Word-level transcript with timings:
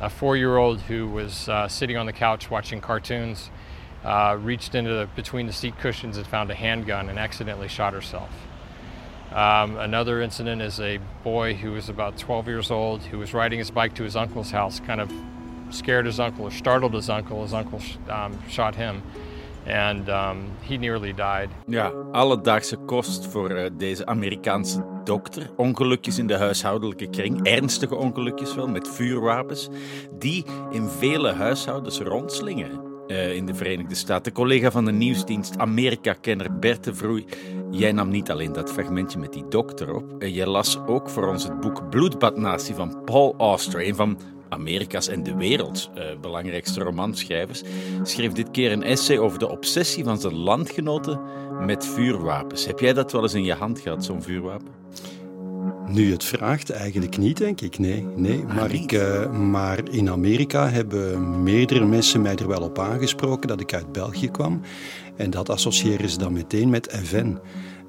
A 0.00 0.08
four-year-old 0.08 0.80
who 0.82 1.08
was 1.08 1.48
uh, 1.48 1.66
sitting 1.66 1.96
on 1.96 2.06
the 2.06 2.12
couch 2.12 2.50
watching 2.50 2.80
cartoons 2.80 3.50
uh, 4.04 4.38
reached 4.40 4.74
into 4.74 4.90
the, 4.90 5.08
between 5.16 5.46
the 5.46 5.52
seat 5.52 5.76
cushions 5.78 6.16
and 6.16 6.26
found 6.26 6.50
a 6.50 6.54
handgun 6.54 7.08
and 7.08 7.18
accidentally 7.18 7.68
shot 7.68 7.94
herself. 7.94 8.30
Um, 9.32 9.76
another 9.76 10.22
incident 10.22 10.62
is 10.62 10.80
a 10.80 10.98
boy 11.22 11.54
who 11.54 11.72
was 11.72 11.88
about 11.88 12.16
12 12.16 12.46
years 12.46 12.70
old 12.70 13.02
who 13.02 13.18
was 13.18 13.34
riding 13.34 13.58
his 13.58 13.70
bike 13.70 13.94
to 13.96 14.04
his 14.04 14.16
uncle's 14.16 14.50
house, 14.50 14.80
kind 14.80 15.00
of 15.00 15.12
scared 15.70 16.06
his 16.06 16.18
uncle 16.18 16.46
or 16.46 16.50
startled 16.50 16.94
his 16.94 17.10
uncle. 17.10 17.42
His 17.42 17.52
uncle 17.52 17.80
um, 18.08 18.38
shot 18.48 18.74
him. 18.74 19.02
And 19.68 20.08
um, 20.08 20.36
he 20.60 20.76
nearly 20.76 21.14
died. 21.14 21.48
Ja, 21.66 21.92
alledaagse 22.12 22.76
kost 22.76 23.26
voor 23.26 23.50
uh, 23.50 23.64
deze 23.72 24.06
Amerikaanse 24.06 24.84
dokter. 25.04 25.50
Ongelukjes 25.56 26.18
in 26.18 26.26
de 26.26 26.36
huishoudelijke 26.36 27.10
kring, 27.10 27.46
ernstige 27.46 27.94
ongelukjes 27.94 28.54
wel, 28.54 28.68
met 28.68 28.88
vuurwapens, 28.88 29.68
die 30.18 30.44
in 30.70 30.88
vele 30.88 31.32
huishoudens 31.32 32.00
rondslingeren. 32.00 32.86
Uh, 33.06 33.34
in 33.34 33.46
de 33.46 33.54
Verenigde 33.54 33.94
Staten. 33.94 34.32
Collega 34.32 34.70
van 34.70 34.84
de 34.84 34.92
nieuwsdienst 34.92 35.58
Amerika-kenner 35.58 36.58
Bert 36.58 36.84
de 36.84 36.94
Vroei. 36.94 37.24
Jij 37.70 37.92
nam 37.92 38.08
niet 38.08 38.30
alleen 38.30 38.52
dat 38.52 38.72
fragmentje 38.72 39.18
met 39.18 39.32
die 39.32 39.48
dokter 39.48 39.94
op. 39.94 40.14
Uh, 40.18 40.34
jij 40.34 40.46
las 40.46 40.78
ook 40.86 41.08
voor 41.08 41.28
ons 41.28 41.44
het 41.44 41.60
boek 41.60 41.90
Bloedbadnatie 41.90 42.74
van 42.74 43.04
Paul 43.04 43.34
Auster, 43.38 43.86
een 43.86 43.94
van 43.94 44.18
Amerika's 44.48 45.08
en 45.08 45.22
de 45.22 45.34
werelds 45.34 45.90
uh, 45.96 46.04
belangrijkste 46.20 46.80
romanschrijvers, 46.80 47.62
schreef 48.02 48.32
dit 48.32 48.50
keer 48.50 48.72
een 48.72 48.82
essay 48.82 49.18
over 49.18 49.38
de 49.38 49.48
obsessie 49.48 50.04
van 50.04 50.20
zijn 50.20 50.34
landgenoten 50.34 51.20
met 51.60 51.86
vuurwapens. 51.86 52.66
Heb 52.66 52.78
jij 52.78 52.92
dat 52.92 53.12
wel 53.12 53.22
eens 53.22 53.34
in 53.34 53.44
je 53.44 53.54
hand 53.54 53.80
gehad, 53.80 54.04
zo'n 54.04 54.22
vuurwapen? 54.22 54.76
Nu 55.88 56.12
het 56.12 56.24
vraagt, 56.24 56.70
eigenlijk 56.70 57.18
niet, 57.18 57.36
denk 57.36 57.60
ik. 57.60 57.78
Nee, 57.78 58.06
nee. 58.16 58.44
Ah, 58.48 58.54
maar, 58.54 58.72
ik, 58.72 58.92
uh, 58.92 59.30
maar 59.30 59.80
in 59.90 60.10
Amerika 60.10 60.68
hebben 60.68 61.42
meerdere 61.42 61.84
mensen 61.84 62.22
mij 62.22 62.36
er 62.36 62.48
wel 62.48 62.62
op 62.62 62.78
aangesproken 62.78 63.48
dat 63.48 63.60
ik 63.60 63.74
uit 63.74 63.92
België 63.92 64.30
kwam. 64.30 64.60
En 65.16 65.30
dat 65.30 65.48
associëren 65.48 66.08
ze 66.08 66.18
dan 66.18 66.32
meteen 66.32 66.70
met 66.70 66.98
FN. 67.02 67.36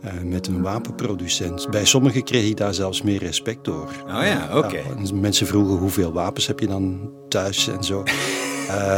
Uh, 0.05 0.11
met 0.23 0.47
een 0.47 0.61
wapenproducent. 0.61 1.69
Bij 1.69 1.85
sommigen 1.85 2.23
kreeg 2.23 2.49
ik 2.49 2.57
daar 2.57 2.73
zelfs 2.73 3.01
meer 3.01 3.19
respect 3.19 3.65
door. 3.65 3.89
Oh 4.07 4.23
ja, 4.23 4.47
oké. 4.47 4.67
Okay. 4.67 4.83
Ja, 5.03 5.13
mensen 5.13 5.47
vroegen 5.47 5.77
hoeveel 5.77 6.13
wapens 6.13 6.47
heb 6.47 6.59
je 6.59 6.67
dan 6.67 7.11
thuis 7.29 7.67
en 7.67 7.83
zo. 7.83 8.03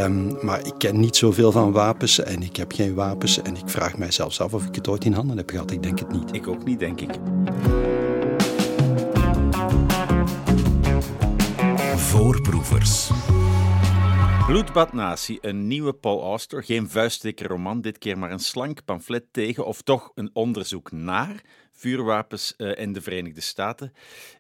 um, 0.04 0.38
maar 0.46 0.66
ik 0.66 0.74
ken 0.78 1.00
niet 1.00 1.16
zoveel 1.16 1.52
van 1.52 1.72
wapens 1.72 2.20
en 2.20 2.42
ik 2.42 2.56
heb 2.56 2.72
geen 2.72 2.94
wapens. 2.94 3.42
En 3.42 3.56
ik 3.56 3.64
vraag 3.66 3.98
mij 3.98 4.12
zelfs 4.12 4.42
af 4.42 4.54
of 4.54 4.66
ik 4.66 4.76
het 4.76 4.88
ooit 4.88 5.06
in 5.06 5.14
handen 5.14 5.38
heb 5.38 5.50
gehad. 5.50 5.72
Ik 5.72 5.84
denk 5.84 6.00
het 6.00 6.12
niet. 6.12 6.34
Ik 6.34 6.48
ook 6.48 6.66
niet, 6.66 6.80
denk 6.80 7.02
ik. 7.02 7.10
Voorproevers. 11.96 13.10
Bloedbadnatie, 14.52 15.38
een 15.42 15.68
nieuwe 15.68 15.94
Paul 15.94 16.22
Auster. 16.22 16.64
Geen 16.64 16.90
vuistdikke 16.90 17.48
roman, 17.48 17.82
dit 17.82 17.98
keer 17.98 18.18
maar 18.18 18.32
een 18.32 18.40
slank 18.40 18.86
pamflet 18.86 19.26
tegen, 19.32 19.66
of 19.66 19.82
toch 19.82 20.12
een 20.16 20.30
onderzoek 20.34 20.92
naar 20.92 21.44
vuurwapens 21.72 22.54
uh, 22.58 22.78
in 22.78 22.94
de 22.94 23.02
Verenigde 23.02 23.42
Staten. 23.42 23.94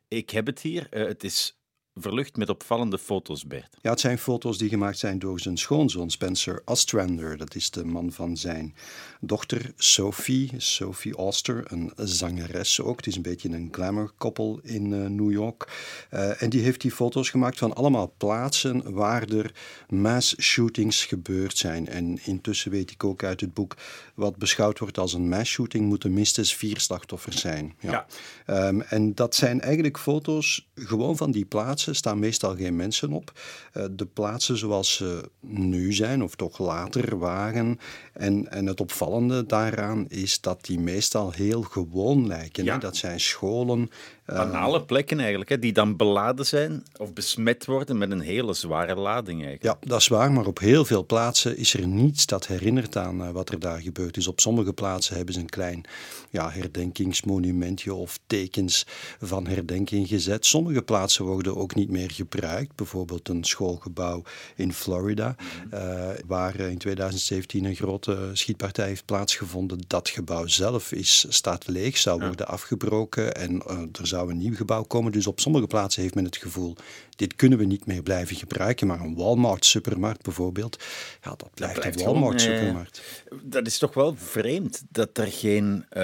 Ik 0.08 0.30
heb 0.30 0.46
het 0.46 0.60
hier. 0.60 0.88
Uh, 0.90 1.08
het 1.08 1.24
is 1.24 1.61
verlucht 1.96 2.38
met 2.38 2.50
opvallende 2.50 2.98
foto's, 2.98 3.46
Bert. 3.46 3.78
Ja, 3.82 3.90
het 3.90 4.00
zijn 4.00 4.18
foto's 4.18 4.58
die 4.58 4.70
gemaakt 4.70 4.98
zijn 4.98 5.20
door 5.20 5.40
zijn 5.40 5.58
schoonzoon 5.58 6.10
Spencer 6.10 6.62
Ostrander. 6.66 7.38
Dat 7.38 7.56
is 7.56 7.70
de 7.70 7.86
man 7.86 8.12
van 8.12 8.38
zijn 8.38 8.76
dochter 9.20 9.72
Sophie, 9.76 10.52
Sophie 10.58 11.18
Oster, 11.18 11.64
een 11.72 11.92
zangeres 11.96 12.82
ook. 12.82 12.98
Het 12.98 13.08
is 13.08 13.16
een 13.16 13.22
beetje 13.22 13.50
een 13.50 13.70
glamour 13.72 14.12
koppel 14.18 14.60
in 14.64 14.92
uh, 14.92 15.08
New 15.08 15.32
York. 15.32 15.68
Uh, 16.12 16.42
en 16.42 16.50
die 16.50 16.62
heeft 16.62 16.82
die 16.82 16.92
foto's 16.92 17.30
gemaakt 17.30 17.58
van 17.58 17.76
allemaal 17.76 18.14
plaatsen 18.18 18.94
waar 18.94 19.30
er 19.30 19.54
mass 19.90 20.36
shootings 20.42 21.06
gebeurd 21.06 21.58
zijn. 21.58 21.88
En 21.88 22.20
intussen 22.26 22.72
weet 22.72 22.92
ik 22.92 23.04
ook 23.04 23.24
uit 23.24 23.42
het 23.42 23.54
boek 23.54 23.76
wat 24.16 24.38
beschouwd 24.38 24.80
wordt 24.80 24.98
als 24.98 25.14
een 25.14 25.30
mass 25.30 25.52
shooting 25.52 25.86
moeten 25.86 26.14
minstens 26.14 26.56
vier 26.56 26.80
slachtoffers 26.80 27.40
zijn. 27.42 27.76
Ja. 27.80 28.06
ja. 28.46 28.68
Um, 28.68 28.82
en 28.82 29.16
dat 29.16 29.36
zijn 29.36 29.62
eigenlijk 29.62 30.00
foto's 30.00 30.70
gewoon 30.76 31.18
van 31.18 31.32
die 31.32 31.46
plaatsen, 31.46 31.81
staan 31.92 32.20
meestal 32.20 32.56
geen 32.56 32.76
mensen 32.76 33.12
op. 33.12 33.32
Uh, 33.74 33.84
de 33.92 34.06
plaatsen 34.06 34.58
zoals 34.58 34.94
ze 34.94 35.30
nu 35.40 35.94
zijn, 35.94 36.24
of 36.24 36.36
toch 36.36 36.60
later 36.60 37.18
waren. 37.18 37.80
En, 38.14 38.52
en 38.52 38.66
het 38.66 38.82
opvallende 38.82 39.46
daaraan 39.46 40.06
is 40.10 40.42
dat 40.42 40.66
die 40.66 40.80
meestal 40.80 41.32
heel 41.32 41.62
gewoon 41.62 42.28
lijken. 42.28 42.64
Ja. 42.64 42.74
Hè? 42.74 42.80
Dat 42.80 42.96
zijn 42.96 43.20
scholen. 43.20 43.90
Banale 44.26 44.84
plekken 44.84 45.20
eigenlijk, 45.20 45.50
hè, 45.50 45.60
die 45.60 45.74
dan 45.74 45.96
beladen 45.96 46.46
zijn 46.46 46.84
of 46.98 47.14
besmet 47.14 47.66
worden 47.66 47.98
met 47.98 48.12
een 48.12 48.20
hele 48.20 48.54
zware 48.54 48.96
lading 48.96 49.46
eigenlijk. 49.46 49.82
Ja, 49.82 49.88
dat 49.90 50.00
is 50.00 50.08
waar, 50.08 50.32
maar 50.32 50.46
op 50.46 50.60
heel 50.60 50.86
veel 50.86 51.06
plaatsen 51.06 51.58
is 51.58 51.74
er 51.74 51.88
niets 51.88 52.26
dat 52.26 52.48
herinnert 52.48 52.98
aan 52.98 53.22
uh, 53.22 53.30
wat 53.30 53.50
er 53.50 53.60
daar 53.60 53.82
gebeurd 53.82 54.18
is. 54.18 54.28
Op 54.28 54.40
sommige 54.40 54.74
plaatsen 54.74 55.16
hebben 55.16 55.34
ze 55.34 55.40
een 55.40 55.50
klein 55.50 55.86
ja, 56.30 56.50
herdenkingsmonumentje 56.50 57.94
of 57.94 58.20
tekens 58.28 58.86
van 59.22 59.48
herdenking 59.48 60.08
gezet. 60.08 60.46
Sommige 60.46 60.82
plaatsen 60.82 61.26
worden 61.26 61.56
ook 61.56 61.76
niet 61.76 61.90
meer 61.90 62.12
gebruikt. 62.12 62.76
Bijvoorbeeld 62.76 63.30
een 63.30 63.44
schoolgebouw 63.44 64.24
in 64.56 64.74
Florida, 64.74 65.36
uh, 65.74 66.10
waar 66.28 66.56
in 66.56 66.78
2017 66.78 67.66
een 67.66 67.76
grote 67.76 68.30
schietpartij 68.34 68.88
heeft 68.88 69.06
plaatsgevonden. 69.06 69.80
Dat 69.88 70.10
gebouw 70.10 70.48
zelf 70.48 70.92
is, 70.92 71.26
staat 71.30 71.68
leeg, 71.68 71.98
zou 71.98 72.26
worden 72.26 72.48
afgebroken 72.48 73.36
en 73.36 73.52
uh, 73.54 73.80
er 74.00 74.08
zou 74.12 74.32
een 74.32 74.38
nieuw 74.38 74.56
gebouw 74.56 74.84
komen. 74.84 75.12
Dus 75.12 75.28
op 75.28 75.40
sommige 75.40 75.68
plaatsen 75.68 76.02
heeft 76.02 76.16
men 76.16 76.26
het 76.26 76.38
gevoel, 76.38 76.76
dit 77.16 77.36
kunnen 77.36 77.58
we 77.58 77.66
niet 77.66 77.86
meer 77.86 78.04
blijven 78.04 78.36
gebruiken. 78.36 78.88
Maar 78.88 79.00
een 79.00 79.16
Walmart-supermarkt 79.16 80.24
bijvoorbeeld, 80.24 80.84
ja, 81.24 81.30
dat 81.30 81.50
blijft, 81.54 81.80
blijft 81.80 82.00
een 82.00 82.06
Walmart-supermarkt. 82.06 83.02
Dat 83.44 83.68
is 83.68 83.78
toch 83.78 83.94
wel 83.94 84.16
vreemd 84.16 84.84
dat 84.90 85.18
er 85.18 85.28
geen, 85.28 85.86
uh, 85.94 86.04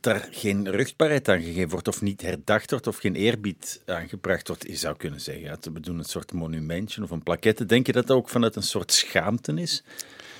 dat 0.00 0.06
er 0.06 0.28
geen 0.30 0.70
ruchtbaarheid 0.70 1.28
aan 1.28 1.42
gegeven 1.42 1.70
wordt 1.70 1.88
of 1.88 2.02
niet 2.02 2.22
herdacht 2.22 2.70
wordt 2.70 2.86
of 2.86 2.96
geen 2.96 3.14
eerbied 3.14 3.82
aangebracht 3.86 4.48
wordt. 4.48 4.66
Je 4.66 4.76
zou 4.76 4.96
kunnen 4.96 5.20
zeggen, 5.20 5.44
ja, 5.44 5.56
we 5.72 5.80
doen 5.80 5.98
een 5.98 6.04
soort 6.04 6.32
monumentje 6.32 7.02
of 7.02 7.10
een 7.10 7.22
plaquette. 7.22 7.66
Denk 7.66 7.86
je 7.86 7.92
dat 7.92 8.06
dat 8.06 8.16
ook 8.16 8.28
vanuit 8.28 8.56
een 8.56 8.62
soort 8.62 8.92
schaamte 8.92 9.52
is? 9.52 9.82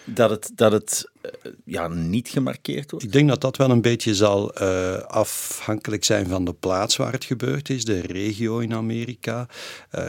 Dat 0.08 0.30
het, 0.30 0.50
dat 0.54 0.72
het 0.72 1.10
uh, 1.22 1.52
ja, 1.64 1.88
niet 1.88 2.28
gemarkeerd 2.28 2.90
wordt? 2.90 3.06
Ik 3.06 3.12
denk 3.12 3.28
dat 3.28 3.40
dat 3.40 3.56
wel 3.56 3.70
een 3.70 3.82
beetje 3.82 4.14
zal 4.14 4.62
uh, 4.62 4.96
afhankelijk 4.96 6.04
zijn 6.04 6.26
van 6.26 6.44
de 6.44 6.54
plaats 6.54 6.96
waar 6.96 7.12
het 7.12 7.24
gebeurd 7.24 7.68
is, 7.68 7.84
de 7.84 8.00
regio 8.00 8.58
in 8.58 8.74
Amerika. 8.74 9.48
Uh, 9.94 10.02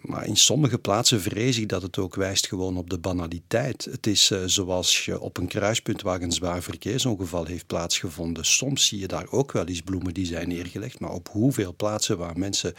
maar 0.00 0.26
in 0.26 0.36
sommige 0.36 0.78
plaatsen 0.78 1.20
vrees 1.20 1.58
ik 1.58 1.68
dat 1.68 1.82
het 1.82 1.98
ook 1.98 2.14
wijst 2.14 2.46
gewoon 2.46 2.76
op 2.76 2.90
de 2.90 2.98
banaliteit. 2.98 3.84
Het 3.90 4.06
is 4.06 4.32
zoals 4.44 5.04
je 5.04 5.20
op 5.20 5.36
een 5.36 5.46
kruispunt 5.46 6.02
waar 6.02 6.22
een 6.22 6.32
zwaar 6.32 6.62
verkeersongeval 6.62 7.44
heeft 7.44 7.66
plaatsgevonden. 7.66 8.44
Soms 8.44 8.86
zie 8.86 8.98
je 8.98 9.06
daar 9.06 9.26
ook 9.30 9.52
wel 9.52 9.66
eens 9.66 9.82
bloemen 9.82 10.14
die 10.14 10.26
zijn 10.26 10.48
neergelegd. 10.48 11.00
Maar 11.00 11.12
op 11.12 11.28
hoeveel 11.28 11.74
plaatsen 11.76 12.18
waar 12.18 12.38
mensen 12.38 12.74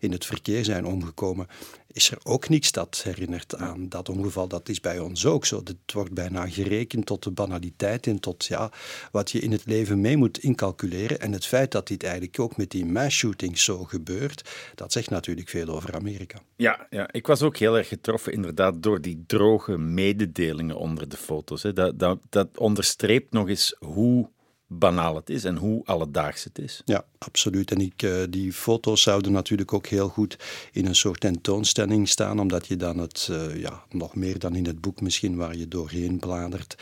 in 0.00 0.12
het 0.12 0.26
verkeer 0.26 0.64
zijn 0.64 0.86
omgekomen, 0.86 1.46
is 1.96 2.10
er 2.10 2.18
ook 2.22 2.48
niets 2.48 2.72
dat 2.72 3.00
herinnert 3.04 3.56
aan 3.56 3.88
dat 3.88 4.08
ongeval. 4.08 4.48
Dat 4.48 4.68
is 4.68 4.80
bij 4.80 4.98
ons 4.98 5.26
ook 5.26 5.46
zo. 5.46 5.60
Het 5.64 5.92
wordt 5.92 6.12
bijna 6.12 6.48
gerekend 6.48 7.06
tot 7.06 7.22
de 7.22 7.30
banaliteit 7.30 8.06
en 8.06 8.20
tot 8.20 8.44
ja, 8.44 8.70
wat 9.10 9.30
je 9.30 9.38
in 9.38 9.52
het 9.52 9.66
leven 9.66 10.00
mee 10.00 10.16
moet 10.16 10.38
incalculeren. 10.38 11.20
En 11.20 11.32
het 11.32 11.46
feit 11.46 11.72
dat 11.72 11.86
dit 11.86 12.02
eigenlijk 12.02 12.40
ook 12.40 12.56
met 12.56 12.70
die 12.70 12.86
mass 12.86 13.16
shootings 13.16 13.64
zo 13.64 13.84
gebeurt, 13.84 14.50
dat 14.74 14.92
zegt 14.92 15.10
natuurlijk 15.10 15.48
veel 15.48 15.68
over 15.68 15.94
Amerika. 15.94 16.38
Ja, 16.56 16.86
ja, 16.90 17.12
ik 17.12 17.26
was 17.26 17.42
ook 17.42 17.56
heel 17.56 17.76
erg 17.76 17.88
getroffen 17.88 18.32
inderdaad 18.32 18.82
door 18.82 19.00
die 19.00 19.24
droge 19.26 19.78
mededelingen 19.78 20.76
onder 20.76 21.08
de 21.08 21.16
foto's. 21.16 21.62
Hè. 21.62 21.72
Dat, 21.72 21.98
dat, 21.98 22.18
dat 22.28 22.58
onderstreept 22.58 23.32
nog 23.32 23.48
eens 23.48 23.76
hoe 23.78 24.28
banaal 24.68 25.16
het 25.16 25.30
is 25.30 25.44
en 25.44 25.56
hoe 25.56 25.82
alledaags 25.84 26.44
het 26.44 26.58
is. 26.58 26.82
Ja, 26.84 27.04
absoluut. 27.18 27.70
En 27.70 27.80
ik, 27.80 28.02
uh, 28.02 28.22
die 28.30 28.52
foto's 28.52 29.02
zouden 29.02 29.32
natuurlijk 29.32 29.72
ook 29.72 29.86
heel 29.86 30.08
goed 30.08 30.38
in 30.72 30.86
een 30.86 30.94
soort 30.94 31.20
tentoonstelling 31.20 32.08
staan, 32.08 32.40
omdat 32.40 32.66
je 32.66 32.76
dan 32.76 32.98
het, 32.98 33.28
uh, 33.30 33.60
ja, 33.60 33.82
nog 33.90 34.14
meer 34.14 34.38
dan 34.38 34.54
in 34.54 34.66
het 34.66 34.80
boek 34.80 35.00
misschien 35.00 35.36
waar 35.36 35.56
je 35.56 35.68
doorheen 35.68 36.18
bladert, 36.18 36.76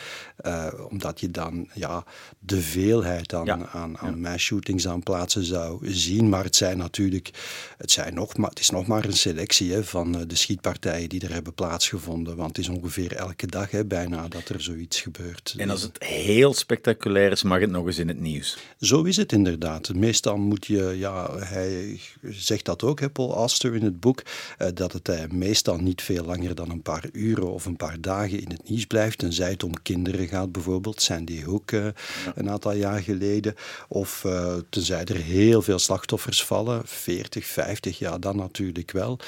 uh, 0.47 0.67
omdat 0.89 1.21
je 1.21 1.31
dan 1.31 1.69
ja, 1.75 2.05
de 2.39 2.61
veelheid 2.61 3.35
aan, 3.35 3.45
ja. 3.45 3.67
aan, 3.67 3.99
aan 3.99 4.21
ja. 4.21 4.37
shootings 4.37 4.89
aan 4.89 5.03
plaatsen 5.03 5.45
zou 5.45 5.93
zien. 5.93 6.29
Maar 6.29 6.45
het 6.45 6.57
zijn 6.57 6.79
natuurlijk, 6.79 7.31
het, 7.79 7.91
zijn 7.91 8.15
nog 8.15 8.37
maar, 8.37 8.51
het 8.51 8.59
is 8.59 8.71
nog 8.71 8.87
maar 8.87 9.05
een 9.05 9.13
selectie 9.13 9.73
hè, 9.73 9.85
van 9.85 10.13
de 10.13 10.37
schietpartijen 10.37 11.09
die 11.09 11.21
er 11.21 11.33
hebben 11.33 11.55
plaatsgevonden, 11.55 12.37
want 12.37 12.57
het 12.57 12.67
is 12.67 12.69
ongeveer 12.69 13.13
elke 13.17 13.47
dag 13.47 13.71
hè, 13.71 13.85
bijna 13.85 14.29
dat 14.29 14.49
er 14.49 14.63
zoiets 14.63 15.01
gebeurt. 15.01 15.55
En 15.57 15.71
als 15.71 15.83
het 15.83 16.03
heel 16.03 16.55
spectaculair 16.55 17.31
is, 17.31 17.43
mag 17.43 17.61
het 17.61 17.74
nog 17.75 17.87
eens 17.87 17.99
in 17.99 18.09
het 18.09 18.21
nieuws. 18.21 18.59
Zo 18.79 19.03
is 19.03 19.17
het 19.17 19.33
inderdaad. 19.33 19.95
Meestal 19.95 20.37
moet 20.37 20.67
je, 20.67 20.95
ja, 20.99 21.39
hij 21.39 22.01
zegt 22.23 22.65
dat 22.65 22.83
ook, 22.83 23.01
hè, 23.01 23.11
Paul 23.11 23.35
Auster 23.35 23.75
in 23.75 23.85
het 23.85 24.01
boek, 24.01 24.23
eh, 24.59 24.69
dat 24.75 24.93
het 24.93 25.09
uh, 25.09 25.25
meestal 25.31 25.77
niet 25.77 26.03
veel 26.03 26.25
langer 26.25 26.55
dan 26.55 26.71
een 26.71 26.83
paar 26.83 27.05
uren 27.13 27.53
of 27.53 27.65
een 27.65 27.77
paar 27.77 28.01
dagen 28.01 28.41
in 28.41 28.51
het 28.51 28.69
nieuws 28.69 28.87
blijft, 28.87 29.19
tenzij 29.19 29.51
het 29.51 29.63
om 29.63 29.83
kinderen 29.83 30.29
gaat 30.29 30.53
bijvoorbeeld, 30.53 31.03
Sandy 31.03 31.43
Hook 31.43 31.71
uh, 31.71 31.87
een 32.35 32.51
aantal 32.51 32.73
jaar 32.73 33.01
geleden, 33.01 33.55
of 33.89 34.25
uh, 34.27 34.55
tenzij 34.69 35.05
er 35.05 35.17
heel 35.17 35.63
veel 35.63 35.79
slachtoffers 35.79 36.45
vallen, 36.45 36.83
40, 36.85 37.47
50, 37.47 37.99
ja, 37.99 38.19
dan 38.19 38.37
natuurlijk 38.37 38.91
wel. 38.91 39.19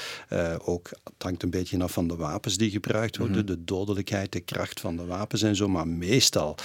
ook, 0.65 0.91
het 1.05 1.23
hangt 1.23 1.43
een 1.43 1.51
beetje 1.51 1.83
af 1.83 1.93
van 1.93 2.09
de 2.09 2.17
wapens 2.17 2.57
die 2.57 2.71
gebruikt 2.71 3.17
worden, 3.17 3.37
mm 3.37 3.47
-hmm. 3.47 3.57
de 3.57 3.65
dodelijkheid, 3.65 4.33
de 4.33 4.41
kracht 4.41 4.81
van 4.81 4.97
de 4.97 5.05
wapens 5.05 5.43
en 5.43 5.57
zo, 5.57 5.69
maar 5.69 5.89
meestal 5.89 6.57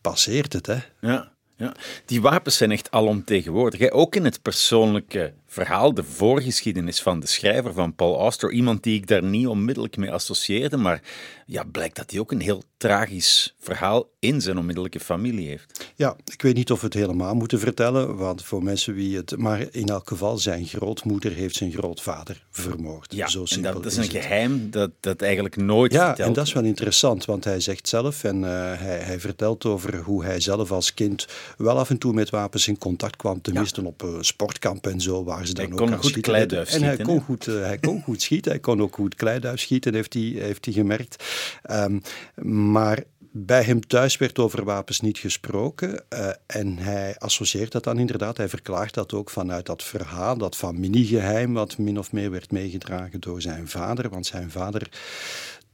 passeert 0.00 0.52
het, 0.52 0.66
hè. 0.66 0.78
Ja. 1.00 1.36
Ja, 1.56 1.72
die 2.06 2.20
wapens 2.20 2.56
zijn 2.56 2.70
echt 2.70 2.90
alomtegenwoordig. 2.90 3.90
Ook 3.90 4.16
in 4.16 4.24
het 4.24 4.42
persoonlijke 4.42 5.34
verhaal, 5.48 5.94
de 5.94 6.04
voorgeschiedenis 6.04 7.02
van 7.02 7.20
de 7.20 7.26
schrijver, 7.26 7.72
van 7.72 7.94
Paul 7.94 8.18
Auster, 8.18 8.52
iemand 8.52 8.82
die 8.82 8.94
ik 8.94 9.06
daar 9.06 9.22
niet 9.22 9.46
onmiddellijk 9.46 9.96
mee 9.96 10.12
associeerde, 10.12 10.76
maar 10.76 11.02
ja, 11.46 11.64
blijkt 11.64 11.96
dat 11.96 12.10
hij 12.10 12.20
ook 12.20 12.32
een 12.32 12.40
heel 12.40 12.62
tragisch 12.76 13.54
verhaal 13.58 14.10
in 14.18 14.40
zijn 14.40 14.58
onmiddellijke 14.58 15.00
familie 15.00 15.48
heeft. 15.48 15.92
Ja, 15.96 16.16
ik 16.24 16.42
weet 16.42 16.54
niet 16.54 16.70
of 16.70 16.80
we 16.80 16.86
het 16.86 16.94
helemaal 16.94 17.34
moeten 17.34 17.58
vertellen, 17.58 18.16
want 18.16 18.44
voor 18.44 18.62
mensen 18.62 18.94
wie 18.94 19.16
het... 19.16 19.36
Maar 19.36 19.66
in 19.70 19.86
elk 19.86 20.08
geval, 20.08 20.38
zijn 20.38 20.66
grootmoeder 20.66 21.32
heeft 21.32 21.54
zijn 21.56 21.72
grootvader 21.72 22.46
vermoord. 22.50 23.14
Ja, 23.14 23.26
Zo 23.26 23.44
en 23.48 23.62
dat, 23.62 23.72
dat 23.72 23.86
is 23.86 23.96
een 23.96 24.02
het. 24.02 24.10
geheim 24.12 24.70
dat, 24.70 24.90
dat 25.00 25.22
eigenlijk 25.22 25.56
nooit 25.56 25.92
Ja, 25.92 26.06
verteld 26.06 26.28
en 26.28 26.34
dat 26.34 26.46
is 26.46 26.52
wel 26.52 26.64
interessant, 26.64 27.24
want 27.24 27.44
hij 27.44 27.60
zegt 27.60 27.88
zelf 27.88 28.24
en 28.24 28.36
uh, 28.36 28.48
hij, 28.78 28.98
hij, 28.98 29.20
vertelt 29.20 29.64
over 29.64 29.96
hoe 29.96 30.24
hij 30.24 30.40
zelf 30.40 30.72
als 30.72 30.94
kind 30.94 31.26
wel 31.56 31.78
af 31.78 31.90
en 31.90 31.98
toe 31.98 32.12
met 32.12 32.30
wapens 32.30 32.68
in 32.68 32.78
contact 32.78 33.16
kwam, 33.16 33.40
tenminste 33.40 33.84
op 33.84 34.02
uh, 34.02 34.10
sportkampen 34.20 34.92
en 34.92 35.00
zo, 35.00 35.24
waar 35.24 35.37
ze 35.46 35.52
dan 35.52 35.64
hij 35.64 35.72
ook 35.72 35.78
kon 35.78 35.92
aan 35.92 35.98
goed 35.98 36.10
schieten. 36.10 36.32
kleiduif 36.32 36.72
En 36.72 36.82
hij 36.82 36.94
schieten, 36.94 37.06
kon, 37.06 37.16
hè? 37.16 37.24
goed, 37.24 37.46
uh, 37.46 37.60
hij 37.60 37.78
kon 37.78 38.02
goed 38.02 38.22
schieten, 38.22 38.50
hij 38.50 38.60
kon 38.60 38.82
ook 38.82 38.94
goed 38.94 39.14
kleiduif 39.14 39.60
schieten, 39.60 39.94
heeft 39.94 40.14
hij, 40.14 40.22
heeft 40.22 40.64
hij 40.64 40.74
gemerkt. 40.74 41.24
Um, 41.70 42.02
maar 42.42 43.04
bij 43.30 43.62
hem 43.62 43.86
thuis 43.86 44.16
werd 44.16 44.38
over 44.38 44.64
wapens 44.64 45.00
niet 45.00 45.18
gesproken 45.18 46.02
uh, 46.12 46.28
en 46.46 46.78
hij 46.78 47.16
associeert 47.18 47.72
dat 47.72 47.84
dan 47.84 47.98
inderdaad. 47.98 48.36
Hij 48.36 48.48
verklaart 48.48 48.94
dat 48.94 49.12
ook 49.12 49.30
vanuit 49.30 49.66
dat 49.66 49.82
verhaal, 49.82 50.38
dat 50.38 50.56
familiegeheim, 50.56 51.52
wat 51.52 51.78
min 51.78 51.98
of 51.98 52.12
meer 52.12 52.30
werd 52.30 52.50
meegedragen 52.50 53.20
door 53.20 53.40
zijn 53.40 53.68
vader. 53.68 54.08
Want 54.08 54.26
zijn 54.26 54.50
vader, 54.50 54.88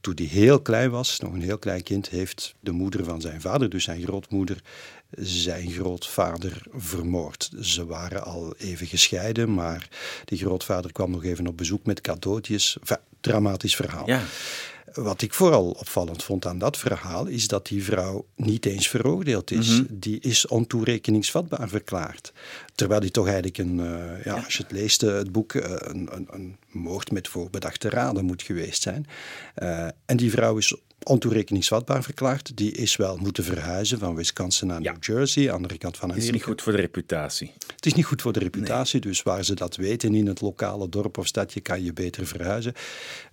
toen 0.01 0.13
hij 0.15 0.25
heel 0.25 0.61
klein 0.61 0.89
was, 0.89 1.19
nog 1.19 1.33
een 1.33 1.41
heel 1.41 1.57
klein 1.59 1.83
kind, 1.83 2.09
heeft 2.09 2.55
de 2.59 2.71
moeder 2.71 3.03
van 3.03 3.21
zijn 3.21 3.41
vader, 3.41 3.69
dus 3.69 3.83
zijn 3.83 4.03
grootmoeder, 4.03 4.61
zijn 5.11 5.71
grootvader 5.71 6.61
vermoord. 6.73 7.51
Ze 7.61 7.85
waren 7.85 8.23
al 8.23 8.55
even 8.57 8.87
gescheiden, 8.87 9.53
maar 9.53 9.89
die 10.25 10.37
grootvader 10.37 10.91
kwam 10.91 11.11
nog 11.11 11.23
even 11.23 11.47
op 11.47 11.57
bezoek 11.57 11.85
met 11.85 12.01
cadeautjes. 12.01 12.77
Enfin, 12.79 12.97
dramatisch 13.21 13.75
verhaal. 13.75 14.07
Ja. 14.07 14.21
Wat 14.93 15.21
ik 15.21 15.33
vooral 15.33 15.69
opvallend 15.69 16.23
vond 16.23 16.45
aan 16.45 16.57
dat 16.57 16.77
verhaal, 16.77 17.25
is 17.25 17.47
dat 17.47 17.67
die 17.67 17.83
vrouw 17.83 18.25
niet 18.35 18.65
eens 18.65 18.87
veroordeeld 18.87 19.51
is. 19.51 19.67
Mhm. 19.67 19.83
Die 19.89 20.19
is 20.19 20.47
ontoerekeningsvatbaar 20.47 21.69
verklaard. 21.69 22.33
Terwijl 22.75 22.99
die 22.99 23.11
toch 23.11 23.25
eigenlijk 23.25 23.57
een, 23.57 23.79
uh, 23.79 24.23
ja, 24.23 24.33
als 24.43 24.57
je 24.57 24.63
het 24.63 24.71
leest, 24.71 25.03
uh, 25.03 25.13
het 25.13 25.31
boek, 25.31 25.53
uh, 25.53 25.63
een, 25.67 26.09
een, 26.11 26.27
een, 26.31 26.57
moord 26.71 27.11
met 27.11 27.27
voorbedachte 27.27 27.89
raden 27.89 28.25
moet 28.25 28.41
geweest 28.41 28.81
zijn. 28.81 29.07
en 30.05 30.17
die 30.17 30.31
vrouw 30.31 30.57
is 30.57 30.75
ontoerekeningsvatbaar 31.05 32.03
verklaard. 32.03 32.57
Die 32.57 32.71
is 32.71 32.95
wel 32.95 33.17
moeten 33.17 33.43
verhuizen 33.43 33.99
van 33.99 34.15
Wisconsin 34.15 34.67
naar 34.67 34.81
Ja. 34.81 34.91
New 34.91 35.03
Jersey, 35.03 35.51
andere 35.51 35.77
kant 35.77 35.97
van 35.97 36.09
Het 36.09 36.17
is 36.17 36.23
Amerika. 36.23 36.47
niet 36.47 36.55
goed 36.55 36.61
voor 36.65 36.73
de 36.75 36.81
reputatie. 36.81 37.51
Het 37.75 37.85
is 37.85 37.93
niet 37.93 38.05
goed 38.05 38.21
voor 38.21 38.33
de 38.33 38.39
reputatie, 38.39 38.99
dus 38.99 39.23
waar 39.23 39.43
ze 39.45 39.53
dat 39.53 39.75
weten 39.75 40.15
in 40.15 40.27
het 40.27 40.41
lokale 40.41 40.89
dorp 40.89 41.17
of 41.17 41.27
stadje 41.27 41.59
kan 41.59 41.83
je 41.83 41.93
beter 41.93 42.27
verhuizen. 42.27 42.73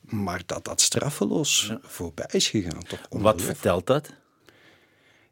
Maar 0.01 0.43
dat 0.47 0.65
dat 0.65 0.81
straffeloos 0.81 1.73
voorbij 1.83 2.29
is 2.31 2.49
gegaan, 2.49 2.83
toch 2.89 3.01
Wat 3.11 3.43
vertelt 3.43 3.87
dat? 3.87 4.13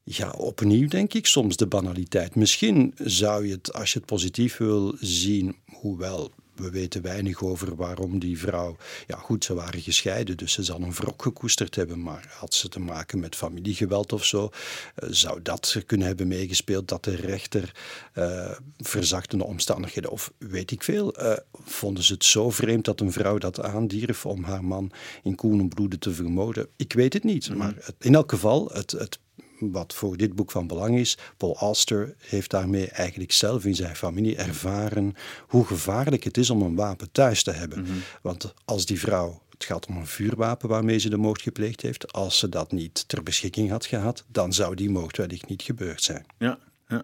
Ja, 0.02 0.30
opnieuw 0.30 0.88
denk 0.88 1.14
ik 1.14 1.26
soms 1.26 1.56
de 1.56 1.66
banaliteit. 1.66 2.34
Misschien 2.34 2.94
zou 2.96 3.46
je 3.46 3.52
het, 3.52 3.72
als 3.72 3.92
je 3.92 3.98
het 3.98 4.06
positief 4.08 4.56
wil 4.56 4.94
zien, 5.00 5.56
hoewel 5.64 6.30
we 6.60 6.70
weten 6.70 7.02
weinig 7.02 7.42
over 7.42 7.76
waarom 7.76 8.18
die 8.18 8.38
vrouw... 8.38 8.76
Ja 9.06 9.16
goed, 9.16 9.44
ze 9.44 9.54
waren 9.54 9.80
gescheiden, 9.80 10.36
dus 10.36 10.52
ze 10.52 10.62
zal 10.62 10.80
een 10.80 10.92
wrok 10.92 11.22
gekoesterd 11.22 11.74
hebben. 11.74 12.02
Maar 12.02 12.34
had 12.38 12.54
ze 12.54 12.68
te 12.68 12.80
maken 12.80 13.20
met 13.20 13.36
familiegeweld 13.36 14.12
of 14.12 14.24
zo, 14.24 14.50
eh, 14.94 15.08
zou 15.10 15.42
dat 15.42 15.82
kunnen 15.86 16.06
hebben 16.06 16.28
meegespeeld 16.28 16.88
dat 16.88 17.04
de 17.04 17.14
rechter 17.16 17.72
eh, 18.12 18.50
verzachtende 18.76 19.44
omstandigheden, 19.44 20.10
of 20.10 20.32
weet 20.38 20.70
ik 20.70 20.82
veel, 20.82 21.14
eh, 21.14 21.36
vonden 21.52 22.04
ze 22.04 22.12
het 22.12 22.24
zo 22.24 22.50
vreemd 22.50 22.84
dat 22.84 23.00
een 23.00 23.12
vrouw 23.12 23.38
dat 23.38 23.60
aandierf 23.60 24.26
om 24.26 24.44
haar 24.44 24.64
man 24.64 24.90
in 25.22 25.34
koen 25.34 25.60
en 25.60 25.68
bloede 25.68 25.98
te 25.98 26.12
vermoorden? 26.12 26.66
Ik 26.76 26.92
weet 26.92 27.12
het 27.12 27.24
niet, 27.24 27.54
maar 27.56 27.74
het- 27.80 27.94
in 27.98 28.14
elk 28.14 28.30
geval, 28.30 28.70
het, 28.72 28.90
het 28.90 29.18
wat 29.60 29.94
voor 29.94 30.16
dit 30.16 30.34
boek 30.34 30.50
van 30.50 30.66
belang 30.66 30.98
is. 30.98 31.18
Paul 31.36 31.56
Auster 31.56 32.14
heeft 32.18 32.50
daarmee 32.50 32.88
eigenlijk 32.88 33.32
zelf 33.32 33.64
in 33.64 33.74
zijn 33.74 33.96
familie 33.96 34.36
ervaren 34.36 35.14
hoe 35.46 35.64
gevaarlijk 35.64 36.24
het 36.24 36.36
is 36.36 36.50
om 36.50 36.62
een 36.62 36.74
wapen 36.74 37.12
thuis 37.12 37.42
te 37.42 37.50
hebben. 37.50 37.86
Want 38.22 38.54
als 38.64 38.86
die 38.86 39.00
vrouw, 39.00 39.42
het 39.50 39.64
gaat 39.64 39.86
om 39.86 39.96
een 39.96 40.06
vuurwapen 40.06 40.68
waarmee 40.68 40.98
ze 40.98 41.08
de 41.08 41.16
moord 41.16 41.42
gepleegd 41.42 41.80
heeft, 41.80 42.12
als 42.12 42.38
ze 42.38 42.48
dat 42.48 42.72
niet 42.72 43.08
ter 43.08 43.22
beschikking 43.22 43.70
had 43.70 43.86
gehad, 43.86 44.24
dan 44.28 44.52
zou 44.52 44.74
die 44.74 44.90
moord 44.90 45.16
wellicht 45.16 45.48
niet 45.48 45.62
gebeurd 45.62 46.02
zijn. 46.02 46.26
Ja. 46.38 46.58
Ja. 46.90 47.02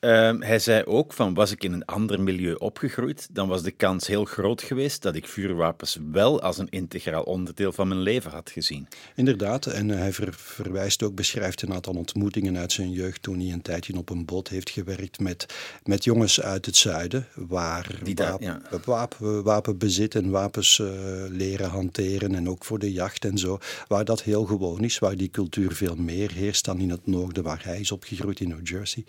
Ehm, 0.00 0.40
hij 0.40 0.58
zei 0.58 0.84
ook 0.84 1.12
van, 1.12 1.34
was 1.34 1.50
ik 1.50 1.64
in 1.64 1.72
een 1.72 1.84
ander 1.84 2.20
milieu 2.20 2.54
opgegroeid, 2.54 3.28
dan 3.32 3.48
was 3.48 3.62
de 3.62 3.70
kans 3.70 4.06
heel 4.06 4.24
groot 4.24 4.62
geweest 4.62 5.02
dat 5.02 5.14
ik 5.14 5.26
vuurwapens 5.26 5.98
wel 6.12 6.40
als 6.42 6.58
een 6.58 6.68
integraal 6.68 7.22
onderdeel 7.22 7.72
van 7.72 7.88
mijn 7.88 8.00
leven 8.00 8.30
had 8.30 8.50
gezien. 8.50 8.88
Inderdaad, 9.14 9.66
en 9.66 9.88
hij 9.88 10.12
ver- 10.12 10.34
verwijst 10.34 11.02
ook, 11.02 11.14
beschrijft 11.14 11.62
een 11.62 11.72
aantal 11.74 11.94
ontmoetingen 11.94 12.56
uit 12.58 12.72
zijn 12.72 12.90
jeugd 12.90 13.22
toen 13.22 13.40
hij 13.40 13.52
een 13.52 13.62
tijdje 13.62 13.96
op 13.96 14.10
een 14.10 14.24
boot 14.24 14.48
heeft 14.48 14.70
gewerkt 14.70 15.20
met, 15.20 15.46
met 15.84 16.04
jongens 16.04 16.40
uit 16.40 16.66
het 16.66 16.76
zuiden, 16.76 17.26
waar 17.34 17.98
Die 18.02 18.14
daar- 18.14 18.30
wap- 18.30 18.40
ja. 18.42 18.60
wapen, 18.84 19.42
wapenbezit 19.42 20.14
en 20.14 20.30
wapens 20.30 20.78
eh, 20.78 20.86
leren 21.28 21.68
hanteren 21.70 22.34
en 22.34 22.48
ook 22.48 22.64
voor 22.64 22.78
de 22.78 22.92
jacht 22.92 23.24
en 23.24 23.38
zo, 23.38 23.58
waar 23.88 24.04
dat 24.04 24.22
heel 24.22 24.44
gewoon 24.44 24.84
is, 24.84 24.98
waar 24.98 25.16
die 25.16 25.30
cultuur 25.30 25.72
veel 25.72 25.96
meer 25.96 26.32
heerst 26.32 26.64
dan 26.64 26.78
in 26.80 26.90
het 26.90 27.06
noorden 27.06 27.42
waar 27.42 27.60
hij 27.64 27.80
is 27.80 27.92
opgegroeid 27.92 28.40
in 28.40 28.48
New 28.48 28.66
Jersey. 28.68 29.04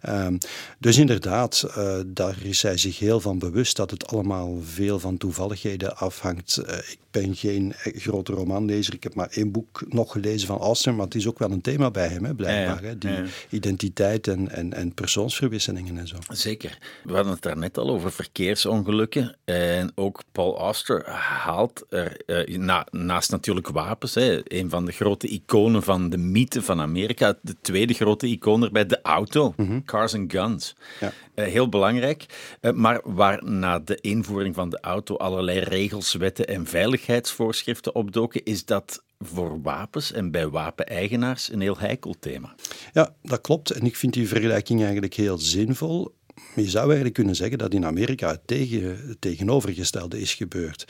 Ehm, 0.00 0.36
dus 0.78 0.98
inderdaad, 0.98 1.62
eh, 1.74 1.98
daar 2.06 2.36
is 2.42 2.62
hij 2.62 2.76
zich 2.76 2.98
heel 2.98 3.20
van 3.20 3.38
bewust 3.38 3.76
dat 3.76 3.90
het 3.90 4.06
allemaal 4.06 4.58
veel 4.62 4.98
van 4.98 5.16
toevalligheden 5.16 5.96
afhangt. 5.96 6.56
Eh, 6.56 6.76
ik 6.76 6.98
ben 7.10 7.36
geen 7.36 7.74
eh, 7.82 8.00
grote 8.00 8.32
romanlezer, 8.32 8.94
ik 8.94 9.02
heb 9.02 9.14
maar 9.14 9.28
één 9.30 9.50
boek 9.50 9.82
nog 9.88 10.12
gelezen 10.12 10.46
van 10.46 10.58
Austen, 10.58 10.96
maar 10.96 11.04
het 11.04 11.14
is 11.14 11.26
ook 11.26 11.38
wel 11.38 11.50
een 11.50 11.60
thema 11.60 11.90
bij 11.90 12.08
hem, 12.08 12.24
hè, 12.24 12.34
blijkbaar. 12.34 12.82
Ja. 12.82 12.88
Hè, 12.88 12.98
die 12.98 13.10
Ja, 13.10 13.24
identiteit 13.48 14.28
en, 14.28 14.50
en, 14.50 14.72
en 14.72 14.94
persoonsverwisselingen 14.94 15.98
en 15.98 16.08
zo. 16.08 16.16
Zeker. 16.28 16.78
We 17.04 17.14
hadden 17.14 17.32
het 17.32 17.42
daarnet 17.42 17.78
al 17.78 17.90
over 17.90 18.12
verkeersongelukken. 18.12 19.36
En 19.44 19.92
ook 19.94 20.22
Paul 20.32 20.58
Auster 20.58 21.10
haalt 21.10 21.84
er, 21.88 22.20
na, 22.46 22.86
naast 22.90 23.30
natuurlijk 23.30 23.68
wapens, 23.68 24.14
hè, 24.14 24.40
een 24.44 24.70
van 24.70 24.84
de 24.84 24.92
grote 24.92 25.28
iconen 25.28 25.82
van 25.82 26.10
de 26.10 26.18
mythe 26.18 26.62
van 26.62 26.80
Amerika, 26.80 27.38
de 27.42 27.56
tweede 27.60 27.94
grote 27.94 28.26
icoon 28.26 28.62
erbij, 28.62 28.86
de 28.86 29.02
auto. 29.02 29.49
Cars 29.84 30.14
and 30.14 30.32
Guns. 30.32 30.76
Ja. 31.00 31.12
Eh, 31.34 31.44
heel 31.44 31.68
belangrijk. 31.68 32.26
Eh, 32.60 32.72
maar 32.72 33.00
waar 33.04 33.44
na 33.44 33.78
de 33.78 34.00
invoering 34.00 34.54
van 34.54 34.70
de 34.70 34.80
auto 34.80 35.16
allerlei 35.16 35.58
regels, 35.58 36.14
wetten 36.14 36.46
en 36.46 36.66
veiligheidsvoorschriften 36.66 37.94
opdoken, 37.94 38.44
is 38.44 38.64
dat 38.64 39.02
voor 39.18 39.62
wapens 39.62 40.12
en 40.12 40.30
bij 40.30 40.48
wapeneigenaars 40.48 41.52
een 41.52 41.60
heel 41.60 41.78
heikel 41.78 42.14
thema. 42.20 42.54
Ja, 42.92 43.14
dat 43.22 43.40
klopt. 43.40 43.70
En 43.70 43.86
ik 43.86 43.96
vind 43.96 44.12
die 44.12 44.28
vergelijking 44.28 44.82
eigenlijk 44.82 45.14
heel 45.14 45.38
zinvol. 45.38 46.14
Je 46.54 46.70
zou 46.70 46.84
eigenlijk 46.84 47.14
kunnen 47.14 47.36
zeggen 47.36 47.58
dat 47.58 47.74
in 47.74 47.84
Amerika 47.84 48.30
het, 48.30 48.40
tegen, 48.44 49.08
het 49.08 49.20
tegenovergestelde 49.20 50.20
is 50.20 50.34
gebeurd. 50.34 50.84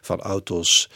Van 0.00 0.20
auto's 0.20 0.88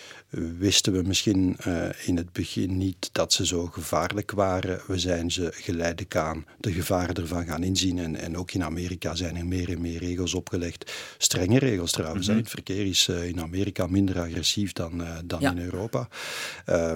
wisten 0.58 0.92
we 0.92 1.02
misschien 1.02 1.56
uh, 1.66 1.84
in 2.04 2.16
het 2.16 2.32
begin 2.32 2.76
niet 2.78 3.08
dat 3.12 3.32
ze 3.32 3.46
zo 3.46 3.66
gevaarlijk 3.66 4.30
waren. 4.30 4.80
We 4.86 4.98
zijn 4.98 5.30
ze 5.30 5.48
geleidelijk 5.52 6.16
aan 6.16 6.44
de 6.58 6.72
gevaren 6.72 7.14
ervan 7.14 7.46
gaan 7.46 7.62
inzien. 7.62 7.98
En, 7.98 8.16
en 8.16 8.36
ook 8.36 8.52
in 8.52 8.64
Amerika 8.64 9.14
zijn 9.14 9.36
er 9.36 9.46
meer 9.46 9.70
en 9.70 9.80
meer 9.80 9.98
regels 9.98 10.34
opgelegd. 10.34 10.92
Strenge 11.18 11.58
regels 11.58 11.90
trouwens. 11.90 12.26
Mm 12.26 12.32
-hmm. 12.32 12.42
Het 12.42 12.50
verkeer 12.50 12.86
is 12.86 13.08
uh, 13.10 13.28
in 13.28 13.40
Amerika 13.40 13.86
minder 13.86 14.20
agressief 14.20 14.72
dan, 14.72 15.00
uh, 15.00 15.16
dan 15.24 15.40
ja. 15.40 15.50
in 15.50 15.58
Europa. 15.58 16.08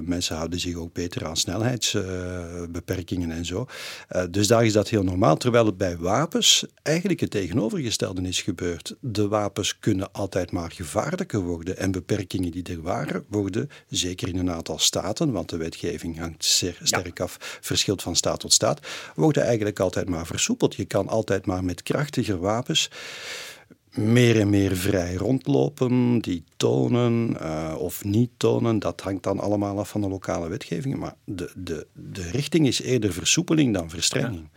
Mensen 0.02 0.36
houden 0.36 0.60
zich 0.60 0.74
ook 0.74 0.92
beter 0.92 1.26
aan 1.26 1.36
snelheidsbeperkingen 1.36 3.30
en 3.30 3.44
zo. 3.44 3.66
dus 4.30 4.46
daar 4.46 4.64
is 4.64 4.72
dat 4.72 4.88
heel 4.88 5.02
normaal. 5.02 5.36
Terwijl 5.36 5.66
het 5.66 5.76
bij 5.76 5.96
wapens 5.96 6.64
eigenlijk 7.04 7.34
het 7.34 7.42
tegenovergestelde 7.42 8.22
is 8.22 8.42
gebeurd. 8.42 8.96
De 9.00 9.28
wapens 9.28 9.78
kunnen 9.78 10.12
altijd 10.12 10.50
maar 10.50 10.70
gevaarlijker 10.70 11.40
worden 11.40 11.76
en 11.76 11.90
beperkingen 11.90 12.50
die 12.50 12.62
er 12.62 12.82
waren, 12.82 13.24
worden, 13.28 13.70
zeker 13.88 14.28
in 14.28 14.38
een 14.38 14.50
aantal 14.50 14.78
staten, 14.78 15.32
want 15.32 15.48
de 15.48 15.56
wetgeving 15.56 16.18
hangt 16.18 16.44
zeer 16.44 16.78
sterk 16.82 17.20
af, 17.20 17.58
verschilt 17.60 18.02
van 18.02 18.16
staat 18.16 18.40
tot 18.40 18.52
staat, 18.52 18.86
worden 19.14 19.42
eigenlijk 19.42 19.80
altijd 19.80 20.08
maar 20.08 20.26
versoepeld. 20.26 20.74
Je 20.74 20.84
kan 20.84 21.08
altijd 21.08 21.46
maar 21.46 21.64
met 21.64 21.82
krachtiger 21.82 22.38
wapens 22.38 22.90
meer 23.90 24.40
en 24.40 24.50
meer 24.50 24.76
vrij 24.76 25.14
rondlopen, 25.14 26.18
die 26.18 26.44
tonen 26.56 27.36
uh, 27.42 27.74
of 27.78 28.04
niet 28.04 28.30
tonen, 28.36 28.78
dat 28.78 29.00
hangt 29.00 29.22
dan 29.22 29.40
allemaal 29.40 29.78
af 29.78 29.88
van 29.88 30.00
de 30.00 30.08
lokale 30.08 30.48
wetgeving. 30.48 30.96
Maar 30.96 31.14
de, 31.24 31.52
de, 31.56 31.86
de 31.92 32.30
richting 32.30 32.66
is 32.66 32.80
eerder 32.80 33.12
versoepeling 33.12 33.74
dan 33.74 33.90
verstrenging. 33.90 34.48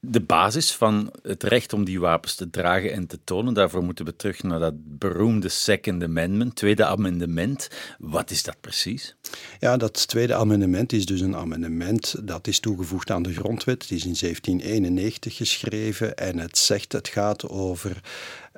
De 0.00 0.20
basis 0.20 0.74
van 0.74 1.12
het 1.22 1.42
recht 1.42 1.72
om 1.72 1.84
die 1.84 2.00
wapens 2.00 2.34
te 2.34 2.50
dragen 2.50 2.92
en 2.92 3.06
te 3.06 3.18
tonen, 3.24 3.54
daarvoor 3.54 3.82
moeten 3.82 4.04
we 4.04 4.16
terug 4.16 4.42
naar 4.42 4.58
dat 4.58 4.74
beroemde 4.98 5.48
Second 5.48 6.02
Amendment, 6.02 6.56
Tweede 6.56 6.84
Amendement. 6.84 7.68
Wat 7.98 8.30
is 8.30 8.42
dat 8.42 8.60
precies? 8.60 9.16
Ja, 9.58 9.76
dat 9.76 10.08
Tweede 10.08 10.34
Amendement 10.34 10.92
is 10.92 11.06
dus 11.06 11.20
een 11.20 11.36
amendement 11.36 12.14
dat 12.28 12.46
is 12.46 12.60
toegevoegd 12.60 13.10
aan 13.10 13.22
de 13.22 13.32
grondwet. 13.32 13.82
Het 13.82 13.90
is 13.90 14.04
in 14.04 14.16
1791 14.20 15.36
geschreven 15.36 16.16
en 16.16 16.38
het 16.38 16.58
zegt, 16.58 16.92
het 16.92 17.08
gaat 17.08 17.48
over 17.48 18.00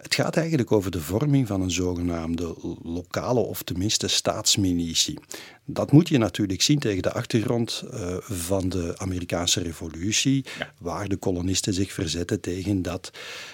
het 0.02 0.14
gaat 0.14 0.37
eigenlijk 0.37 0.73
over 0.73 0.90
de 0.90 1.00
vorming 1.00 1.47
van 1.47 1.61
een 1.61 1.70
zogenaamde 1.70 2.54
lokale 2.82 3.40
of 3.40 3.62
tenminste 3.62 4.09
staatsmilitie. 4.09 5.18
Dat 5.64 5.92
moet 5.92 6.09
je 6.09 6.18
natuurlijk 6.18 6.62
zien 6.62 6.78
tegen 6.78 7.02
de 7.02 7.12
achtergrond 7.12 7.85
uh, 7.85 8.16
van 8.20 8.68
de 8.68 8.94
Amerikaanse 8.97 9.62
revolutie, 9.62 10.44
waar 10.78 11.09
de 11.09 11.16
kolonisten 11.33 11.75
zich 11.75 11.93
verzetten 11.93 12.41
tegen 12.41 12.83
dat 12.83 13.11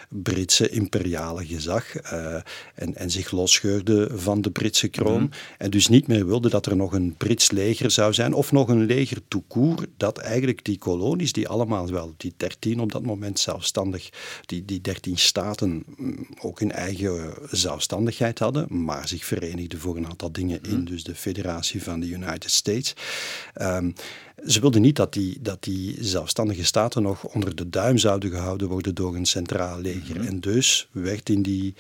Britse 0.08 0.68
imperiale 0.68 1.46
gezag 1.46 2.12
uh, 2.12 2.34
en, 2.74 2.94
en 2.94 3.10
zich 3.10 3.30
losscheurden 3.30 4.20
van 4.20 4.40
de 4.40 4.50
Britse 4.50 4.88
kroon. 4.88 5.22
Mhm. 5.22 5.32
En 5.58 5.70
dus 5.70 5.88
niet 5.88 6.06
meer 6.06 6.26
wilden 6.26 6.50
dat 6.50 6.66
er 6.66 6.76
nog 6.76 6.92
een 6.92 7.14
Brits 7.16 7.50
leger 7.50 7.90
zou 7.90 8.14
zijn, 8.14 8.32
of 8.32 8.52
nog 8.52 8.68
een 8.68 8.86
leger 8.86 9.20
tout 9.28 9.44
dat 9.96 10.18
eigenlijk 10.18 10.64
die 10.64 10.78
kolonies, 10.78 11.32
die 11.32 11.48
allemaal 11.48 11.90
wel, 11.90 12.14
die 12.16 12.34
dertien 12.36 12.80
op 12.80 12.92
dat 12.92 13.02
moment 13.02 13.38
zelfstandig, 13.38 14.08
die, 14.46 14.64
die 14.64 14.80
dertien 14.80 15.18
staten 15.18 15.84
mm, 15.96 16.26
ook 16.40 16.60
in 16.60 16.72
eigen 16.72 17.34
zelfstandigheid 17.50 18.38
hadden, 18.38 18.84
maar 18.84 19.08
zich 19.08 19.24
verenigden 19.24 19.78
voor 19.78 19.96
een 19.96 20.08
aantal 20.08 20.32
dingen 20.32 20.62
in, 20.62 20.76
mhm. 20.76 20.84
dus 20.84 21.04
de 21.04 21.14
federatie 21.14 21.82
van 21.82 22.00
de 22.00 22.08
United 22.08 22.50
States. 22.50 22.94
Um, 23.60 23.94
ze 24.44 24.60
wilden 24.60 24.80
niet 24.80 24.96
dat 24.96 25.12
die, 25.12 25.38
dat 25.40 25.62
die 25.62 25.96
zelfstandige 26.00 26.64
staten 26.64 27.02
nog 27.02 27.24
onder 27.24 27.56
de 27.56 27.68
duim 27.68 27.98
zouden 27.98 28.30
gehouden 28.30 28.68
worden 28.68 28.94
door 28.94 29.14
een 29.14 29.26
centraal 29.26 29.80
leger. 29.80 30.16
Mhm. 30.16 30.26
En 30.26 30.40
dus 30.40 30.88
werd 30.92 31.28
in, 31.28 31.42
die, 31.42 31.74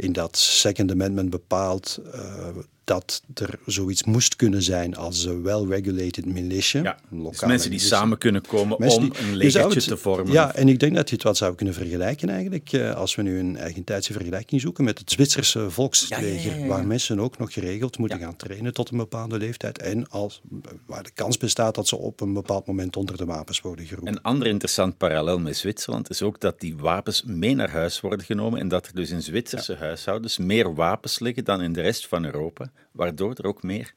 in 0.00 0.12
dat 0.12 0.36
Second 0.36 0.90
Amendment 0.90 1.30
bepaald 1.30 2.00
uh, 2.14 2.48
dat 2.90 3.22
er 3.34 3.58
zoiets 3.66 4.04
moest 4.04 4.36
kunnen 4.36 4.62
zijn 4.62 4.96
als 4.96 5.24
een 5.24 5.42
well-regulated 5.42 6.26
militia. 6.26 6.82
Ja, 6.82 6.98
dus 7.10 7.40
mensen 7.44 7.70
die 7.70 7.78
samen 7.78 8.18
kunnen 8.18 8.42
komen 8.42 8.78
om 8.78 9.12
een 9.18 9.36
legertje 9.36 9.80
te 9.80 9.96
vormen. 9.96 10.32
Ja, 10.32 10.54
en 10.54 10.68
ik 10.68 10.78
denk 10.78 10.94
dat 10.94 11.08
je 11.08 11.14
het 11.14 11.24
wat 11.24 11.36
zou 11.36 11.54
kunnen 11.54 11.74
vergelijken 11.74 12.28
eigenlijk, 12.28 12.72
eh, 12.72 12.94
als 12.94 13.14
we 13.14 13.22
nu 13.22 13.38
een 13.38 13.56
eigentijdse 13.56 14.12
vergelijking 14.12 14.60
zoeken 14.60 14.84
met 14.84 14.98
het 14.98 15.10
Zwitserse 15.10 15.70
volksleger, 15.70 16.66
waar 16.66 16.86
mensen 16.86 17.20
ook 17.20 17.38
nog 17.38 17.52
geregeld 17.52 17.98
moeten 17.98 18.18
gaan 18.18 18.36
trainen 18.36 18.72
tot 18.72 18.90
een 18.90 18.96
bepaalde 18.96 19.38
leeftijd 19.38 19.78
en 19.78 20.08
als, 20.08 20.40
waar 20.86 21.02
de 21.02 21.10
kans 21.14 21.36
bestaat 21.36 21.74
dat 21.74 21.88
ze 21.88 21.96
op 21.96 22.20
een 22.20 22.32
bepaald 22.32 22.66
moment 22.66 22.96
onder 22.96 23.16
de 23.16 23.24
wapens 23.24 23.60
worden 23.60 23.86
geroepen. 23.86 24.12
Een 24.12 24.22
ander 24.22 24.46
interessant 24.46 24.96
parallel 24.96 25.38
met 25.38 25.56
Zwitserland 25.56 26.10
is 26.10 26.22
ook 26.22 26.40
dat 26.40 26.60
die 26.60 26.76
wapens 26.76 27.22
mee 27.26 27.54
naar 27.54 27.70
huis 27.70 28.00
worden 28.00 28.26
genomen 28.26 28.60
en 28.60 28.68
dat 28.68 28.86
er 28.86 28.94
dus 28.94 29.10
in 29.10 29.22
Zwitserse 29.22 29.74
huishoudens 29.90 30.38
meer 30.38 30.74
wapens 30.74 31.18
liggen 31.18 31.44
dan 31.44 31.62
in 31.62 31.72
de 31.72 31.80
rest 31.80 32.06
van 32.06 32.24
Europa 32.24 32.72
waardoor 32.92 33.34
er 33.34 33.46
ook 33.46 33.62
meer 33.62 33.94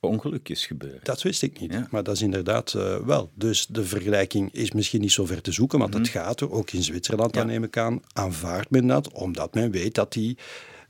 ongelukjes 0.00 0.66
gebeuren. 0.66 1.00
Dat 1.02 1.22
wist 1.22 1.42
ik 1.42 1.60
niet, 1.60 1.90
maar 1.90 2.02
dat 2.02 2.14
is 2.14 2.22
inderdaad 2.22 2.74
uh, 2.76 2.96
wel. 2.96 3.30
Dus 3.34 3.66
de 3.66 3.84
vergelijking 3.84 4.52
is 4.52 4.72
misschien 4.72 5.00
niet 5.00 5.12
zo 5.12 5.26
ver 5.26 5.42
te 5.42 5.52
zoeken, 5.52 5.78
want 5.78 5.94
het 5.94 6.02
mhm. 6.02 6.12
gaat 6.12 6.40
er 6.40 6.50
ook 6.50 6.70
in 6.70 6.82
Zwitserland, 6.82 7.34
ja. 7.34 7.42
neem 7.42 7.64
ik 7.64 7.76
aan, 7.76 8.00
aanvaardt 8.12 8.70
men 8.70 8.86
dat, 8.86 9.12
omdat 9.12 9.54
men 9.54 9.70
weet 9.70 9.94
dat 9.94 10.12
die 10.12 10.38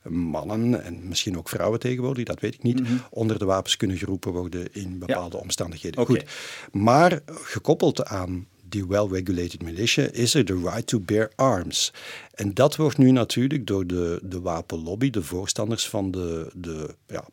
mannen 0.08 0.82
en 0.82 1.08
misschien 1.08 1.38
ook 1.38 1.48
vrouwen 1.48 1.80
tegenwoordig, 1.80 2.24
dat 2.24 2.40
weet 2.40 2.54
ik 2.54 2.62
niet, 2.62 2.80
mhm. 2.80 2.94
onder 3.10 3.38
de 3.38 3.44
wapens 3.44 3.76
kunnen 3.76 3.96
geroepen 3.96 4.32
worden 4.32 4.72
in 4.72 4.98
bepaalde 4.98 5.36
omstandigheden. 5.36 6.06
Goed, 6.06 6.24
maar 6.72 7.20
gekoppeld 7.26 8.04
aan 8.04 8.46
die 8.76 8.86
well-regulated 8.86 9.62
militia, 9.62 10.08
is 10.12 10.34
er 10.34 10.44
de 10.44 10.54
right 10.54 10.86
to 10.86 11.00
bear 11.00 11.30
arms. 11.34 11.92
En 12.34 12.54
dat 12.54 12.76
wordt 12.76 12.98
nu 12.98 13.10
natuurlijk 13.10 13.66
door 13.66 13.86
de, 13.86 14.20
de 14.22 14.40
wapenlobby, 14.40 15.10
de 15.10 15.22
voorstanders 15.22 15.88
van 15.88 16.10
de, 16.10 16.50
de 16.54 16.94
ja, 17.06 17.24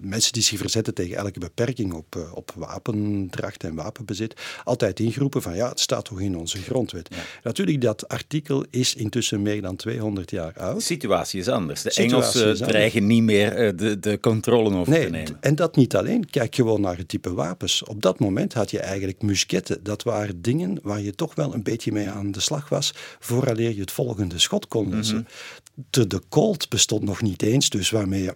mensen 0.00 0.32
die 0.32 0.42
zich 0.42 0.58
verzetten 0.58 0.94
tegen 0.94 1.16
elke 1.16 1.38
beperking 1.38 1.92
op, 1.92 2.16
uh, 2.16 2.34
op 2.34 2.52
wapendracht 2.56 3.64
en 3.64 3.74
wapenbezit, 3.74 4.40
altijd 4.64 5.00
ingeroepen 5.00 5.42
van 5.42 5.56
ja, 5.56 5.68
het 5.68 5.80
staat 5.80 6.04
toch 6.04 6.20
in 6.20 6.36
onze 6.36 6.58
grondwet. 6.58 7.08
Natuurlijk, 7.42 7.80
dat 7.80 8.08
artikel 8.08 8.64
is 8.70 8.94
intussen 8.94 9.42
meer 9.42 9.62
dan 9.62 9.76
200 9.76 10.30
jaar 10.30 10.52
oud. 10.58 10.76
De 10.76 10.82
situatie 10.82 11.40
is 11.40 11.48
anders. 11.48 11.82
De 11.82 11.92
Engelsen 11.92 12.56
dreigen 12.56 13.06
niet 13.06 13.22
meer 13.22 13.52
eh, 13.52 13.76
de, 13.76 13.98
de 13.98 14.20
controle 14.20 14.76
over 14.76 14.92
nee, 14.92 15.04
te 15.04 15.10
nemen. 15.10 15.36
En 15.40 15.54
dat 15.54 15.76
niet 15.76 15.96
alleen. 15.96 16.30
Kijk 16.30 16.54
gewoon 16.54 16.80
naar 16.80 16.96
het 16.96 17.08
type 17.08 17.34
wapens. 17.34 17.84
Op 17.84 18.02
dat 18.02 18.18
moment 18.18 18.52
had 18.52 18.70
je 18.70 18.80
eigenlijk 18.80 19.22
musketten. 19.22 19.82
Dat 19.82 20.02
waren 20.02 20.42
dingen 20.42 20.78
waar 20.82 21.00
je 21.00 21.14
toch 21.14 21.34
wel 21.34 21.54
een 21.54 21.62
beetje 21.62 21.92
mee 21.92 22.08
aan 22.08 22.32
de 22.32 22.40
slag 22.40 22.68
was, 22.68 22.94
vooraleer 23.18 23.74
je 23.74 23.80
het 23.80 23.90
volgende 23.90 24.38
schot 24.38 24.68
kon 24.68 24.94
lezen. 24.94 25.16
Mhm. 25.16 25.82
de, 25.90 26.06
de 26.06 26.22
Colt 26.28 26.68
bestond 26.68 27.02
nog 27.02 27.22
niet 27.22 27.42
eens, 27.42 27.70
dus 27.70 27.90
waarmee 27.90 28.22
je 28.22 28.34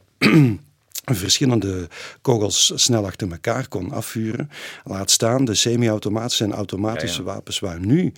verschillende 1.04 1.88
kogels 2.20 2.72
snel 2.74 3.06
achter 3.06 3.30
elkaar 3.30 3.68
kon 3.68 3.90
afvuren. 3.90 4.50
Laat 4.84 5.10
staan 5.10 5.44
de 5.44 5.54
semi-automatische 5.54 6.44
en 6.44 6.52
automatische 6.52 7.22
wapens 7.22 7.58
waar, 7.58 7.80
nu, 7.80 8.12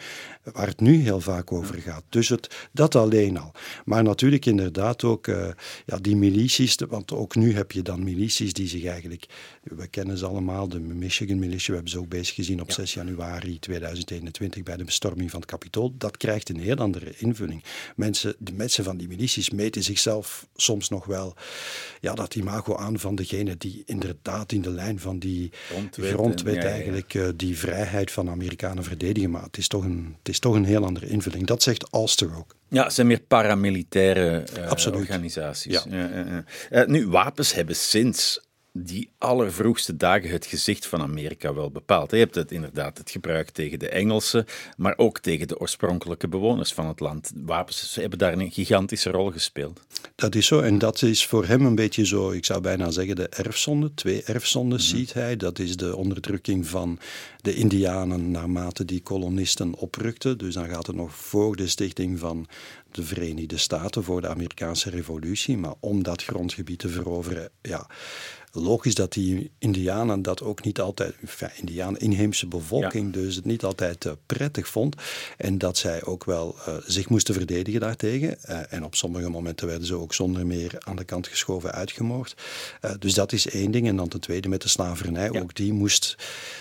waar 0.53 0.67
het 0.67 0.81
nu 0.81 0.95
heel 0.95 1.21
vaak 1.21 1.53
over 1.53 1.75
gaat. 1.75 2.03
Dus 2.09 2.29
het, 2.29 2.69
dat 2.73 2.95
alleen 2.95 3.39
al. 3.39 3.53
Maar 3.85 4.03
natuurlijk 4.03 4.47
inderdaad 4.47 5.05
ook 5.05 5.27
uh, 5.27 5.49
ja, 5.87 5.97
die 5.97 6.17
milities, 6.17 6.77
want 6.89 7.13
ook 7.13 7.35
nu 7.35 7.55
heb 7.55 7.73
je 7.73 7.83
dan 7.83 8.05
milities 8.05 8.53
die 8.53 8.69
zich 8.69 8.85
eigenlijk, 8.85 9.27
we 9.63 9.87
kennen 9.87 10.19
ze 10.19 10.27
allemaal, 10.27 10.69
de 10.69 10.81
Michigan 10.81 11.39
militia, 11.39 11.67
we 11.67 11.75
hebben 11.75 11.91
ze 11.91 11.99
ook 11.99 12.09
bezig 12.09 12.35
gezien 12.35 12.61
op 12.61 12.73
6 12.73 12.95
januari 12.95 13.59
2021 13.59 14.63
bij 14.63 14.77
de 14.77 14.85
bestorming 14.85 15.31
van 15.31 15.41
het 15.41 15.49
Capitool. 15.49 15.95
Dat 15.99 16.17
krijgt 16.17 16.49
een 16.49 16.61
heel 16.61 16.77
andere 16.77 17.13
invulling. 17.17 17.65
Mensen, 17.97 18.35
de 18.39 18.53
mensen 18.53 18.85
van 18.85 18.97
die 18.97 19.09
milities 19.09 19.51
meten 19.51 19.83
zichzelf 19.83 20.47
soms 20.55 20.89
nog 20.89 21.05
wel, 21.05 21.35
ja, 22.01 22.15
dat 22.15 22.35
imago 22.35 22.74
aan 22.79 22.99
van 22.99 23.15
degene 23.15 23.57
die 23.57 23.83
inderdaad 23.87 24.53
in 24.53 24.63
de 24.63 24.71
lijn 24.71 25.01
van 25.01 25.19
die 25.19 25.53
grondwet, 25.91 26.65
eigenlijk 26.65 27.15
uh, 27.15 27.29
die 27.37 27.59
vrijheid 27.59 28.11
van 28.11 28.31
Amerikanen 28.31 28.85
verdedigen. 28.85 29.31
Maar 29.31 29.43
het 29.43 29.57
is, 29.57 29.69
toch 29.69 29.85
een, 29.85 30.15
het 30.19 30.29
is 30.29 30.39
toch 30.39 30.55
een 30.55 30.65
heel 30.65 30.85
andere 30.85 31.07
invulling. 31.07 31.47
Dat 31.47 31.63
zegt 31.63 31.91
Alster 31.91 32.37
ook. 32.37 32.57
Ja, 32.69 32.85
het 32.85 32.93
zijn 32.93 33.07
meer 33.07 33.21
paramilitaire 33.21 34.47
uh, 34.59 34.95
organisaties. 34.95 35.73
Ja. 35.73 35.85
Ja, 35.91 36.45
uh, 36.71 36.87
nu, 36.87 37.09
wapens 37.09 37.55
hebben 37.55 37.77
sinds 37.77 38.41
die 38.77 39.11
allervroegste 39.19 39.97
dagen 39.97 40.31
het 40.31 40.47
gezicht 40.47 40.87
van 40.87 41.01
Amerika 41.01 41.55
wel 41.55 41.71
bepaald. 41.71 42.11
Je 42.11 42.17
hebt 42.17 42.35
het 42.35 42.53
inderdaad 42.53 42.99
het 42.99 43.11
gebruik 43.11 43.51
tegen 43.51 43.79
de 43.79 43.89
Engelsen, 43.89 44.45
maar 44.77 44.95
ook 44.97 45.19
tegen 45.19 45.49
de 45.49 45.59
oorspronkelijke 45.59 46.29
bewoners 46.29 46.73
van 46.73 46.87
het 46.87 47.01
land. 47.01 47.33
Wapens 47.35 47.95
hebben 47.95 48.19
daar 48.19 48.33
een 48.33 48.51
gigantische 48.51 49.11
rol 49.11 49.31
gespeeld. 49.31 49.81
Dat 50.15 50.35
is 50.35 50.47
zo, 50.47 50.61
en 50.61 50.79
dat 50.79 51.03
is 51.03 51.27
voor 51.27 51.47
hem 51.47 51.67
een 51.67 51.75
beetje 51.75 52.07
zo, 52.07 52.31
ik 52.31 52.45
zou 52.45 52.61
bijna 52.61 52.91
zeggen, 52.91 53.17
de 53.17 53.29
erfzonde. 53.29 53.95
Twee 53.95 54.23
erfzonden 54.23 54.79
mhm. 54.79 54.87
ziet 54.87 55.13
hij. 55.13 55.37
Dat 55.37 55.59
is 55.59 55.77
de 55.77 55.97
onderdrukking 55.97 56.67
van 56.67 56.99
de 57.41 57.55
Indianen 57.55 58.31
naarmate 58.31 58.85
die 58.85 59.01
kolonisten 59.01 59.75
oprukten. 59.75 60.39
Dus 60.39 60.55
dan 60.55 60.69
gaat 60.69 60.87
het 60.87 60.97
nog 60.97 61.17
voor 61.17 61.57
de 61.57 61.69
stichting 61.69 62.19
van 62.19 62.47
de 62.91 63.03
Verenigde 63.03 63.59
Staten, 63.59 64.05
voor 64.05 64.21
de 64.21 64.29
Amerikaanse 64.29 64.91
Revolutie. 64.91 65.59
Maar 65.59 65.75
om 65.81 66.03
dat 66.03 66.25
grondgebied 66.25 66.79
te 66.79 66.89
veroveren, 66.89 67.51
ja 67.63 67.87
logisch 68.55 68.95
dat 68.95 69.13
die 69.13 69.51
Indianen 69.59 70.23
dat 70.23 70.43
ook 70.43 70.65
niet 70.65 70.81
altijd, 70.81 71.15
enfin, 71.21 71.51
Indianen, 71.57 72.01
inheemse 72.01 72.47
bevolking, 72.47 73.13
dus 73.13 73.37
het 73.37 73.45
niet 73.45 73.65
altijd 73.65 74.05
uh, 74.05 74.13
prettig 74.27 74.69
vond. 74.69 74.97
En 75.37 75.59
dat 75.59 75.79
zij 75.79 76.05
ook 76.05 76.25
wel 76.25 76.57
uh, 76.69 76.75
zich 76.87 77.09
moesten 77.09 77.35
verdedigen 77.35 77.81
daartegen. 77.81 78.39
Uh, 78.49 78.73
en 78.73 78.85
op 78.85 78.95
sommige 78.95 79.29
momenten 79.29 79.67
werden 79.67 79.87
ze 79.87 79.95
ook 79.95 80.15
zonder 80.15 80.47
meer 80.47 80.77
aan 80.79 80.97
de 80.97 81.05
kant 81.05 81.29
geschoven 81.29 81.73
uitgemoord. 81.73 82.35
dus 82.99 83.15
dat 83.15 83.33
is 83.33 83.49
één 83.49 83.71
ding. 83.71 83.89
En 83.89 83.97
dan 83.97 84.09
ten 84.09 84.21
tweede 84.21 84.49
met 84.49 84.63
de 84.63 84.69
slavernij. 84.69 85.31
Ook 85.31 85.55
die 85.55 85.73
moest, 85.73 86.17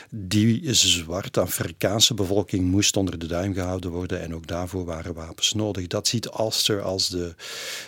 die 0.09 0.73
zwarte 0.73 1.39
Afrikaanse 1.39 2.13
bevolking 2.13 2.71
moest 2.71 2.97
onder 2.97 3.19
de 3.19 3.27
duim 3.27 3.53
gehouden 3.53 3.91
worden. 3.91 4.21
En 4.21 4.35
ook 4.35 4.47
daarvoor 4.47 4.85
waren 4.85 5.13
wapens 5.13 5.53
nodig. 5.53 5.87
Dat 5.87 6.07
ziet 6.07 6.29
Alster 6.29 6.81
als 6.81 7.09
de, 7.09 7.35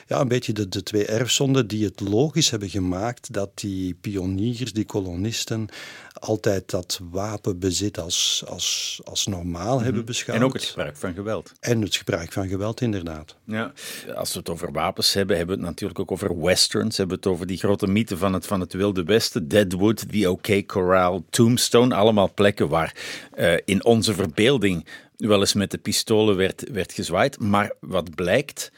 ja, 0.08 0.20
een 0.20 0.28
beetje 0.28 0.54
de, 0.54 0.70
de 0.70 0.84
twee 0.84 1.06
erfzonden 1.06 1.68
die 1.68 1.86
het 1.86 2.00
logisch 2.00 2.50
hebben 2.50 2.70
gemaakt 2.70 3.34
dat 3.34 3.50
die 3.56 3.95
die 4.02 4.12
pioniers, 4.12 4.74
die 4.74 4.86
kolonisten, 4.86 5.68
altijd 6.14 6.70
dat 6.70 7.00
wapenbezit 7.12 8.00
als, 8.00 8.44
als, 8.48 9.00
als 9.04 9.26
normaal 9.26 9.82
hebben 9.82 10.06
beschouwd. 10.06 10.38
En 10.38 10.44
ook 10.44 10.54
het 10.54 10.64
gebruik 10.64 10.98
van 10.98 11.14
geweld. 11.14 11.52
En 11.60 11.82
het 11.82 11.96
gebruik 11.96 12.32
van 12.32 12.48
geweld, 12.48 12.82
inderdaad. 12.82 13.36
Ja, 13.44 13.74
als 14.16 14.34
we 14.34 14.40
het 14.40 14.50
over 14.50 14.72
wapens 14.72 15.14
hebben, 15.14 15.38
hebben 15.38 15.56
we 15.56 15.62
het 15.62 15.70
natuurlijk 15.72 16.00
ook 16.00 16.12
over 16.12 16.42
westerns. 16.42 16.98
Hebben 16.98 17.16
we 17.18 17.24
het 17.24 17.34
over 17.34 17.48
die 17.48 17.58
grote 17.58 17.88
mythe 17.88 18.18
van 18.18 18.34
het, 18.34 18.46
van 18.46 18.60
het 18.60 18.74
Wilde 18.74 19.04
Westen. 19.04 19.48
Deadwood, 19.48 20.12
The 20.12 20.30
OK 20.30 20.66
Corral, 20.66 21.26
Tombstone. 21.30 21.96
Allemaal 21.96 22.34
plekken 22.34 22.68
waar 22.68 22.96
uh, 23.38 23.54
in 23.66 23.86
onze 23.86 24.14
verbeelding 24.14 24.86
wel 25.18 25.40
eens 25.40 25.54
met 25.54 25.72
de 25.72 25.78
pistolen 25.78 26.36
werd, 26.36 26.64
werd 26.72 26.94
gezwaaid. 26.94 27.40
Maar 27.40 27.74
wat 27.80 28.16
blijkt, 28.16 28.72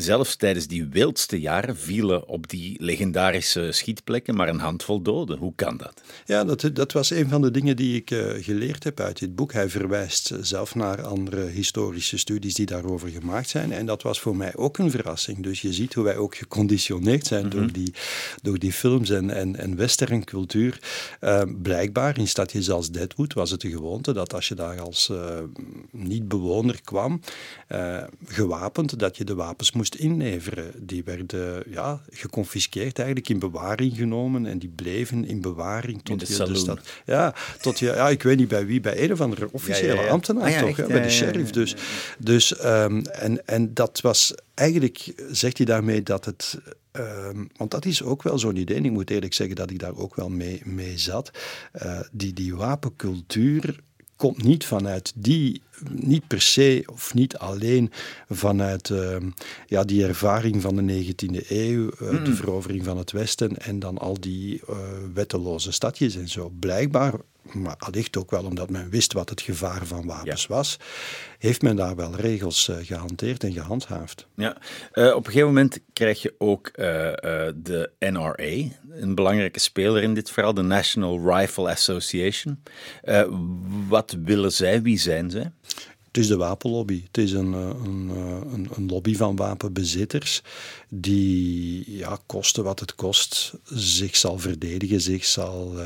Zelfs 0.00 0.36
tijdens 0.36 0.66
die 0.66 0.86
wildste 0.86 1.40
jaren 1.40 1.76
vielen 1.76 2.28
op 2.28 2.48
die 2.48 2.76
legendarische 2.82 3.72
schietplekken 3.72 4.34
maar 4.34 4.48
een 4.48 4.58
handvol 4.58 5.02
doden. 5.02 5.38
Hoe 5.38 5.52
kan 5.54 5.76
dat? 5.76 6.02
Ja, 6.24 6.44
dat, 6.44 6.70
dat 6.72 6.92
was 6.92 7.10
een 7.10 7.28
van 7.28 7.42
de 7.42 7.50
dingen 7.50 7.76
die 7.76 7.96
ik 7.96 8.10
uh, 8.10 8.44
geleerd 8.44 8.84
heb 8.84 9.00
uit 9.00 9.18
dit 9.18 9.34
boek. 9.34 9.52
Hij 9.52 9.68
verwijst 9.68 10.32
zelf 10.40 10.74
naar 10.74 11.02
andere 11.02 11.46
historische 11.46 12.18
studies 12.18 12.54
die 12.54 12.66
daarover 12.66 13.08
gemaakt 13.08 13.48
zijn. 13.48 13.72
En 13.72 13.86
dat 13.86 14.02
was 14.02 14.20
voor 14.20 14.36
mij 14.36 14.56
ook 14.56 14.78
een 14.78 14.90
verrassing. 14.90 15.42
Dus 15.42 15.60
je 15.60 15.72
ziet 15.72 15.94
hoe 15.94 16.04
wij 16.04 16.16
ook 16.16 16.34
geconditioneerd 16.36 17.26
zijn 17.26 17.48
door, 17.48 17.62
mhm. 17.62 17.72
die, 17.72 17.94
door 18.42 18.58
die 18.58 18.72
films 18.72 19.10
en, 19.10 19.30
en, 19.30 19.56
en 19.56 19.76
western 19.76 20.24
cultuur. 20.24 20.78
Uh, 21.20 21.42
blijkbaar 21.62 22.18
in 22.18 22.28
stadjes 22.28 22.70
als 22.70 22.90
Deadwood 22.90 23.32
was 23.32 23.50
het 23.50 23.60
de 23.60 23.70
gewoonte 23.70 24.12
dat 24.12 24.34
als 24.34 24.48
je 24.48 24.54
daar 24.54 24.80
als 24.80 25.08
uh, 25.12 25.38
niet-bewoner 25.90 26.80
kwam, 26.82 27.20
gewapend, 28.26 28.98
dat 28.98 29.16
je 29.16 29.24
de 29.24 29.34
wapens 29.34 29.72
moest 29.72 29.89
inleveren. 29.96 30.72
Die 30.86 31.04
werden 31.04 31.62
ja, 31.70 32.00
geconfiskeerd, 32.10 32.98
eigenlijk 32.98 33.28
in 33.28 33.38
bewaring 33.38 33.96
genomen 33.96 34.46
en 34.46 34.58
die 34.58 34.72
bleven 34.74 35.24
in 35.24 35.40
bewaring 35.40 36.02
tot 36.02 36.28
in 36.28 36.36
de, 36.36 36.42
je 36.42 36.52
de 36.52 36.58
stad. 36.58 36.80
Ja, 37.06 37.34
tot 37.60 37.78
je, 37.78 37.86
ja, 37.86 38.08
ik 38.08 38.22
weet 38.22 38.36
niet 38.36 38.48
bij 38.48 38.66
wie, 38.66 38.80
bij 38.80 39.02
een 39.02 39.12
of 39.12 39.20
andere 39.20 39.48
officiële 39.52 40.08
ambtenaar 40.08 40.54
ah, 40.54 40.60
toch, 40.60 40.86
bij 40.86 41.02
de 41.02 41.10
sheriff. 41.10 41.50
Dus, 41.50 41.76
dus 42.18 42.64
um, 42.64 43.06
en, 43.06 43.46
en 43.46 43.74
dat 43.74 44.00
was 44.00 44.34
eigenlijk, 44.54 45.12
zegt 45.30 45.56
hij 45.56 45.66
daarmee 45.66 46.02
dat 46.02 46.24
het. 46.24 46.58
Um, 46.92 47.48
want 47.56 47.70
dat 47.70 47.84
is 47.84 48.02
ook 48.02 48.22
wel 48.22 48.38
zo'n 48.38 48.56
idee. 48.56 48.76
En 48.76 48.84
ik 48.84 48.90
moet 48.90 49.10
eerlijk 49.10 49.34
zeggen 49.34 49.56
dat 49.56 49.70
ik 49.70 49.78
daar 49.78 49.96
ook 49.96 50.14
wel 50.14 50.28
mee, 50.28 50.62
mee 50.64 50.98
zat. 50.98 51.30
Uh, 51.82 52.00
die, 52.12 52.32
die 52.32 52.54
wapencultuur 52.54 53.80
komt 54.20 54.42
niet 54.42 54.64
vanuit 54.64 55.12
die, 55.16 55.62
niet 55.90 56.26
per 56.26 56.40
se 56.40 56.82
of 56.86 57.14
niet 57.14 57.36
alleen 57.36 57.90
vanuit 58.28 58.88
uh, 58.88 59.16
ja, 59.66 59.84
die 59.84 60.06
ervaring 60.06 60.62
van 60.62 60.76
de 60.76 61.04
19e 61.04 61.48
eeuw, 61.48 61.90
uh, 62.02 62.24
de 62.24 62.34
verovering 62.34 62.84
van 62.84 62.98
het 62.98 63.12
Westen 63.12 63.56
en 63.56 63.78
dan 63.78 63.98
al 63.98 64.20
die 64.20 64.60
uh, 64.70 64.76
wetteloze 65.14 65.72
stadjes 65.72 66.16
en 66.16 66.28
zo. 66.28 66.52
Blijkbaar 66.58 67.14
maar 67.54 67.76
allicht 67.78 68.16
ook 68.16 68.30
wel 68.30 68.44
omdat 68.44 68.70
men 68.70 68.90
wist 68.90 69.12
wat 69.12 69.28
het 69.28 69.40
gevaar 69.40 69.86
van 69.86 70.06
wapens 70.06 70.46
was, 70.46 70.76
heeft 71.38 71.62
men 71.62 71.76
daar 71.76 71.96
wel 71.96 72.14
regels 72.14 72.68
uh, 72.68 72.76
gehanteerd 72.82 73.44
en 73.44 73.52
gehandhaafd. 73.52 74.26
Ja, 74.34 74.56
uh, 74.94 75.06
op 75.14 75.26
een 75.26 75.32
gegeven 75.32 75.46
moment 75.46 75.80
krijg 75.92 76.22
je 76.22 76.34
ook 76.38 76.66
uh, 76.66 76.74
de 77.54 77.90
NRA, 77.98 78.68
een 78.90 79.14
belangrijke 79.14 79.60
speler 79.60 80.02
in 80.02 80.14
dit 80.14 80.30
verhaal, 80.30 80.54
de 80.54 80.62
National 80.62 81.36
Rifle 81.36 81.70
Association. 81.70 82.62
wat 83.88 84.16
willen 84.24 84.52
zij? 84.52 84.82
Wie 84.82 84.98
zijn 84.98 85.30
zij? 85.30 85.52
Het 86.06 86.16
is 86.16 86.26
de 86.26 86.36
wapenlobby. 86.36 87.02
Het 87.06 87.18
is 87.18 87.32
een, 87.32 87.52
een, 87.52 88.08
een, 88.52 88.68
een, 88.74 88.86
lobby 88.86 89.16
van 89.16 89.36
wapenbezitters 89.36 90.42
die, 90.88 91.96
ja, 91.96 92.18
kosten 92.26 92.64
wat 92.64 92.80
het 92.80 92.94
kost, 92.94 93.54
zich 93.64 94.16
zal 94.16 94.38
verdedigen, 94.38 95.00
zich 95.00 95.24
zal 95.24 95.76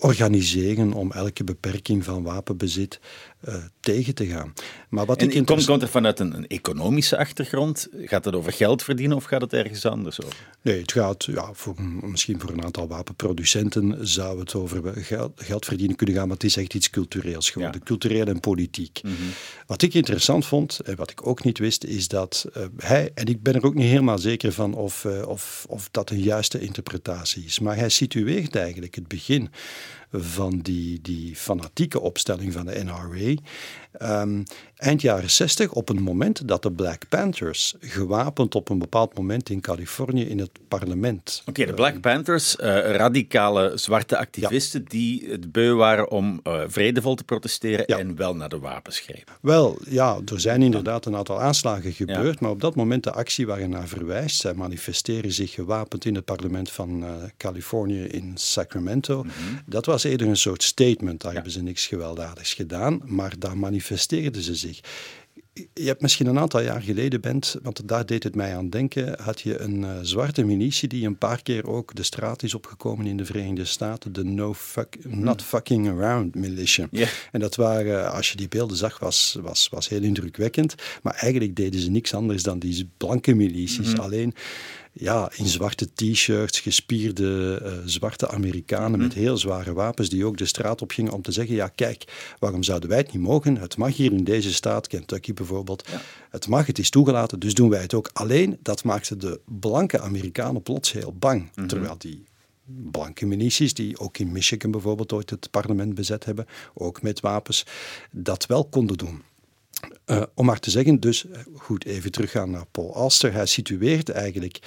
organiseren 0.00 0.92
om 0.92 1.12
elke 1.12 1.44
beperking 1.44 2.04
van 2.04 2.22
wapenbezit 2.22 3.00
uh, 3.48 3.54
tegen 3.80 4.14
te 4.14 4.26
gaan. 4.26 4.52
Maar 4.88 5.06
wat 5.06 5.20
en 5.20 5.30
ik 5.30 5.46
komt, 5.46 5.64
komt 5.64 5.82
er 5.82 5.88
vanuit 5.88 6.20
een, 6.20 6.34
een, 6.34 6.46
economische 6.46 7.18
achtergrond? 7.18 7.88
Gaat 7.92 8.24
het 8.24 8.34
over 8.34 8.52
geld 8.52 8.82
verdienen 8.82 9.16
of 9.16 9.24
gaat 9.24 9.40
het 9.40 9.52
ergens 9.52 9.86
anders 9.86 10.22
over? 10.22 10.36
Nee, 10.62 10.80
het 10.80 10.92
gaat 10.92 11.24
ja, 11.24 11.50
voor, 11.52 11.82
misschien 11.82 12.40
voor 12.40 12.50
een 12.50 12.64
aantal 12.64 12.88
wapenproducenten 12.88 14.08
zou 14.08 14.38
het 14.38 14.54
over 14.54 15.04
geld, 15.04 15.32
geld 15.44 15.64
verdienen 15.64 15.96
kunnen 15.96 16.14
gaan, 16.14 16.26
maar 16.26 16.36
het 16.36 16.44
is 16.44 16.56
echt 16.56 16.74
iets 16.74 16.90
cultureels 16.90 17.50
geworden, 17.50 17.82
cultureel 17.82 18.26
en 18.26 18.40
politiek. 18.40 19.00
Mhm. 19.02 19.14
Wat 19.66 19.82
ik 19.82 19.94
interessant 19.94 20.46
vond 20.46 20.80
en 20.80 20.96
wat 20.96 21.10
ik 21.10 21.26
ook 21.26 21.44
niet 21.44 21.58
wist, 21.58 21.84
is 21.84 22.08
dat 22.08 22.46
uh, 22.56 22.62
hij, 22.76 23.10
en 23.14 23.26
ik 23.26 23.42
ben 23.42 23.54
er 23.54 23.64
ook 23.64 23.74
niet 23.74 23.90
helemaal 23.90 24.18
zeker 24.18 24.52
van 24.52 24.74
of, 24.74 25.04
uh, 25.04 25.28
of, 25.28 25.66
of 25.68 25.88
dat 25.90 26.10
een 26.10 26.20
juiste 26.20 26.60
interpretatie 26.60 27.44
is, 27.44 27.58
maar 27.58 27.76
hij 27.76 27.88
situeert 27.88 28.56
eigenlijk 28.56 28.94
het 28.94 29.08
begin 29.08 29.50
van 30.10 30.58
die, 30.58 31.00
die 31.00 31.36
fanatieke 31.36 32.00
opstelling 32.00 32.52
van 32.52 32.66
de 32.66 32.84
NRA. 32.84 33.34
Um, 34.02 34.44
eind 34.76 35.00
jaren 35.00 35.30
60, 35.30 35.72
op 35.72 35.88
een 35.88 36.02
moment 36.02 36.48
dat 36.48 36.62
de 36.62 36.72
Black 36.72 37.08
Panthers 37.08 37.74
gewapend 37.80 38.54
op 38.54 38.68
een 38.68 38.78
bepaald 38.78 39.16
moment 39.16 39.50
in 39.50 39.60
Californië 39.60 40.22
in 40.22 40.38
het 40.38 40.50
parlement. 40.68 41.42
Oké, 41.46 41.66
de 41.66 41.74
Black 41.74 42.00
Panthers, 42.00 42.56
uh, 42.56 42.66
radicale 42.90 43.72
zwarte 43.74 44.18
activisten 44.18 44.84
die 44.84 45.28
het 45.30 45.52
beu 45.52 45.72
waren 45.72 46.10
om 46.10 46.40
uh, 46.44 46.62
vredevol 46.66 47.14
te 47.14 47.24
protesteren 47.24 47.86
en 47.86 48.16
wel 48.16 48.36
naar 48.36 48.48
de 48.48 48.58
wapens 48.58 49.00
grepen. 49.00 49.34
Wel, 49.40 49.78
ja, 49.88 50.18
er 50.32 50.40
zijn 50.40 50.62
inderdaad 50.62 51.06
een 51.06 51.16
aantal 51.16 51.40
aanslagen 51.40 51.92
gebeurd, 51.92 52.40
maar 52.40 52.50
op 52.50 52.60
dat 52.60 52.74
moment 52.74 53.04
de 53.04 53.12
actie 53.12 53.46
waar 53.46 53.60
je 53.60 53.68
naar 53.68 53.88
verwijst, 53.88 54.40
zij 54.40 54.54
manifesteren 54.54 55.32
zich 55.32 55.52
gewapend 55.52 56.04
in 56.04 56.14
het 56.14 56.24
parlement 56.24 56.70
van 56.70 57.02
uh, 57.02 57.10
Californië 57.36 58.04
in 58.04 58.32
Sacramento. 58.34 59.22
Mhm. 59.22 59.32
Dat 59.66 59.86
was 59.86 60.04
eerder 60.04 60.26
een 60.26 60.36
soort 60.36 60.62
statement, 60.62 61.20
daar 61.20 61.32
hebben 61.32 61.52
ze 61.52 61.62
niks 61.62 61.86
gewelddadigs 61.86 62.54
gedaan, 62.54 63.00
maar 63.04 63.34
daar 63.38 63.56
manifesteren 63.56 63.76
manifesteerden 63.78 64.42
ze 64.42 64.54
zich. 64.54 64.80
Je 65.74 65.86
hebt 65.86 66.02
misschien 66.02 66.26
een 66.26 66.38
aantal 66.38 66.60
jaar 66.60 66.82
geleden 66.82 67.20
bent, 67.20 67.56
want 67.62 67.88
daar 67.88 68.06
deed 68.06 68.22
het 68.22 68.34
mij 68.34 68.56
aan 68.56 68.70
denken, 68.70 69.22
had 69.22 69.40
je 69.40 69.58
een 69.58 69.80
uh, 69.80 69.90
zwarte 70.02 70.44
militie 70.44 70.88
die 70.88 71.06
een 71.06 71.18
paar 71.18 71.42
keer 71.42 71.66
ook 71.66 71.94
de 71.94 72.02
straat 72.02 72.42
is 72.42 72.54
opgekomen 72.54 73.06
in 73.06 73.16
de 73.16 73.24
Verenigde 73.24 73.64
Staten, 73.64 74.12
de 74.12 74.24
No 74.24 74.54
fuck, 74.54 74.96
Not 75.04 75.42
Fucking 75.42 75.88
Around 75.88 76.34
militia. 76.34 76.88
En 77.32 77.40
dat 77.40 77.56
waren, 77.56 78.12
als 78.12 78.30
je 78.30 78.36
die 78.36 78.48
beelden 78.48 78.76
zag, 78.76 78.98
was, 78.98 79.38
was, 79.40 79.68
was 79.68 79.88
heel 79.88 80.02
indrukwekkend. 80.02 80.74
Maar 81.02 81.14
eigenlijk 81.14 81.56
deden 81.56 81.80
ze 81.80 81.90
niks 81.90 82.14
anders 82.14 82.42
dan 82.42 82.58
die 82.58 82.90
blanke 82.96 83.34
milities. 83.34 83.92
Mhm. 83.92 84.00
Alleen 84.00 84.34
ja, 84.92 85.30
in 85.36 85.46
zwarte 85.46 85.88
t-shirts, 85.94 86.60
gespierde 86.60 87.60
uh, 87.62 87.72
zwarte 87.84 88.28
Amerikanen 88.28 88.98
met 88.98 89.08
mhm. 89.08 89.18
heel 89.18 89.36
zware 89.36 89.72
wapens 89.72 90.08
die 90.08 90.24
ook 90.24 90.36
de 90.36 90.46
straat 90.46 90.82
op 90.82 90.90
gingen 90.90 91.12
om 91.12 91.22
te 91.22 91.32
zeggen, 91.32 91.54
ja 91.54 91.68
kijk, 91.68 92.34
waarom 92.38 92.62
zouden 92.62 92.88
wij 92.88 92.98
het 92.98 93.12
niet 93.12 93.22
mogen? 93.22 93.56
Het 93.56 93.76
mag 93.76 93.96
hier 93.96 94.12
in 94.12 94.24
deze 94.24 94.52
staat, 94.52 94.86
Kentucky 94.86 95.32
bijvoorbeeld. 95.32 95.88
Het 96.30 96.48
mag, 96.48 96.66
het 96.66 96.78
is 96.78 96.90
toegelaten, 96.90 97.38
dus 97.38 97.54
doen 97.54 97.70
wij 97.70 97.80
het 97.80 97.94
ook. 97.94 98.10
Alleen, 98.12 98.58
dat 98.62 98.84
maakte 98.84 99.16
de 99.16 99.40
blanke 99.44 100.00
Amerikanen 100.00 100.62
plots 100.62 100.92
heel 100.92 101.14
bang. 101.18 101.50
Mhm. 101.54 101.66
Terwijl 101.66 101.94
die 101.98 102.24
blanke 102.90 103.26
milities, 103.26 103.74
die 103.74 103.98
ook 103.98 104.18
in 104.18 104.32
Michigan 104.32 104.70
bijvoorbeeld 104.70 105.12
ooit 105.12 105.30
het 105.30 105.50
parlement 105.50 105.94
bezet 105.94 106.24
hebben, 106.24 106.46
ook 106.74 107.02
met 107.02 107.20
wapens, 107.20 107.66
dat 108.10 108.46
wel 108.46 108.64
konden 108.64 108.96
doen. 108.96 109.22
Uh, 110.06 110.22
om 110.34 110.46
maar 110.46 110.60
te 110.60 110.70
zeggen, 110.70 111.00
dus 111.00 111.24
goed, 111.54 111.84
even 111.84 112.10
teruggaan 112.10 112.50
naar 112.50 112.66
Paul 112.70 112.94
Alster. 112.94 113.32
Hij 113.32 113.46
situeert 113.46 114.08
eigenlijk 114.08 114.58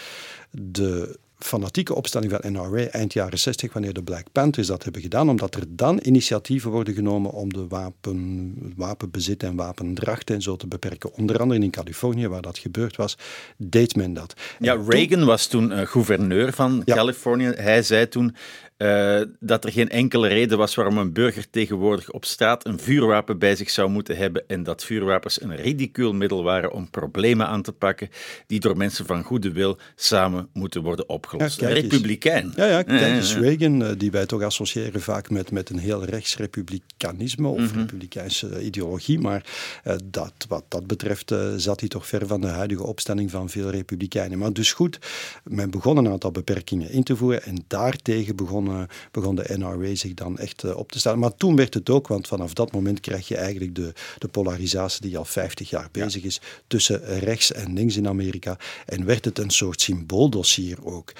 de 0.51 1.19
fanatieke 1.43 1.95
opstelling 1.95 2.31
van 2.31 2.51
NRA 2.51 2.85
eind 2.85 3.13
jaren 3.13 3.39
60, 3.39 3.73
wanneer 3.73 3.93
de 3.93 4.03
Black 4.03 4.25
Panthers 4.31 4.67
dat 4.67 4.83
hebben 4.83 5.01
gedaan, 5.01 5.29
omdat 5.29 5.55
er 5.55 5.63
dan 5.67 5.99
initiatieven 6.03 6.71
worden 6.71 6.93
genomen 6.93 7.31
om 7.31 7.53
de 7.53 7.67
wapen, 7.67 8.73
wapenbezit 8.75 9.43
en 9.43 9.55
wapendracht 9.55 10.29
en 10.29 10.41
zo 10.41 10.55
te 10.55 10.67
beperken. 10.67 11.13
Onder 11.13 11.39
andere 11.39 11.59
in 11.59 11.69
Californië, 11.69 12.27
waar 12.27 12.41
dat 12.41 12.57
gebeurd 12.57 12.95
was, 12.95 13.17
deed 13.57 13.95
men 13.95 14.13
dat. 14.13 14.33
Ja, 14.59 14.83
Reagan 14.87 15.25
was 15.25 15.47
toen 15.47 15.71
uh, 15.71 15.81
gouverneur 15.81 16.53
van 16.53 16.83
Californië. 16.85 17.51
Hij 17.55 17.83
zei 17.83 18.07
toen, 18.07 18.35
uh, 18.81 19.21
dat 19.39 19.65
er 19.65 19.71
geen 19.71 19.89
enkele 19.89 20.27
reden 20.27 20.57
was 20.57 20.75
waarom 20.75 20.97
een 20.97 21.13
burger 21.13 21.49
tegenwoordig 21.49 22.11
op 22.11 22.25
straat 22.25 22.65
een 22.65 22.79
vuurwapen 22.79 23.39
bij 23.39 23.55
zich 23.55 23.69
zou 23.69 23.89
moeten 23.89 24.17
hebben 24.17 24.43
en 24.47 24.63
dat 24.63 24.83
vuurwapens 24.83 25.41
een 25.41 25.55
ridicuul 25.55 26.13
middel 26.13 26.43
waren 26.43 26.71
om 26.71 26.89
problemen 26.89 27.47
aan 27.47 27.61
te 27.61 27.71
pakken 27.71 28.09
die 28.47 28.59
door 28.59 28.77
mensen 28.77 29.05
van 29.05 29.23
goede 29.23 29.51
wil 29.51 29.77
samen 29.95 30.49
moeten 30.53 30.81
worden 30.81 31.09
opgelost. 31.09 31.59
Ja, 31.59 31.67
Republikein. 31.67 32.53
Ja, 32.55 32.65
ja, 32.65 32.83
kijk 32.83 33.15
eens, 33.15 33.35
Reagan, 33.35 33.83
eh, 33.83 33.91
die 33.97 34.11
wij 34.11 34.25
toch 34.25 34.41
associëren 34.41 35.01
vaak 35.01 35.29
met, 35.29 35.51
met 35.51 35.69
een 35.69 35.77
heel 35.77 36.05
rechtsrepublikanisme 36.05 37.47
of 37.47 37.59
mm 37.59 37.79
republikeinse 37.81 38.61
ideologie, 38.61 39.19
maar 39.19 39.45
uh, 39.83 39.93
dat, 40.03 40.33
wat 40.47 40.63
dat 40.67 40.87
betreft 40.87 41.33
zat 41.55 41.79
hij 41.79 41.89
toch 41.89 42.07
ver 42.07 42.27
van 42.27 42.41
de 42.41 42.47
huidige 42.47 42.83
opstelling 42.83 43.31
van 43.31 43.49
veel 43.49 43.69
republikeinen. 43.69 44.37
Maar 44.37 44.53
dus 44.53 44.73
goed, 44.73 44.99
men 45.43 45.71
begon 45.71 45.97
een 45.97 46.09
aantal 46.09 46.31
beperkingen 46.31 46.91
in 46.91 47.03
te 47.03 47.15
voeren 47.15 47.43
en 47.43 47.63
daartegen 47.67 48.35
begonnen 48.35 48.70
begon, 48.71 48.87
begon 49.11 49.35
de 49.35 49.57
NRA 49.57 49.95
zich 49.95 50.13
dan 50.13 50.37
echt 50.37 50.73
op 50.73 50.91
te 50.91 50.99
stellen. 50.99 51.19
Maar 51.19 51.35
toen 51.35 51.55
werd 51.55 51.73
het 51.73 51.89
ook, 51.89 52.07
want 52.07 52.27
vanaf 52.27 52.53
dat 52.53 52.71
moment 52.71 52.99
krijg 52.99 53.27
je 53.27 53.37
eigenlijk 53.37 53.75
de, 53.75 53.93
de 54.17 54.27
polarisatie 54.27 55.01
die 55.01 55.17
al 55.17 55.25
50 55.25 55.69
jaar 55.69 55.89
bezig 55.91 56.23
is 56.23 56.41
tussen 56.67 57.19
rechts 57.19 57.51
en 57.51 57.73
links 57.73 57.97
in 57.97 58.07
Amerika. 58.07 58.57
En 58.85 59.05
werd 59.05 59.25
het 59.25 59.39
een 59.39 59.49
soort 59.49 59.81
symbooldossier 59.81 60.85
ook. 60.85 61.13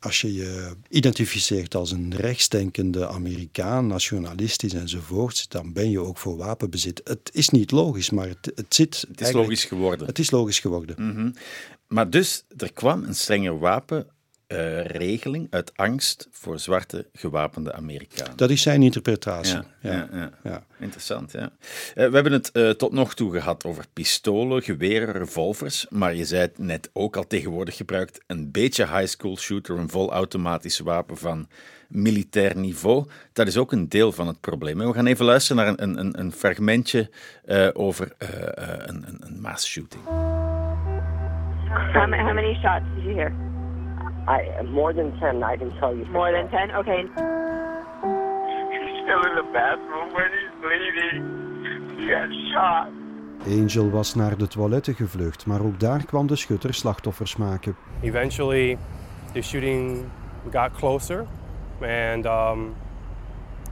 als 0.00 0.20
je 0.20 0.34
je 0.34 0.76
identificeert 0.88 1.74
als 1.74 1.90
een 1.90 2.14
rechtsdenkende 2.16 3.08
Amerikaan, 3.08 3.86
nationalistisch 3.86 4.74
enzovoort, 4.74 5.50
dan 5.50 5.72
ben 5.72 5.90
je 5.90 6.00
ook 6.00 6.18
voor 6.18 6.36
wapenbezit. 6.36 7.00
Het 7.04 7.30
is 7.32 7.48
niet 7.48 7.70
logisch, 7.70 8.10
maar 8.10 8.28
het, 8.28 8.52
het 8.54 8.74
zit. 8.74 9.04
Het 9.08 9.20
is 9.20 9.32
logisch 9.32 9.64
geworden. 9.64 10.06
Het 10.06 10.18
is 10.18 10.30
logisch 10.30 10.60
geworden. 10.60 10.96
Mhm. 10.98 11.30
Maar 11.88 12.10
dus, 12.10 12.44
er 12.56 12.72
kwam 12.72 13.04
een 13.04 13.14
strenge 14.52 14.70
wapenregeling 14.72 15.46
uit 15.50 15.72
angst 15.76 16.28
voor 16.30 16.58
zwarte 16.58 17.06
gewapende 17.12 17.72
Amerikanen. 17.72 18.36
Dat 18.36 18.50
is 18.50 18.62
zijn 18.62 18.82
interpretatie. 18.82 19.58
Ja, 19.80 20.08
ja, 20.12 20.30
ja. 20.42 20.62
Interessant, 20.78 21.32
ja. 21.32 21.50
Eh, 21.94 22.08
we 22.08 22.14
hebben 22.14 22.32
het 22.32 22.50
uh, 22.52 22.70
tot 22.70 22.92
nog 22.92 23.14
toe 23.14 23.32
gehad 23.32 23.64
over 23.64 23.84
pistolen, 23.92 24.62
geweren, 24.62 25.12
revolvers, 25.12 25.86
maar 25.90 26.14
je 26.14 26.24
zei 26.24 26.40
het 26.40 26.58
net 26.58 26.90
ook 26.92 27.16
al 27.16 27.26
tegenwoordig 27.26 27.76
gebruikt 27.76 28.20
een 28.26 28.50
beetje 28.50 28.86
high 28.86 29.06
school 29.06 29.38
shooter, 29.38 29.78
een 29.78 29.90
volautomatisch 29.90 30.78
wapen 30.78 31.16
van 31.16 31.48
militair 31.88 32.56
niveau. 32.56 33.06
Dat 33.32 33.46
is 33.46 33.56
ook 33.56 33.72
een 33.72 33.88
deel 33.88 34.12
van 34.12 34.26
het 34.26 34.40
probleem. 34.40 34.78
we 34.78 34.92
gaan 34.92 35.06
even 35.06 35.24
luisteren 35.24 35.64
naar 35.64 35.74
een, 35.76 35.98
een, 35.98 36.18
een 36.18 36.32
fragmentje 36.32 37.10
uh, 37.46 37.68
over 37.72 38.12
een, 38.18 39.04
een, 39.06 39.16
een 39.20 39.40
mass 39.40 39.66
shooting. 39.68 40.02
How, 41.92 42.12
how 42.12 42.34
many 42.34 42.54
shots 42.62 42.84
did 42.94 43.04
you 43.04 43.14
hear? 43.14 43.51
I 44.28 44.62
more 44.62 44.92
than 44.94 45.18
ten. 45.18 45.42
I 45.42 45.56
can 45.56 45.70
tell 45.78 45.94
you. 45.96 46.04
More 46.06 46.32
than 46.32 46.48
ten. 46.50 46.70
Okay. 46.70 47.02
He's 48.72 48.94
still 49.02 49.22
in 49.28 49.34
the 49.34 49.48
bathroom 49.52 50.12
when 50.12 50.30
he's 50.38 50.52
bleeding. 50.60 51.22
He 51.98 52.06
got 52.08 52.28
shot. 52.52 52.88
Angel 53.46 53.90
was 53.90 54.14
naar 54.14 54.36
de 54.36 54.46
toiletten 54.46 54.94
gevlucht, 54.94 55.46
maar 55.46 55.60
ook 55.60 55.80
daar 55.80 56.04
kwam 56.04 56.26
de 56.26 56.36
schutter 56.36 56.74
slachtoffers 56.74 57.36
maken. 57.36 57.76
Eventually, 58.00 58.78
the 59.32 59.42
shooting 59.42 60.10
got 60.50 60.72
closer, 60.72 61.26
and 61.80 62.26
um, 62.26 62.74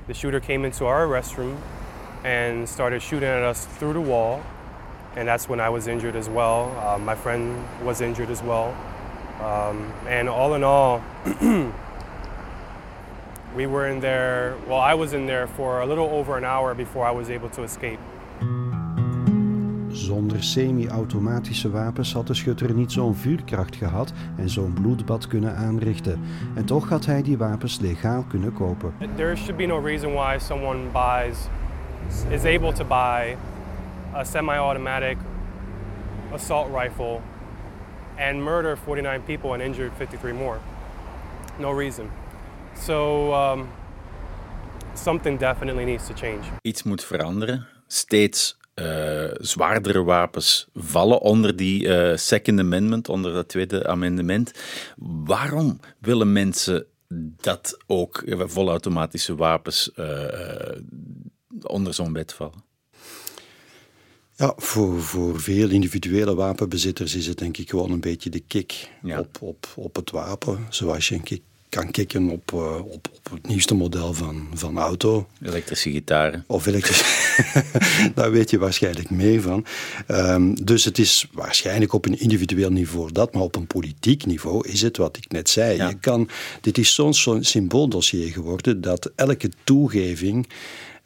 the 0.07 0.15
shooter 0.15 0.41
came 0.41 0.65
into 0.65 0.87
our 0.87 1.09
restroom 1.09 1.55
and 2.25 2.69
started 2.69 3.03
shooting 3.03 3.31
at 3.31 3.43
us 3.51 3.67
through 3.79 3.93
the 4.03 4.11
wall. 4.11 4.41
and 5.17 5.27
that's 5.27 5.49
when 5.49 5.61
I 5.61 5.69
was 5.69 5.87
injured 5.87 6.17
as 6.17 6.29
well. 6.29 6.71
Uh, 6.79 6.99
my 6.99 7.15
friend 7.15 7.65
was 7.85 8.01
injured 8.01 8.31
as 8.31 8.43
well. 8.43 8.75
Um, 9.41 9.93
and 10.07 10.29
all 10.29 10.55
in 10.55 10.63
all, 10.63 11.03
we 13.57 13.67
were 13.67 13.89
in 13.89 14.01
there, 14.01 14.57
well, 14.69 14.79
I 14.79 14.95
was 14.95 15.13
in 15.15 15.27
there 15.27 15.47
for 15.47 15.81
a 15.81 15.87
little 15.87 16.11
over 16.11 16.37
an 16.37 16.45
hour 16.45 16.75
before 16.75 17.07
I 17.07 17.11
was 17.11 17.31
able 17.31 17.49
to 17.51 17.63
escape. 17.63 17.99
Zonder 19.93 20.43
semi-automatische 20.43 21.71
wapens 21.71 22.13
had 22.13 22.27
de 22.27 22.35
schutter 22.35 22.75
niet 22.75 22.93
zo'n 22.93 23.15
vuurkracht 23.15 23.77
gehad 23.77 24.13
en 24.37 24.49
zo'n 24.49 24.73
bloedbad 24.73 25.27
kunnen 25.27 25.57
aanrichten. 25.57 26.21
En 26.55 26.65
toch 26.65 26.89
had 26.89 27.07
hij 27.07 27.23
die 27.23 27.39
wapens 27.39 27.79
legaal 27.79 28.25
kunnen 28.29 28.53
kopen. 28.53 28.93
There 29.17 29.37
should 29.37 29.57
be 29.57 29.67
no 29.67 29.79
reason 29.79 30.13
why 30.13 30.39
someone 30.39 30.79
buys, 30.93 31.37
is 32.31 32.45
able 32.45 32.73
to 32.73 32.85
buy 32.85 33.37
a 34.15 34.25
semi-automatic 34.25 35.17
assault 36.33 36.69
rifle 36.73 37.21
and 38.21 38.43
murder 38.43 38.77
49 38.77 39.23
people 39.23 39.53
and 39.53 39.63
injured 39.63 39.93
53 39.97 40.33
more. 40.33 40.59
No 41.59 41.71
reason. 41.71 42.11
So 42.75 43.33
um, 43.35 43.69
something 44.95 45.39
definitely 45.39 45.85
needs 45.85 46.07
to 46.07 46.15
change. 46.15 46.45
Iets 46.63 46.83
moet 46.83 47.05
veranderen. 47.05 47.67
Steeds 47.87 48.59
uh, 48.75 49.31
zwaardere 49.33 50.03
wapens 50.03 50.69
vallen 50.75 51.21
onder 51.21 51.57
die 51.57 51.85
uh, 51.87 52.17
Second 52.17 52.61
Amendment, 52.61 53.09
onder 53.09 53.33
dat 53.33 53.49
Tweede 53.49 53.87
Amendement. 53.87 54.53
Waarom 55.25 55.81
willen 55.99 56.33
mensen 56.33 56.87
dat 57.43 57.79
ook 57.87 58.23
uh, 58.25 58.41
volautomatische 58.45 59.35
wapens 59.35 59.91
onder 61.63 61.95
zo'n 61.95 62.13
wet 62.13 62.33
vallen? 62.33 62.70
Ja, 64.41 64.53
voor, 64.57 65.03
voor 65.03 65.41
veel 65.41 65.69
individuele 65.69 66.35
wapenbezitters 66.35 67.15
is 67.15 67.27
het 67.27 67.39
denk 67.39 67.57
ik 67.57 67.71
gewoon 67.71 67.91
een 67.91 68.01
beetje 68.01 68.31
de 68.31 68.43
kick 68.47 68.89
op, 69.03 69.39
op, 69.41 69.69
op 69.77 69.97
het 69.97 70.11
wapen. 70.11 70.67
Zoals 70.69 71.09
je 71.09 71.15
een 71.15 71.23
kick 71.23 71.43
kan 71.69 71.91
kicken 71.91 72.29
op, 72.29 72.53
uh, 72.55 72.77
op, 72.77 73.09
op 73.25 73.33
het 73.33 73.47
nieuwste 73.47 73.75
model 73.75 74.15
van, 74.15 74.47
van 74.55 74.79
auto. 74.79 75.27
Elektrische 75.43 75.91
gitaren. 75.91 76.45
Of 76.47 76.67
elektrische... 76.67 77.05
Daar 78.15 78.31
weet 78.31 78.51
je 78.51 78.59
waarschijnlijk 78.59 79.11
meer 79.11 79.41
van. 79.41 79.67
Um, 80.09 80.65
dus 80.65 80.85
het 80.85 80.99
is 80.99 81.27
waarschijnlijk 81.33 81.93
op 81.93 82.07
een 82.07 82.21
individueel 82.21 82.71
niveau 82.71 83.13
dat, 83.13 83.35
maar 83.35 83.43
op 83.43 83.57
een 83.57 83.67
politiek 83.67 84.27
niveau 84.27 84.69
is 84.69 84.83
het 84.83 84.97
wat 84.97 85.17
ik 85.17 85.33
net 85.33 85.49
zei. 85.49 85.89
Je 85.89 85.99
kan, 86.01 86.29
dit 86.61 86.79
is 86.79 86.95
zo'n 86.95 87.15
zo 87.15 87.39
symbooldossier 87.41 88.33
geworden 88.33 88.81
dat 88.81 89.11
elke 89.15 89.51
toegeving 89.65 90.49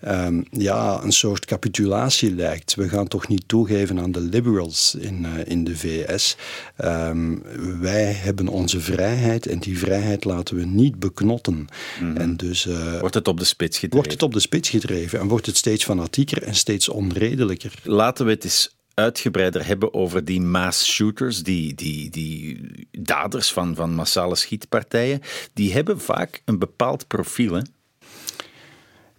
um, 0.09 0.45
ja, 0.51 1.03
een 1.03 1.13
soort 1.13 1.45
capitulatie 1.45 2.35
lijkt. 2.35 2.75
We 2.75 2.89
gaan 2.89 3.09
toch 3.09 3.29
niet 3.29 3.49
toegeven 3.49 3.99
aan 3.99 4.13
de 4.13 4.21
liberals 4.21 4.95
in, 4.95 5.25
uh, 5.25 5.31
in 5.45 5.65
de 5.65 5.77
VS. 5.77 6.37
Um, 6.79 6.87
ehm, 6.87 7.79
wij 7.81 8.13
hebben 8.13 8.49
onze 8.49 8.81
vrijheid 8.81 9.47
en 9.47 9.59
die 9.59 9.79
vrijheid 9.79 10.25
laten 10.25 10.57
we 10.57 10.65
niet 10.65 10.99
beknotten. 10.99 11.67
Mm 12.01 12.17
en 12.17 12.37
dus, 12.37 12.67
uh, 12.67 13.01
wordt 13.01 13.15
het 13.15 13.29
op 13.29 13.39
de 13.39 13.45
spits 13.45 13.79
gedreven? 13.79 13.97
Wordt 13.97 14.13
het 14.13 14.23
op 14.23 14.33
de 14.33 14.41
spits 14.41 14.69
gedreven 14.69 15.21
en 15.21 15.29
wordt 15.29 15.47
het 15.47 15.57
steeds 15.57 15.85
fanatieker 15.85 16.43
en 16.43 16.55
steeds 16.55 16.89
onredelijker. 16.89 17.73
Laten 17.83 18.25
we 18.25 18.31
het 18.31 18.45
eens 18.45 18.77
uitgebreider 18.95 19.67
hebben 19.67 19.95
over 19.95 20.25
die 20.25 20.41
mass 20.41 20.93
shooters, 20.93 21.43
die, 21.43 21.75
die, 21.75 22.11
die 22.11 22.61
daders 22.91 23.53
van, 23.53 23.75
van 23.75 23.95
massale 23.95 24.37
schietpartijen. 24.37 25.21
Die 25.53 25.73
hebben 25.73 26.01
vaak 26.01 26.43
een 26.45 26.59
bepaald 26.59 27.07
profiel. 27.07 27.55
Hè? 27.55 27.63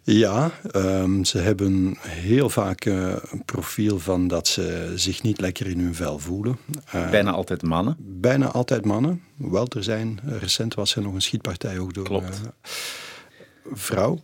Ja, 0.07 0.51
um, 0.75 1.25
ze 1.25 1.37
hebben 1.37 1.97
heel 1.99 2.49
vaak 2.49 2.85
uh, 2.85 3.15
een 3.29 3.45
profiel 3.45 3.99
van 3.99 4.27
dat 4.27 4.47
ze 4.47 4.91
zich 4.95 5.21
niet 5.21 5.39
lekker 5.39 5.67
in 5.67 5.79
hun 5.79 5.95
vel 5.95 6.19
voelen. 6.19 6.57
Uh, 6.95 7.09
bijna 7.09 7.31
altijd 7.31 7.61
mannen? 7.61 7.95
Bijna 7.99 8.51
altijd 8.51 8.85
mannen. 8.85 9.21
Wel, 9.35 9.67
er 9.75 9.83
zijn, 9.83 10.19
recent 10.39 10.73
was 10.73 10.95
er 10.95 11.01
nog 11.01 11.13
een 11.13 11.21
schietpartij 11.21 11.79
ook 11.79 11.93
door 11.93 12.03
Klopt. 12.03 12.41
Uh, 12.43 12.71
vrouw. 13.73 14.21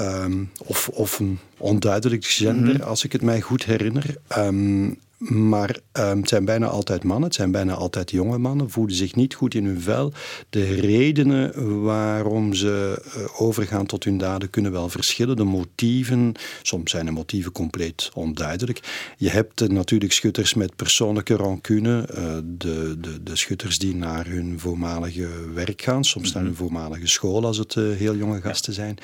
Um, 0.00 0.50
of, 0.58 0.88
of 0.88 1.18
een 1.18 1.38
onduidelijk 1.56 2.24
gender, 2.24 2.74
mm 2.74 2.80
-hmm. 2.80 2.88
als 2.88 3.04
ik 3.04 3.12
het 3.12 3.22
mij 3.22 3.40
goed 3.40 3.64
herinner. 3.64 4.16
Um, 4.38 4.98
maar 5.28 5.76
um, 5.92 6.18
het 6.18 6.28
zijn 6.28 6.44
bijna 6.44 6.66
altijd 6.66 7.04
mannen, 7.04 7.24
het 7.24 7.34
zijn 7.34 7.50
bijna 7.50 7.74
altijd 7.74 8.10
jonge 8.10 8.38
mannen, 8.38 8.70
voelen 8.70 8.94
zich 8.94 9.14
niet 9.14 9.34
goed 9.34 9.54
in 9.54 9.64
hun 9.64 9.80
vel. 9.80 10.12
De 10.50 10.74
redenen 10.74 11.82
waarom 11.82 12.54
ze 12.54 13.02
uh, 13.06 13.40
overgaan 13.42 13.86
tot 13.86 14.04
hun 14.04 14.18
daden 14.18 14.50
kunnen 14.50 14.72
wel 14.72 14.88
verschillen. 14.88 15.36
De 15.36 15.44
motieven, 15.44 16.34
soms 16.62 16.90
zijn 16.90 17.06
de 17.06 17.10
motieven 17.10 17.52
compleet 17.52 18.10
onduidelijk. 18.14 19.12
Je 19.16 19.30
hebt 19.30 19.60
uh, 19.60 19.68
natuurlijk 19.68 20.12
schutters 20.12 20.54
met 20.54 20.76
persoonlijke 20.76 21.36
rancune, 21.36 22.08
uh, 22.10 22.36
de, 22.44 22.96
de, 23.00 23.22
de 23.22 23.36
schutters 23.36 23.78
die 23.78 23.94
naar 23.94 24.26
hun 24.26 24.60
voormalige 24.60 25.28
werk 25.54 25.82
gaan, 25.82 26.04
soms 26.04 26.32
naar 26.32 26.42
hun 26.42 26.56
voormalige 26.56 27.06
school 27.06 27.44
als 27.44 27.58
het 27.58 27.74
heel 27.74 28.16
jonge 28.16 28.40
gasten 28.40 28.72
zijn, 28.72 28.98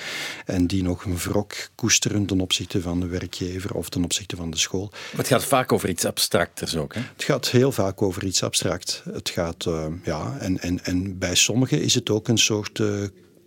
en 0.46 0.66
die 0.66 0.82
nog 0.82 1.04
een 1.04 1.16
wrok 1.16 1.54
koesteren 1.74 2.26
ten 2.26 2.40
opzichte 2.40 2.80
van 2.80 3.00
de 3.00 3.06
werkgever 3.06 3.74
of 3.74 3.88
ten 3.88 4.04
opzichte 4.04 4.36
van 4.36 4.50
de 4.50 4.56
school. 4.56 4.88
Maar 4.90 5.20
het 5.20 5.26
gaat 5.26 5.44
vaak 5.44 5.72
over 5.72 5.88
iets 5.88 6.06
abstracters 6.10 6.76
ook. 6.76 6.94
Hè? 6.94 7.00
Het 7.00 7.24
gaat 7.24 7.50
heel 7.50 7.72
vaak 7.72 8.02
over 8.02 8.24
iets 8.24 8.42
abstract. 8.42 9.02
Het 9.12 9.30
gaat, 9.30 9.64
uh, 9.64 9.86
ja, 10.04 10.36
en, 10.38 10.60
en, 10.60 10.84
en 10.84 11.18
bij 11.18 11.34
sommigen 11.34 11.82
is 11.82 11.94
het 11.94 12.10
ook 12.10 12.28
een 12.28 12.38
soort. 12.38 12.78
Uh, 12.78 13.04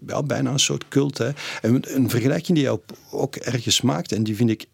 ja, 0.07 0.23
bijna 0.23 0.51
een 0.51 0.59
soort 0.59 0.87
cult. 0.87 1.17
Hè. 1.17 1.31
En 1.61 1.95
een 1.95 2.09
vergelijking 2.09 2.57
die 2.57 2.67
je 2.67 2.79
ook 3.11 3.35
ergens 3.35 3.81
maakt, 3.81 4.11
en 4.11 4.23
die 4.23 4.35
vind 4.35 4.49
ik 4.49 4.65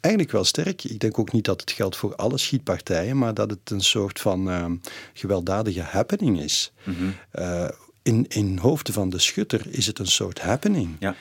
eigenlijk 0.00 0.34
wel 0.34 0.44
sterk. 0.44 0.84
Ik 0.84 0.98
denk 0.98 1.18
ook 1.18 1.32
niet 1.32 1.44
dat 1.44 1.60
het 1.60 1.70
geldt 1.70 1.96
voor 1.96 2.16
alle 2.16 2.38
schietpartijen, 2.38 3.18
maar 3.18 3.34
dat 3.34 3.50
het 3.50 3.70
een 3.70 3.80
soort 3.80 4.20
van 4.20 4.48
uh, 4.48 4.66
gewelddadige 5.12 5.80
happening 5.80 6.40
is. 6.40 6.72
Mm 6.84 6.94
-hmm. 6.94 7.14
uh, 7.38 7.68
in, 8.02 8.24
in 8.28 8.58
hoofden 8.58 8.94
van 8.94 9.10
de 9.10 9.18
schutter 9.18 9.66
is 9.68 9.86
het 9.86 9.98
een 9.98 10.06
soort 10.06 10.40
happening. 10.40 10.96
Ja. 10.98 11.14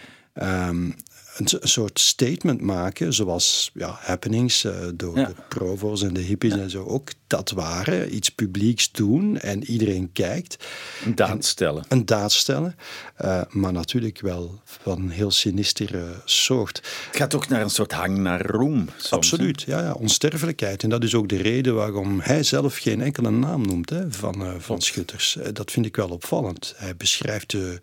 Um, 0.67 0.95
een, 1.38 1.48
een, 1.60 1.67
soort 1.67 2.00
statement 2.00 2.62
maken, 2.62 3.13
zoals 3.13 3.71
ja, 3.74 3.98
happenings 4.00 4.63
uh, 4.63 4.76
door 4.93 5.17
ja. 5.17 5.26
de 5.26 5.36
provo's 5.50 6.04
en 6.04 6.13
de 6.13 6.21
hippies 6.21 6.54
ja. 6.54 6.60
en 6.60 6.69
zo 6.69 6.84
ook 6.84 7.10
dat 7.36 7.52
waren. 7.52 8.15
Iets 8.15 8.30
publieks 8.30 8.91
doen 8.91 9.39
en 9.39 9.63
iedereen 9.63 10.12
kijkt. 10.13 10.65
Een 11.06 11.15
daad 11.15 11.45
stellen. 11.45 11.86
Een 11.88 12.06
daad 12.06 12.32
stellen, 12.32 12.76
uh, 13.21 13.41
maar 13.50 13.71
natuurlijk 13.71 14.21
wel 14.21 14.62
van 14.63 15.02
een 15.02 15.10
heel 15.10 15.32
sinistere 15.32 16.21
soort. 16.26 16.82
Het 17.08 17.15
gaat 17.15 17.36
ook 17.36 17.48
naar 17.48 17.62
een 17.62 17.69
soort 17.69 17.91
hang 17.91 18.17
naar 18.17 18.45
roem. 18.45 18.89
Soms, 18.98 19.12
Absoluut, 19.12 19.62
ja, 19.62 19.82
ja, 19.82 19.91
onsterfelijkheid. 19.91 20.84
En 20.84 20.89
dat 20.89 21.04
is 21.04 21.15
ook 21.15 21.30
de 21.30 21.41
reden 21.41 21.76
waarom 21.76 22.19
hij 22.19 22.43
zelf 22.43 22.78
geen 22.78 23.02
enkele 23.02 23.32
naam 23.32 23.62
noemt 23.62 23.89
hè, 23.89 24.12
van, 24.12 24.41
uh, 24.41 24.54
van 24.60 24.82
schutters. 24.82 25.38
dat 25.54 25.71
vind 25.71 25.86
ik 25.86 25.95
wel 25.95 26.10
opvallend. 26.10 26.74
Hij 26.78 26.95
beschrijft 26.95 27.52
de 27.52 27.80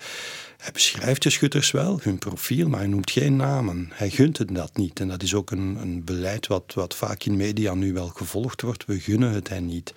Hij 0.56 0.72
beschrijft 0.72 1.22
de 1.22 1.30
schutters 1.30 1.70
wel, 1.70 1.98
hun 2.02 2.18
profiel, 2.18 2.68
maar 2.68 2.78
hij 2.78 2.88
noemt 2.88 3.10
geen 3.10 3.36
namen. 3.36 3.88
Hij 3.92 4.10
gunt 4.10 4.38
het 4.38 4.54
dat 4.54 4.76
niet. 4.76 5.00
En 5.00 5.08
dat 5.08 5.22
is 5.22 5.34
ook 5.34 5.50
een, 5.50 5.76
een 5.80 6.04
beleid 6.04 6.46
wat, 6.46 6.72
wat 6.74 6.94
vaak 6.94 7.24
in 7.24 7.36
media 7.36 7.74
nu 7.74 7.92
wel 7.92 8.08
gevolgd 8.08 8.62
wordt. 8.62 8.84
We 8.84 9.00
gunnen 9.00 9.32
het 9.32 9.41
hen 9.48 9.66
niet 9.66 9.92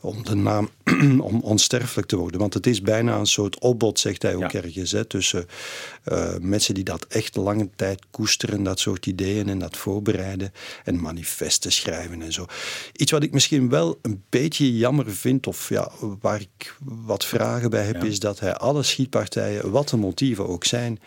om 0.00 0.24
de 0.24 0.34
naam 0.34 0.68
om 1.20 1.40
onsterfelijk 1.40 2.08
te 2.08 2.16
worden. 2.16 2.40
Want 2.40 2.54
het 2.54 2.66
is 2.66 2.82
bijna 2.82 3.16
een 3.16 3.26
soort 3.26 3.58
opbod, 3.58 3.98
zegt 3.98 4.22
hij 4.22 4.34
ook 4.34 4.52
ergens, 4.52 4.90
hè, 4.90 5.04
tussen 5.04 5.46
uh, 6.12 6.34
mensen 6.40 6.74
die 6.74 6.84
dat 6.84 7.06
echt 7.08 7.36
lange 7.36 7.68
tijd 7.76 8.02
koesteren, 8.10 8.62
dat 8.62 8.80
soort 8.80 9.06
ideeën 9.06 9.48
en 9.48 9.58
dat 9.58 9.76
voorbereiden 9.76 10.52
en 10.84 11.00
manifesten 11.00 11.72
schrijven 11.72 12.22
en 12.22 12.32
zo. 12.32 12.46
Iets 12.92 13.10
wat 13.10 13.22
ik 13.22 13.32
misschien 13.32 13.68
wel 13.68 13.98
een 14.02 14.22
beetje 14.28 14.76
jammer 14.76 15.10
vind, 15.10 15.46
of 15.46 15.68
ja, 15.68 15.90
waar 16.20 16.40
ik 16.40 16.76
wat 16.80 17.24
vragen 17.24 17.70
bij 17.70 17.84
heb, 17.84 18.04
is 18.04 18.20
dat 18.20 18.40
hij 18.40 18.54
alle 18.54 18.82
schietpartijen, 18.82 19.70
wat 19.70 19.88
de 19.88 19.96
motieven 19.96 20.48
ook 20.48 20.64
zijn, 20.64 21.00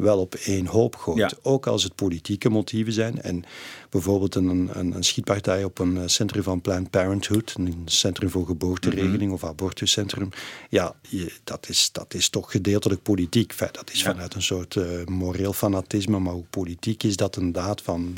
wel 0.00 0.18
op 0.18 0.34
één 0.34 0.66
hoop 0.66 0.96
gooit. 0.96 1.38
Ook 1.42 1.66
als 1.66 1.82
het 1.82 1.94
politieke 1.94 2.48
motieven 2.48 2.92
zijn. 2.92 3.22
En 3.22 3.44
bijvoorbeeld 3.90 4.34
een, 4.34 4.48
een, 4.78 4.94
een 4.94 5.02
schietpartij 5.02 5.64
op 5.64 5.78
een 5.78 5.96
eh, 5.96 6.02
centrum 6.06 6.42
van 6.42 6.60
Planned 6.60 6.90
Parenthood, 6.90 7.54
een 7.58 7.82
centrum 7.84 8.30
voor 8.30 8.46
geboorteregeling 8.46 9.22
mhm. 9.22 9.32
of 9.32 9.44
abortuscentrum. 9.44 10.28
Ja, 10.68 10.94
je, 11.08 11.32
dat, 11.44 11.68
is, 11.68 11.88
dat 11.92 12.14
is 12.14 12.28
toch 12.28 12.50
gedeeltelijk 12.50 13.02
politiek. 13.02 13.50
Enfin, 13.50 13.68
dat 13.72 13.90
is 13.92 14.02
vanuit 14.02 14.34
een 14.34 14.42
soort 14.42 14.74
uh, 14.74 14.84
moreel 15.04 15.52
fanatisme, 15.52 16.18
maar 16.18 16.34
ook 16.34 16.50
politiek 16.50 17.02
is 17.02 17.16
dat 17.16 17.36
een 17.36 17.52
daad 17.52 17.82
van 17.82 18.16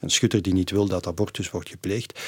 een 0.00 0.10
schutter 0.10 0.42
die 0.42 0.52
niet 0.52 0.70
wil 0.70 0.86
dat 0.86 1.06
abortus 1.06 1.50
wordt 1.50 1.68
gepleegd. 1.68 2.20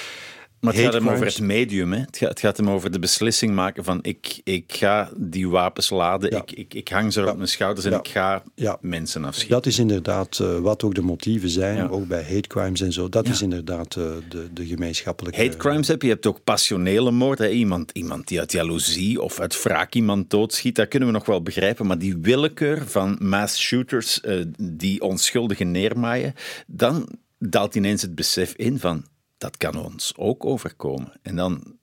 Maar 0.67 0.75
het 0.75 0.85
gaat 0.85 1.03
hem 1.03 1.09
over 1.09 1.27
het 1.27 1.41
medium. 1.41 1.93
Hè? 1.93 2.01
Het, 2.01 2.17
gaat, 2.17 2.29
het 2.29 2.41
gaat 2.41 2.57
hem 2.57 2.71
over 2.71 2.91
de 2.91 2.99
beslissing 2.99 3.55
maken 3.55 3.85
van 3.85 3.99
ik, 4.03 4.41
ik 4.45 4.73
ga 4.73 5.11
die 5.17 5.49
wapens 5.49 5.91
laden, 5.91 6.31
ik, 6.31 6.53
ik, 6.53 6.75
ik 6.75 6.89
hang 6.89 7.13
ze 7.13 7.29
op 7.29 7.37
mijn 7.37 7.49
schouders 7.49 7.87
en 7.87 7.93
ik 7.93 8.09
ga 8.09 8.43
mensen 8.81 9.25
afschieten. 9.25 9.55
Dat 9.55 9.67
is 9.67 9.79
inderdaad 9.79 10.39
uh, 10.39 10.59
wat 10.59 10.83
ook 10.83 10.95
de 10.95 11.03
motieven 11.03 11.49
zijn, 11.49 11.91
ook 11.91 12.07
bij 12.07 12.23
hate 12.23 12.49
crimes 12.49 12.81
en 12.81 12.93
zo. 12.93 13.09
Dat 13.09 13.29
is 13.29 13.43
inderdaad 13.43 13.97
uh, 13.97 14.05
de, 14.29 14.53
de 14.53 14.67
gemeenschappelijke... 14.67 15.41
Hate 15.41 15.57
crimes 15.57 15.89
heb 15.89 16.01
je, 16.01 16.07
je 16.07 16.13
hebt 16.13 16.27
ook 16.27 16.45
passionele 16.45 17.11
moord. 17.11 17.39
Hè? 17.39 17.49
Iemand, 17.49 17.91
iemand 17.93 18.29
die 18.29 18.39
uit 18.39 18.53
jaloezie 18.53 19.23
of 19.23 19.41
uit 19.41 19.63
wraak 19.63 19.95
iemand 19.95 20.31
doodschiet, 20.31 20.75
dat 20.75 20.89
kunnen 20.89 21.09
we 21.09 21.15
nog 21.15 21.27
wel 21.27 21.43
begrijpen. 21.43 21.87
Maar 21.87 21.99
die 21.99 22.17
willekeur 22.17 22.87
van 22.87 23.17
mass 23.21 23.61
shooters 23.61 24.21
uh, 24.25 24.45
die 24.61 25.01
onschuldigen 25.01 25.71
neermaaien, 25.71 26.35
dan 26.67 27.09
daalt 27.39 27.75
ineens 27.75 28.03
het 28.03 28.15
besef 28.15 28.53
in 28.57 28.79
van 28.79 29.05
dat 29.39 29.57
kan 29.57 29.77
ons 29.77 30.13
ook 30.17 30.45
overkomen. 30.45 31.13
En 31.23 31.37
dan 31.37 31.77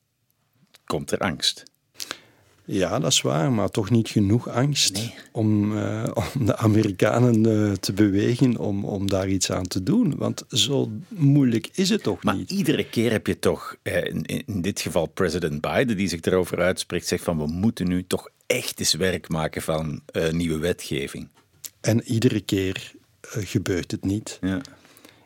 komt 0.86 1.12
er 1.12 1.20
angst. 1.20 1.64
Ja, 2.66 3.00
dat 3.00 3.12
is 3.12 3.22
waar, 3.22 3.52
maar 3.52 3.70
toch 3.70 3.90
niet 3.90 4.10
genoeg 4.10 4.50
angst 4.50 5.12
om, 5.32 5.78
uh, 5.78 6.12
om 6.36 6.46
de 6.46 6.58
Amerikanen 6.58 7.48
uh, 7.48 7.72
te 7.72 7.94
bewegen 7.94 8.58
om, 8.58 8.86
om 8.86 9.10
daar 9.10 9.28
iets 9.28 9.52
aan 9.52 9.68
te 9.68 9.84
doen. 9.84 10.16
Want 10.18 10.44
zo 10.50 10.92
moeilijk 11.08 11.70
is 11.74 11.90
het 11.90 12.04
toch 12.04 12.24
maar 12.24 12.36
niet. 12.36 12.50
Maar 12.50 12.58
iedere 12.58 12.90
keer 12.90 13.12
heb 13.12 13.28
je 13.28 13.40
toch, 13.40 13.76
eh, 13.82 14.06
in, 14.06 14.22
in, 14.24 14.62
dit 14.62 14.82
geval 14.82 15.06
president 15.06 15.62
Biden, 15.62 15.98
die 15.98 16.08
zich 16.08 16.22
erover 16.22 16.62
uitspreekt, 16.62 17.08
zegt 17.08 17.24
van 17.24 17.38
we 17.38 17.48
moeten 17.48 17.88
nu 17.88 18.04
toch 18.08 18.30
echt 18.48 18.80
eens 18.80 18.94
werk 18.94 19.30
maken 19.30 19.62
van 19.62 20.02
nieuwe 20.32 20.58
wetgeving. 20.58 21.30
En 21.82 22.04
iedere 22.04 22.42
keer 22.42 22.94
gebeurt 23.22 23.92
het 23.92 24.04
niet. 24.04 24.38
Ja. 24.42 24.62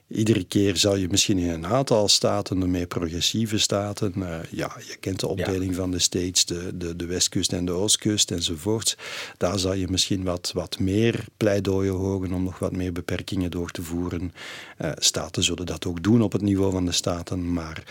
Iedere 0.08 0.44
keer 0.44 0.78
zal 0.78 0.96
je 0.96 1.08
misschien 1.10 1.38
in 1.38 1.50
een 1.50 1.66
aantal 1.66 2.08
staten, 2.08 2.60
de 2.60 2.68
meer 2.68 2.88
progressieve 2.88 3.58
staten, 3.58 4.14
uh, 4.18 4.40
ja, 4.52 4.76
je 4.88 4.96
kent 5.00 5.20
de 5.20 5.28
opdeling 5.28 5.76
van 5.76 5.92
de 5.92 6.00
states, 6.00 6.46
de, 6.46 6.78
de, 6.78 6.96
de 6.96 7.06
westkust 7.06 7.54
en 7.54 7.66
de 7.66 7.72
oostkust 7.72 8.32
enzovoort. 8.32 8.98
Daar 9.38 9.60
zal 9.60 9.74
je 9.74 9.88
misschien 9.90 10.24
wat, 10.24 10.52
wat 10.54 10.80
meer 10.80 11.26
pleidooien 11.38 11.94
horen 11.94 12.34
om 12.34 12.44
nog 12.44 12.60
wat 12.60 12.72
meer 12.72 12.92
beperkingen 12.92 13.52
door 13.52 13.72
te 13.72 13.82
voeren. 13.82 14.34
Uh, 14.82 14.92
staten 14.96 15.44
zullen 15.44 15.66
dat 15.66 15.86
ook 15.86 16.04
doen 16.04 16.22
op 16.22 16.32
het 16.32 16.42
niveau 16.42 16.72
van 16.72 16.86
de 16.86 16.92
staten, 16.92 17.54
maar 17.54 17.84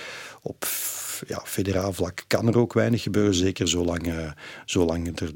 op 0.43 0.65
ja, 1.27 1.43
federaal 1.45 1.93
vlak 1.93 2.25
kan 2.27 2.49
er 2.49 2.59
ook 2.59 2.73
weinig 2.73 3.03
gebeuren, 3.03 3.35
zeker 3.35 3.69
zolang, 3.69 4.07
uh, 4.07 4.31
zolang 4.65 5.21
er 5.21 5.31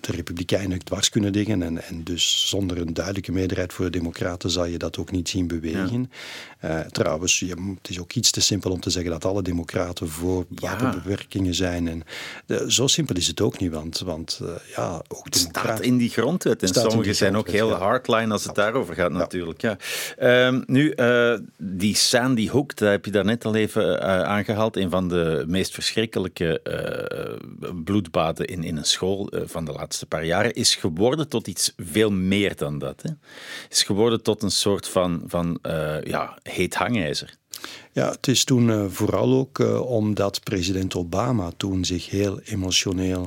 de 0.00 0.12
Republikeinen 0.12 0.70
het 0.70 0.86
dwars 0.86 1.08
kunnen 1.08 1.30
liggen. 1.30 1.62
En, 1.62 1.84
en 1.84 2.04
dus 2.04 2.48
zonder 2.48 2.78
een 2.78 2.94
duidelijke 2.94 3.32
meerderheid 3.32 3.72
voor 3.72 3.84
de 3.84 3.98
Democraten 3.98 4.50
zal 4.50 4.64
je 4.64 4.78
dat 4.78 4.98
ook 4.98 5.10
niet 5.10 5.28
zien 5.28 5.46
bewegen. 5.46 6.10
Uh, 6.64 6.80
trouwens, 6.80 7.38
je, 7.38 7.74
het 7.78 7.88
is 7.88 8.00
ook 8.00 8.12
iets 8.12 8.30
te 8.30 8.40
simpel 8.40 8.70
om 8.70 8.80
te 8.80 8.90
zeggen 8.90 9.10
dat 9.10 9.24
alle 9.24 9.42
Democraten 9.42 10.08
voor 10.08 10.46
wapenbewerkingen 10.48 11.54
zijn. 11.54 11.88
En, 11.88 12.02
de, 12.46 12.72
zo 12.72 12.86
simpel 12.86 13.16
is 13.16 13.26
het 13.26 13.40
ook 13.40 13.58
niet, 13.58 13.72
want, 13.72 13.98
want 13.98 14.40
ja, 14.76 15.02
ook 15.08 15.24
Het 15.24 15.36
staat 15.36 15.80
in 15.80 15.96
die 15.96 16.10
grondwet. 16.10 16.62
En 16.62 16.68
sommigen 16.68 17.14
zijn 17.14 17.36
ook 17.36 17.48
heel 17.48 17.70
hardline 17.70 18.32
als 18.32 18.44
het 18.44 18.54
daarover 18.54 18.94
gaat, 18.94 19.12
natuurlijk. 19.12 19.60
Ja. 19.60 19.76
Um, 20.46 20.62
nu, 20.66 20.94
die 21.56 21.96
Sandy 21.96 22.48
Hook, 22.48 22.76
daar 22.76 22.90
heb 22.90 23.04
je 23.04 23.10
daar 23.10 23.24
net 23.24 23.44
al 23.44 23.54
even 23.54 24.02
aangehaald. 24.26 24.76
Een 24.76 24.90
van 24.90 25.01
de 25.08 25.44
meest 25.46 25.74
verschrikkelijke 25.74 26.60
uh, 26.64 27.70
bloedbaden 27.84 28.46
in, 28.46 28.64
in 28.64 28.76
een 28.76 28.84
school 28.84 29.34
uh, 29.34 29.40
van 29.44 29.64
de 29.64 29.72
laatste 29.72 30.06
paar 30.06 30.24
jaren, 30.24 30.54
is 30.54 30.74
geworden 30.74 31.28
tot 31.28 31.46
iets 31.46 31.72
veel 31.76 32.10
meer 32.10 32.56
dan 32.56 32.78
dat. 32.78 33.02
Hè? 33.02 33.10
Is 33.68 33.82
geworden 33.82 34.22
tot 34.22 34.42
een 34.42 34.50
soort 34.50 34.88
van, 34.88 35.22
van 35.26 35.58
uh, 35.66 36.02
ja, 36.02 36.38
heet 36.42 36.74
hangijzer. 36.74 37.34
Ja, 37.92 38.10
het 38.10 38.28
is 38.28 38.44
toen 38.44 38.90
vooral 38.90 39.32
ook 39.32 39.58
omdat 39.88 40.40
president 40.42 40.94
Obama 40.94 41.50
toen 41.56 41.84
zich 41.84 42.10
heel 42.10 42.40
emotioneel 42.40 43.26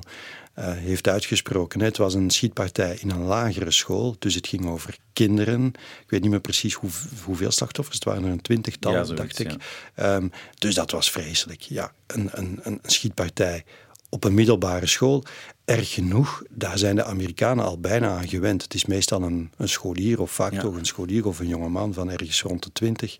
uh, 0.59 0.71
heeft 0.73 1.07
uitgesproken. 1.07 1.81
Het 1.81 1.97
was 1.97 2.13
een 2.13 2.29
schietpartij 2.29 2.97
in 3.01 3.09
een 3.09 3.23
lagere 3.23 3.71
school, 3.71 4.15
dus 4.19 4.35
het 4.35 4.47
ging 4.47 4.65
over 4.65 4.97
kinderen. 5.13 5.65
Ik 5.75 6.09
weet 6.09 6.21
niet 6.21 6.31
meer 6.31 6.39
precies 6.39 6.73
hoe, 6.73 6.89
hoeveel 7.23 7.51
slachtoffers, 7.51 7.95
het 7.95 8.05
waren 8.05 8.23
er 8.23 8.31
een 8.31 8.41
twintigtal, 8.41 8.91
ja, 8.91 9.03
dacht 9.03 9.39
ik. 9.39 9.55
Ja. 9.95 10.15
Um, 10.15 10.31
dus 10.57 10.75
dat 10.75 10.91
was 10.91 11.11
vreselijk. 11.11 11.61
Ja, 11.61 11.91
een, 12.07 12.29
een, 12.31 12.59
een 12.63 12.79
schietpartij 12.83 13.63
op 14.09 14.23
een 14.23 14.33
middelbare 14.33 14.87
school. 14.87 15.23
Erg 15.65 15.93
genoeg, 15.93 16.43
daar 16.49 16.77
zijn 16.77 16.95
de 16.95 17.03
Amerikanen 17.03 17.65
al 17.65 17.79
bijna 17.79 18.17
aan 18.17 18.27
gewend. 18.27 18.61
Het 18.61 18.73
is 18.73 18.85
meestal 18.85 19.21
een, 19.21 19.51
een 19.57 19.69
scholier, 19.69 20.21
of 20.21 20.31
vaak 20.31 20.53
ja. 20.53 20.61
toch 20.61 20.75
een 20.75 20.85
scholier 20.85 21.27
of 21.27 21.39
een 21.39 21.47
jongeman 21.47 21.93
van 21.93 22.09
ergens 22.09 22.41
rond 22.41 22.63
de 22.63 22.71
twintig, 22.71 23.17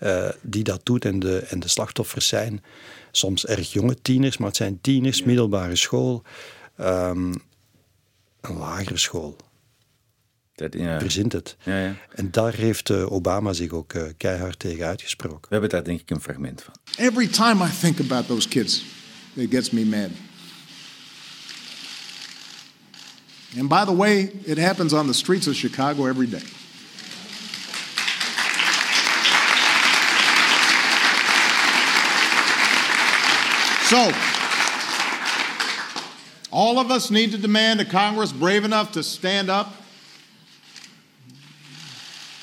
uh, 0.00 0.28
die 0.42 0.64
dat 0.64 0.80
doet. 0.82 1.04
En 1.04 1.18
de, 1.18 1.38
en 1.38 1.60
de 1.60 1.68
slachtoffers 1.68 2.28
zijn 2.28 2.62
soms 3.10 3.46
erg 3.46 3.72
jonge 3.72 3.96
tieners, 4.02 4.36
maar 4.36 4.48
het 4.48 4.56
zijn 4.56 4.80
tieners, 4.80 5.22
middelbare 5.22 5.76
school 5.76 6.22
um, 6.80 7.34
een 8.40 8.56
lagere 8.56 8.98
school. 8.98 9.36
Dat, 10.54 10.72
ja. 10.72 10.98
Verzint 11.00 11.32
het. 11.32 11.56
Ja, 11.62 11.78
ja. 11.78 11.94
En 12.14 12.30
daar 12.30 12.54
heeft 12.54 12.90
uh, 12.90 13.12
Obama 13.12 13.52
zich 13.52 13.70
ook 13.70 13.92
uh, 13.92 14.02
keihard 14.16 14.58
tegen 14.58 14.86
uitgesproken. 14.86 15.40
We 15.40 15.48
hebben 15.50 15.70
daar 15.70 15.84
denk 15.84 16.00
ik 16.00 16.10
een 16.10 16.20
fragment 16.20 16.62
van. 16.62 16.74
Every 16.96 17.26
time 17.26 17.64
I 17.66 17.70
think 17.80 18.00
about 18.00 18.26
those 18.26 18.48
kids, 18.48 18.84
it 19.34 19.50
gets 19.50 19.70
me 19.70 19.84
mad. 19.84 20.10
And 23.58 23.68
by 23.68 23.84
the 23.84 23.96
way, 23.96 24.32
it 24.42 24.58
happens 24.58 24.92
on 24.92 25.06
the 25.06 25.12
streets 25.12 25.48
of 25.48 25.54
Chicago 25.54 26.06
every 26.06 26.28
day. 26.28 26.42
So, 33.88 34.10
all 36.50 36.78
of 36.78 36.90
us 36.90 37.10
need 37.10 37.32
to 37.32 37.38
demand 37.38 37.80
a 37.80 37.84
Congress 37.84 38.32
brave 38.32 38.64
enough 38.64 38.92
to 38.92 39.02
stand 39.02 39.50
up 39.50 39.74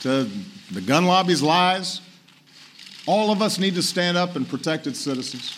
to 0.01 0.29
the 0.71 0.81
gun 0.81 1.05
lobby's 1.05 1.41
lies. 1.41 2.01
All 3.07 3.31
of 3.31 3.41
us 3.41 3.57
need 3.57 3.75
to 3.75 3.83
stand 3.83 4.17
up 4.17 4.35
and 4.35 4.47
protect 4.47 4.85
its 4.85 4.99
citizens. 4.99 5.57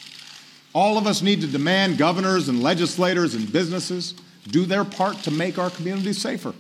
All 0.73 0.97
of 0.97 1.07
us 1.07 1.21
need 1.21 1.41
to 1.41 1.47
demand 1.47 1.97
governors 1.97 2.47
and 2.47 2.63
legislators 2.63 3.35
and 3.35 3.51
businesses 3.51 4.13
do 4.47 4.65
their 4.65 4.85
part 4.85 5.17
to 5.23 5.31
make 5.31 5.57
our 5.57 5.69
communities 5.69 6.21
safer. 6.21 6.53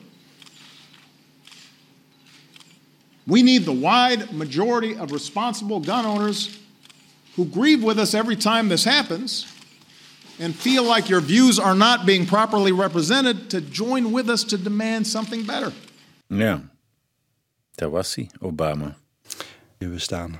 We 3.25 3.43
need 3.43 3.65
the 3.65 3.73
wide 3.73 4.33
majority 4.33 4.97
of 4.97 5.11
responsible 5.11 5.79
gun 5.79 6.05
owners 6.05 6.57
who 7.35 7.45
grieve 7.45 7.83
with 7.83 7.99
us 7.99 8.13
every 8.13 8.35
time 8.35 8.69
this 8.69 8.83
happens 8.83 9.45
and 10.39 10.55
feel 10.55 10.83
like 10.83 11.09
your 11.09 11.21
views 11.21 11.59
are 11.59 11.75
not 11.75 12.05
being 12.05 12.25
properly 12.25 12.71
represented 12.71 13.49
to 13.49 13.61
join 13.61 14.11
with 14.11 14.29
us 14.29 14.43
to 14.43 14.57
demand 14.57 15.07
something 15.07 15.45
better. 15.45 15.71
Ja, 16.27 16.61
daar 17.75 17.89
was 17.89 18.15
hij, 18.15 18.29
Obama. 18.39 18.95
We 19.77 19.99
staan 19.99 20.39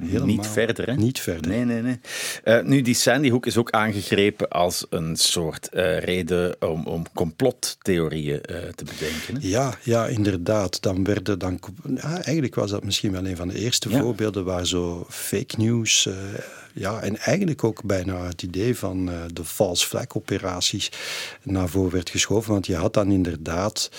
Helemaal 0.00 0.26
niet 0.26 0.46
verder, 0.46 0.86
hè? 0.86 0.94
Niet 0.94 1.20
verder. 1.20 1.50
Nee, 1.50 1.64
nee, 1.64 1.82
nee. 1.82 2.00
Eh, 2.44 2.62
nu, 2.62 2.82
die 2.82 2.94
Sandy 2.94 3.30
Hook 3.30 3.46
is 3.46 3.56
ook 3.56 3.70
aangegrepen 3.70 4.48
als 4.48 4.86
een 4.90 5.16
soort 5.16 5.68
eh, 5.68 5.98
reden 5.98 6.56
om, 6.60 6.86
om 6.86 7.04
complottheorieën 7.14 8.40
eh, 8.42 8.56
te 8.74 8.84
bedenken. 8.84 9.34
Hè? 9.34 9.38
Ja, 9.40 9.74
ja, 9.82 10.06
inderdaad. 10.06 10.82
Dan 10.82 11.04
werden 11.04 11.38
dan, 11.38 11.58
ja, 11.94 12.14
eigenlijk 12.22 12.54
was 12.54 12.70
dat 12.70 12.84
misschien 12.84 13.12
wel 13.12 13.26
een 13.26 13.36
van 13.36 13.48
de 13.48 13.58
eerste 13.58 13.90
Ja. 13.90 14.00
voorbeelden 14.00 14.44
waar 14.44 14.66
zo 14.66 15.06
fake 15.08 15.54
news. 15.56 16.08
ja, 16.74 17.00
en 17.00 17.16
eigenlijk 17.18 17.64
ook 17.64 17.82
bijna 17.84 18.26
het 18.26 18.42
idee 18.42 18.76
van 18.76 19.10
de 19.32 19.44
false 19.44 19.86
flag 19.86 20.06
operaties 20.08 20.90
naar 21.42 21.68
voren 21.68 21.92
werd 21.92 22.10
geschoven. 22.10 22.52
Want 22.52 22.66
je 22.66 22.76
had 22.76 22.94
dan 22.94 23.10
inderdaad, 23.10 23.90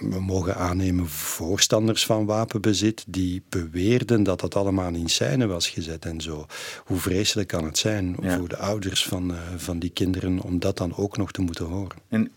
we 0.00 0.20
mogen 0.20 0.56
aannemen, 0.56 1.08
voorstanders 1.08 2.06
van 2.06 2.26
wapenbezit 2.26 3.04
die 3.06 3.42
beweerden 3.48 4.22
dat 4.22 4.40
dat 4.40 4.54
allemaal 4.54 4.94
in 4.94 5.08
scène 5.08 5.46
was 5.46 5.68
gezet 5.68 6.04
en 6.04 6.20
zo. 6.20 6.46
Hoe 6.84 6.98
vreselijk 6.98 7.48
kan 7.48 7.64
het 7.64 7.78
zijn 7.78 8.16
Ja. 8.22 8.36
voor 8.38 8.48
de 8.48 8.56
ouders 8.56 9.04
van, 9.04 9.34
eh, 9.34 9.38
van 9.56 9.78
die 9.78 9.90
kinderen 9.90 10.40
om 10.40 10.58
dat 10.58 10.76
dan 10.78 10.96
ook 10.96 11.16
nog 11.16 11.32
te 11.32 11.40
moeten 11.40 11.64
horen? 11.64 11.96
En 12.08 12.30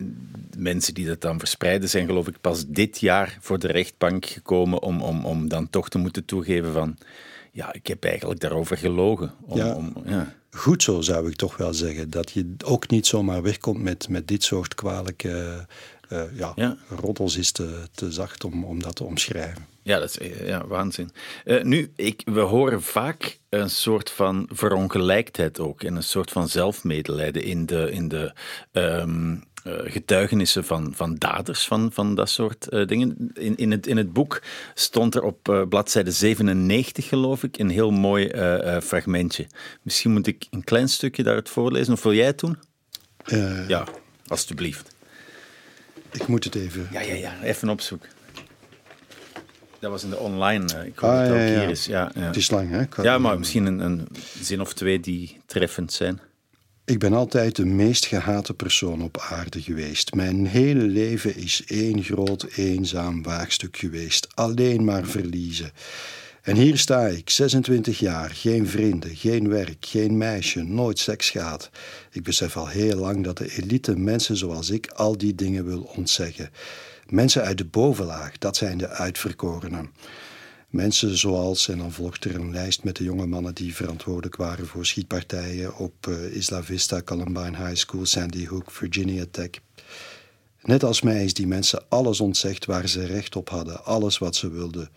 mensen 0.58 0.93
die 0.93 1.06
dat 1.06 1.22
dan 1.22 1.39
verspreiden 1.39 1.89
zijn 1.89 2.06
geloof 2.06 2.28
ik 2.28 2.41
pas 2.41 2.65
dit 2.67 3.00
jaar 3.00 3.38
voor 3.41 3.60
de 3.60 3.67
rechtbank 3.67 4.26
gekomen 4.26 4.82
om, 4.82 5.02
om, 5.02 5.26
om 5.26 5.48
dan 5.48 5.70
toch 5.70 5.89
te 5.89 5.98
moeten 5.98 6.26
toegeven 6.26 6.74
van 6.74 6.98
ja, 7.52 7.74
ik 7.74 7.88
heb 7.88 8.04
eigenlijk 8.04 8.39
daarover 8.39 8.78
gelogen. 8.78 9.34
Om, 9.41 9.58
Ja. 9.58 9.74
om, 9.76 9.93
ja. 10.06 10.34
goed 10.52 10.84
zo, 10.84 11.02
zou 11.02 11.30
ik 11.30 11.36
toch 11.36 11.58
wel 11.58 11.74
zeggen. 11.74 12.10
Dat 12.10 12.32
je 12.32 12.56
ook 12.65 12.89
niet 12.89 13.08
zomaar 13.08 13.41
wegkomt 13.41 13.82
met, 13.82 14.10
met 14.10 14.28
dit 14.28 14.43
soort 14.43 14.76
kwalijke 14.76 15.65
eh, 16.08 16.22
ja, 16.34 16.52
Ja. 16.56 16.78
roddels 16.89 17.38
is 17.38 17.52
te, 17.52 17.84
te 17.91 18.12
zacht 18.12 18.43
om, 18.43 18.63
om 18.63 18.82
dat 18.82 18.96
te 18.96 19.04
omschrijven. 19.04 19.65
Ja, 19.88 20.00
dat 20.00 20.10
is 20.10 20.17
eh, 20.17 20.48
ja, 20.48 20.67
waanzin. 20.67 21.12
Eh, 21.46 21.63
nu, 21.63 21.91
ik, 21.96 22.22
we 22.26 22.39
horen 22.39 22.82
vaak 22.82 23.39
een 23.50 23.70
soort 23.70 24.10
van 24.10 24.50
verongelijkheid 24.52 25.60
ook 25.60 25.84
en 25.84 25.96
een 25.96 26.04
soort 26.04 26.32
van 26.32 26.48
zelfmedelijden 26.48 27.43
in 27.43 27.65
de, 27.65 27.91
in 27.91 28.08
de 28.08 28.34
ehm, 28.72 29.36
eh, 29.63 29.74
getuigenissen 29.84 30.63
van, 30.63 30.93
van 30.96 31.15
daders 31.15 31.67
van, 31.67 31.91
van 31.91 32.15
dat 32.15 32.30
soort 32.30 32.70
dingen. 32.88 33.32
In, 33.34 33.56
in, 33.58 33.72
het, 33.72 33.88
in 33.88 33.98
het 33.98 34.13
boek 34.13 34.41
stond 34.74 35.15
er 35.15 35.24
op 35.24 35.65
bladzijde 35.70 36.12
97, 36.12 37.08
geloof 37.08 37.43
ik, 37.43 37.58
een 37.58 37.70
heel 37.70 37.91
mooi 37.91 38.30
fragmentje. 38.82 39.48
Misschien 39.82 40.12
moet 40.12 40.28
ik 40.28 40.48
een 40.50 40.63
klein 40.63 40.89
stukje 40.89 41.24
daaruit 41.24 41.50
voorlezen, 41.50 41.93
of 41.93 42.04
wil 42.04 42.13
jij 42.13 42.26
het 42.26 42.39
doen? 42.39 42.58
Ja, 43.67 43.88
alstublieft. 44.28 44.96
Ik 46.12 46.28
moet 46.28 46.43
het 46.43 46.56
even... 46.56 46.88
Ja, 46.91 47.02
ja, 47.02 47.13
ja, 47.13 47.41
even 47.43 47.70
opzoeken. 47.70 48.10
Dat 49.80 49.91
was 49.91 50.04
in 50.04 50.10
de 50.10 50.17
online. 50.17 50.74
eh, 50.74 50.86
Ik 50.86 50.98
hoop 50.98 51.10
Ah, 51.12 51.17
dat 51.17 51.28
het 51.28 51.38
ja, 51.38 51.43
ook 51.43 51.50
ja. 51.54 51.60
hier 51.60 51.70
is. 51.70 51.86
Ja, 51.86 52.12
ja. 52.15 52.22
Het 52.22 52.36
is 52.36 52.50
lang, 52.50 52.70
hè? 52.70 53.04
Ja, 53.04 53.17
maar 53.17 53.38
misschien 53.39 53.65
een, 53.65 53.80
een 53.80 54.08
zin 54.41 54.62
of 54.62 54.74
twee 54.74 55.00
die 55.00 55.38
treffend 55.46 55.93
zijn. 55.93 56.20
Ik 56.86 57.00
ben 57.00 57.13
altijd 57.13 57.56
de 57.56 57.65
meest 57.65 58.06
gehate 58.06 58.54
persoon 58.54 59.02
op 59.02 59.17
aarde 59.30 59.62
geweest. 59.62 60.13
Mijn 60.13 60.46
hele 60.46 60.82
leven 60.84 61.36
is 61.36 61.63
één 61.65 62.04
groot 62.04 62.43
eenzaam 62.56 63.24
waagstuk 63.24 63.78
geweest. 63.78 64.28
Alleen 64.34 64.84
maar 64.84 65.06
verliezen. 65.06 65.72
En 66.48 66.56
hier 66.56 66.78
sta 66.78 67.08
ik, 67.08 67.30
26 67.30 68.00
jaar, 68.00 68.30
geen 68.30 68.68
vrienden, 68.68 69.16
geen 69.16 69.50
werk, 69.50 69.86
geen 69.86 70.18
meisje, 70.18 70.64
nooit 70.64 71.00
seks 71.00 71.30
gehad. 71.30 71.70
Ik 72.12 72.24
besef 72.24 72.58
al 72.58 72.68
heel 72.68 72.98
lang 72.98 73.24
dat 73.24 73.38
de 73.38 73.58
elite 73.58 73.96
mensen 73.96 74.38
zoals 74.38 74.70
ik 74.70 74.88
al 74.88 75.18
die 75.18 75.36
dingen 75.36 75.66
wil 75.66 75.82
ontzeggen. 75.96 76.50
Mensen 77.08 77.44
uit 77.44 77.58
de 77.58 77.66
bovenlaag, 77.66 78.38
dat 78.38 78.58
zijn 78.58 78.78
de 78.78 78.88
uitverkorenen. 78.88 79.92
Mensen 80.70 81.18
zoals, 81.18 81.68
en 81.70 81.78
dan 81.78 81.92
volgt 81.92 82.26
er 82.26 82.36
een 82.36 82.52
lijst 82.52 82.84
met 82.84 82.96
de 82.96 83.04
jonge 83.04 83.28
mannen 83.28 83.56
die 83.56 83.76
verantwoordelijk 83.76 84.36
waren 84.36 84.68
voor 84.68 84.86
schietpartijen 84.86 85.78
op 85.78 86.08
eh, 86.08 86.36
Isla 86.36 86.64
Vista, 86.64 87.02
Columbine 87.02 87.58
High 87.58 87.76
School, 87.76 88.06
Sandy 88.06 88.48
Hook, 88.48 88.72
Virginia 88.72 89.26
Tech. 89.32 89.50
Net 90.62 90.84
als 90.84 91.02
mij 91.02 91.24
is 91.24 91.34
die 91.34 91.48
mensen 91.48 91.84
alles 91.90 92.20
ontzegd 92.20 92.66
waar 92.66 92.88
ze 92.88 93.06
recht 93.06 93.36
op 93.36 93.50
hadden, 93.50 93.86
alles 93.86 94.18
wat 94.18 94.36
ze 94.36 94.50
wilden. 94.50 94.90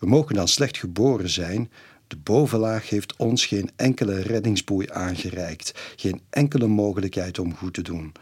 We 0.00 0.06
mogen 0.06 0.34
dan 0.34 0.48
slecht 0.48 0.76
geboren 0.76 1.30
zijn. 1.30 1.70
De 2.06 2.16
bovenlaag 2.16 2.88
heeft 2.88 3.16
ons 3.16 3.46
geen 3.46 3.70
enkele 3.76 4.20
reddingsboei 4.20 4.86
aangereikt, 4.92 5.72
geen 5.96 6.20
enkele 6.30 6.66
mogelijkheid 6.66 7.38
om 7.38 7.54
goed 7.54 7.74
te 7.74 7.82
doen. 7.82 8.12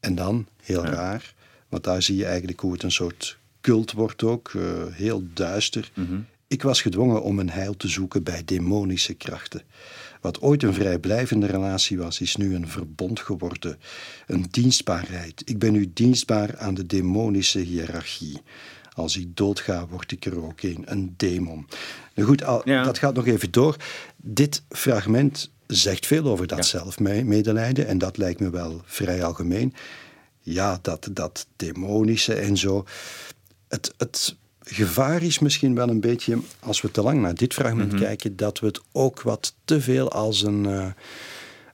En 0.00 0.14
dan, 0.14 0.46
heel 0.62 0.84
raar, 0.84 1.34
want 1.68 1.84
daar 1.84 2.02
zie 2.02 2.16
je 2.16 2.24
eigenlijk 2.24 2.60
hoe 2.60 2.72
het 2.72 2.82
een 2.82 2.92
soort 2.92 3.38
cult 3.60 3.92
wordt 3.92 4.22
ook, 4.22 4.52
eh, 4.54 4.62
heel 4.90 5.22
duister. 5.34 5.90
Ik 6.46 6.62
was 6.62 6.82
gedwongen 6.82 7.22
om 7.22 7.38
een 7.38 7.50
heil 7.50 7.76
te 7.76 7.88
zoeken 7.88 8.22
bij 8.22 8.42
demonische 8.44 9.14
krachten. 9.14 9.62
Wat 10.20 10.40
ooit 10.40 10.62
een 10.62 10.74
vrijblijvende 10.74 11.46
relatie 11.46 11.98
was, 11.98 12.20
is 12.20 12.36
nu 12.36 12.54
een 12.54 12.68
verbond 12.68 13.20
geworden. 13.20 13.78
Een 14.26 14.46
dienstbaarheid. 14.50 15.42
Ik 15.44 15.58
ben 15.58 15.72
nu 15.72 15.90
dienstbaar 15.92 16.58
aan 16.58 16.74
de 16.74 16.86
demonische 16.86 17.58
hiërarchie. 17.58 18.40
Als 18.94 19.16
ik 19.16 19.36
doodga, 19.36 19.86
word 19.86 20.12
ik 20.12 20.24
er 20.24 20.44
ook 20.44 20.62
een, 20.62 20.82
een 20.84 21.14
demon. 21.16 21.66
Nou 22.14 22.28
goed, 22.28 22.44
al, 22.44 22.62
Ja. 22.64 22.84
dat 22.84 22.98
gaat 22.98 23.14
nog 23.14 23.26
even 23.26 23.50
door. 23.50 23.76
Dit 24.16 24.62
fragment 24.68 25.50
zegt 25.66 26.06
veel 26.06 26.24
over 26.24 26.46
dat 26.46 26.66
zelfmedelijden 26.66 27.86
en 27.86 27.98
dat 27.98 28.16
lijkt 28.16 28.40
me 28.40 28.50
wel 28.50 28.82
vrij 28.84 29.24
algemeen. 29.24 29.74
Ja, 30.40 30.78
dat, 30.82 31.08
dat 31.12 31.46
demonische 31.56 32.34
en 32.34 32.56
zo. 32.56 32.84
Het, 33.68 33.94
het 33.96 34.36
gevaar 34.60 35.22
is 35.22 35.38
misschien 35.38 35.74
wel 35.74 35.88
een 35.88 36.00
beetje, 36.00 36.38
als 36.60 36.80
we 36.80 36.90
te 36.90 37.02
lang 37.02 37.20
naar 37.20 37.34
dit 37.34 37.54
fragment 37.54 37.94
kijken, 37.94 38.36
dat 38.36 38.60
we 38.60 38.66
het 38.66 38.80
ook 38.92 39.22
wat 39.22 39.54
te 39.64 39.80
veel 39.80 40.10
als 40.12 40.42
een. 40.42 40.66
eh, 40.66 40.86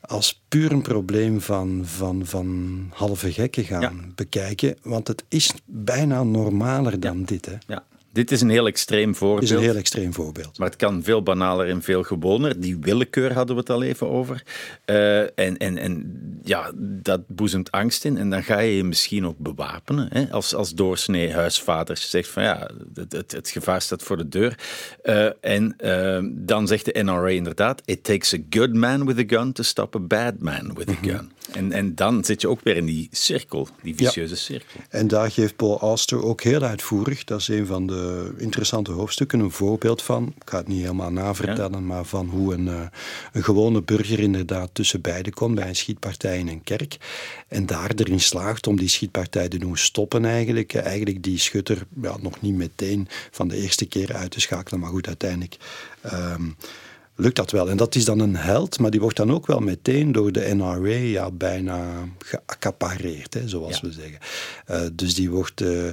als 0.09 0.41
puur 0.49 0.73
een 0.73 0.83
probleem 0.83 1.41
van, 1.41 1.81
van, 1.85 2.21
van 2.27 2.79
halve 2.95 3.33
gekken 3.33 3.65
gaan 3.65 3.81
Ja. 3.81 3.93
bekijken. 4.15 4.77
Want 4.83 5.09
het 5.09 5.25
is 5.29 5.53
bijna 5.65 6.23
normaler 6.23 7.01
dan 7.01 7.23
dit. 7.25 7.47
Hè. 7.47 7.55
Ja. 7.67 7.85
Dit 8.19 8.33
is 8.33 8.41
een 8.41 8.51
heel 8.51 8.67
extreem 8.67 9.15
voorbeeld. 9.15 9.43
is 9.43 9.51
een 9.51 9.59
heel 9.59 9.77
extreem 9.77 10.15
voorbeeld. 10.15 10.59
Maar 10.59 10.69
het 10.69 10.77
kan 10.77 11.03
veel 11.03 11.23
banaler 11.23 11.69
en 11.69 11.83
veel 11.83 12.03
gewoner. 12.03 12.61
Die 12.61 12.79
willekeur 12.81 13.33
hadden 13.33 13.55
we 13.55 13.61
het 13.61 13.71
al 13.71 13.83
even 13.83 14.09
over. 14.09 14.43
Eh, 14.85 15.21
en, 15.21 15.57
en, 15.57 15.79
en 15.79 16.21
ja, 16.45 16.73
dat 16.77 17.21
boezemt 17.27 17.71
angst 17.71 18.05
in. 18.05 18.17
En 18.17 18.31
dan 18.31 18.43
ga 18.43 18.59
je 18.59 18.77
je 18.77 18.85
misschien 18.85 19.27
ook 19.27 19.39
bewapenen. 19.39 20.09
Hè? 20.13 20.31
Als, 20.31 20.55
als 20.55 20.75
doorsnee 20.75 21.33
huisvader 21.33 21.97
zegt 21.97 22.29
van 22.29 22.43
ja, 22.43 22.71
het, 22.95 23.13
het, 23.13 23.33
het 23.33 23.49
gevaar 23.51 23.83
staat 23.83 24.03
voor 24.03 24.17
de 24.17 24.29
deur. 24.29 24.59
Eh, 25.03 25.29
en 25.41 25.77
eh, 25.77 26.19
dan 26.33 26.67
zegt 26.67 26.85
de 26.85 27.03
NRA 27.03 27.29
inderdaad: 27.29 27.83
It 27.85 28.05
takes 28.05 28.35
a 28.35 28.39
good 28.51 28.75
man 28.75 29.07
with 29.07 29.33
a 29.33 29.39
gun 29.39 29.53
to 29.53 29.63
stop 29.63 29.97
a 29.97 30.01
bad 30.01 30.39
man 30.39 30.75
with 30.75 30.89
a 30.91 30.97
gun. 31.03 31.31
En, 31.53 31.73
en 31.73 31.95
dan 31.95 32.25
zit 32.25 32.41
je 32.41 32.49
ook 32.49 32.61
weer 32.63 32.77
in 32.77 32.87
die 32.87 33.09
cirkel, 33.11 33.69
die 33.83 33.95
Ja. 33.97 34.07
vicieuze 34.07 34.37
cirkel. 34.37 34.81
En 34.89 35.09
daar 35.09 35.31
geeft 35.31 35.57
Paul 35.57 35.81
Auster 35.81 36.23
ook 36.25 36.43
heel 36.43 36.63
uitvoerig, 36.63 37.25
dat 37.25 37.41
is 37.41 37.49
een 37.49 37.67
van 37.67 37.87
de 37.87 38.08
interessante 38.37 38.91
hoofdstukken, 38.93 39.41
een 39.41 39.51
voorbeeld 39.51 40.03
van, 40.03 40.35
ik 40.37 40.51
ga 40.51 40.59
het 40.59 40.69
niet 40.69 40.81
helemaal 40.81 41.11
navertellen, 41.13 41.87
maar 41.87 42.05
van 42.05 42.29
hoe 42.29 42.55
een, 42.55 42.69
eh, 42.69 42.81
een 43.33 43.45
gewone 43.45 43.83
burger 43.83 44.19
inderdaad 44.21 44.71
tussen 44.73 45.01
beiden 45.01 45.33
komt 45.33 45.55
bij 45.55 45.69
een 45.69 45.77
schietpartij 45.77 46.39
in 46.39 46.49
een 46.49 46.63
kerk. 46.65 46.97
En 47.49 47.67
daar 47.67 47.91
erin 47.97 48.21
slaagt 48.21 48.67
om 48.67 48.77
die 48.77 48.89
schietpartij 48.89 49.49
te 49.49 49.59
doen 49.59 49.77
stoppen 49.77 50.25
eigenlijk. 50.25 50.73
Eh, 50.73 50.87
Eigenlijk 50.89 51.23
die 51.23 51.39
schutter 51.39 51.87
ja, 52.03 52.17
nog 52.21 52.41
niet 52.41 52.55
meteen 52.55 53.09
van 53.31 53.49
de 53.49 53.57
eerste 53.57 53.87
keer 53.87 54.15
uit 54.15 54.31
te 54.31 54.41
schakelen, 54.41 54.81
maar 54.81 54.91
goed, 54.91 55.07
uiteindelijk... 55.07 55.57
ehm, 56.01 56.43
lukt 57.21 57.37
dat 57.37 57.51
wel. 57.51 57.71
En 57.71 57.77
dat 57.77 57.95
is 57.95 58.05
dan 58.05 58.19
een 58.19 58.37
held, 58.37 58.79
maar 58.79 58.91
die 58.91 59.01
wordt 59.01 59.17
dan 59.17 59.33
ook 59.33 59.47
wel 59.47 59.61
meteen 59.61 60.13
door 60.13 60.33
de 60.33 60.55
NRA 60.55 60.89
ja, 60.89 61.31
bijna 61.31 62.09
geaccapareerd, 62.19 63.35
hè, 63.35 63.49
zoals 63.49 63.81
Ja. 63.81 63.89
we 63.89 63.93
zeggen. 63.93 64.19
Eh, 64.67 64.81
dus 64.93 65.15
die 65.15 65.31
wordt, 65.31 65.61
eh, 65.61 65.89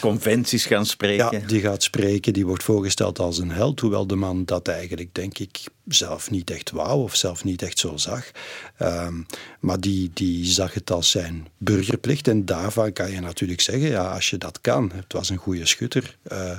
Conventies 0.00 0.66
gaan 0.66 0.86
spreken. 0.86 1.40
ja, 1.40 1.46
die 1.46 1.60
gaat 1.60 1.82
spreken, 1.82 2.32
die 2.32 2.46
wordt 2.46 2.62
voorgesteld 2.62 3.18
als 3.18 3.38
een 3.38 3.50
held, 3.50 3.80
hoewel 3.80 4.06
de 4.06 4.14
man 4.16 4.44
dat 4.44 4.68
eigenlijk, 4.68 5.14
denk 5.14 5.38
ik, 5.38 5.58
zelf 5.88 6.30
niet 6.30 6.50
echt 6.50 6.70
wou 6.70 7.02
of 7.02 7.14
zelf 7.14 7.44
niet 7.44 7.62
echt 7.62 7.78
zo 7.78 7.96
zag. 7.96 8.30
Ehm, 8.76 9.14
maar 9.60 9.80
die, 9.80 10.10
die 10.14 10.44
zag 10.44 10.74
het 10.74 10.90
als 10.90 11.10
zijn 11.10 11.46
burgerplicht 11.58 12.28
en 12.28 12.44
daarvan 12.44 12.92
kan 12.92 13.10
je 13.10 13.20
natuurlijk 13.20 13.60
zeggen, 13.60 13.88
ja, 13.88 14.12
als 14.14 14.30
je 14.30 14.38
dat 14.38 14.60
kan, 14.60 14.90
het 14.94 15.12
was 15.12 15.28
een 15.28 15.36
goede 15.36 15.66
schutter, 15.66 16.16
eh, 16.22 16.56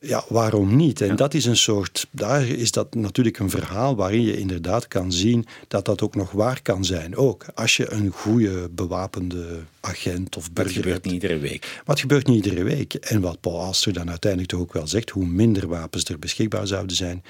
ja, 0.00 0.24
waarom 0.28 0.76
niet? 0.76 1.00
En 1.00 1.16
dat 1.16 1.34
is 1.34 1.44
een 1.44 1.56
soort, 1.56 2.06
daar 2.10 2.46
is 2.46 2.70
dat 2.70 2.94
natuurlijk 2.94 3.38
een 3.38 3.50
verhaal 3.50 3.96
waarin 3.96 4.22
je 4.22 4.38
inderdaad 4.38 4.88
kan 4.88 5.12
zien 5.12 5.46
dat 5.68 5.84
dat 5.84 6.02
ook 6.02 6.14
nog 6.14 6.30
waar 6.30 6.62
kan 6.62 6.84
zijn. 6.84 7.16
Ook 7.16 7.46
als 7.54 7.76
je 7.76 7.92
een 7.92 8.10
goede 8.10 8.68
bewapende 8.70 9.60
agent 9.80 10.36
of 10.36 10.52
burger 10.52 10.74
gebeurt 10.74 10.94
hebt. 10.94 11.04
niet 11.04 11.22
iedere 11.22 11.38
week. 11.38 11.60
Maar 11.60 11.82
het 11.84 12.00
gebeurt 12.00 12.26
niet 12.26 12.44
iedere 12.44 12.64
week. 12.64 12.94
En 12.94 13.20
wat 13.20 13.40
Paul 13.40 13.60
Auster 13.60 13.92
dan 13.92 14.10
uiteindelijk 14.10 14.50
toch 14.50 14.60
ook 14.60 14.72
wel 14.72 14.86
zegt, 14.86 15.10
hoe 15.10 15.26
minder 15.26 15.68
wapens 15.68 16.04
er 16.04 16.18
beschikbaar 16.18 16.66
zouden 16.66 16.96
zijn, 16.96 17.22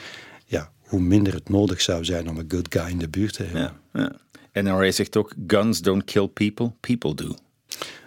ja, 0.47 0.71
hoe 0.81 1.01
minder 1.01 1.35
het 1.35 1.49
nodig 1.49 1.81
zou 1.81 2.05
zijn 2.05 2.29
om 2.29 2.39
een 2.39 2.51
good 2.51 2.67
guy 2.71 2.91
in 2.91 2.99
de 2.99 3.09
buurt 3.09 3.33
te 3.33 3.43
hebben. 3.43 3.73
Ja, 3.93 4.17
ja. 4.53 4.63
NRA 4.63 4.91
zegt 4.91 5.17
ook: 5.17 5.33
guns 5.47 5.81
don't 5.81 6.05
kill 6.05 6.29
people, 6.29 6.73
people 6.81 7.15
do. 7.15 7.35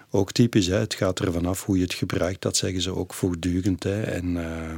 Ook 0.09 0.31
typisch, 0.31 0.67
hè? 0.67 0.77
het 0.77 0.93
gaat 0.93 1.19
er 1.19 1.33
vanaf 1.33 1.65
hoe 1.65 1.77
je 1.77 1.83
het 1.83 1.93
gebruikt, 1.93 2.41
dat 2.41 2.57
zeggen 2.57 2.81
ze 2.81 2.95
ook 2.95 3.13
voortdurend. 3.13 3.83
Hè? 3.83 4.01
En 4.01 4.37
eh, 4.37 4.75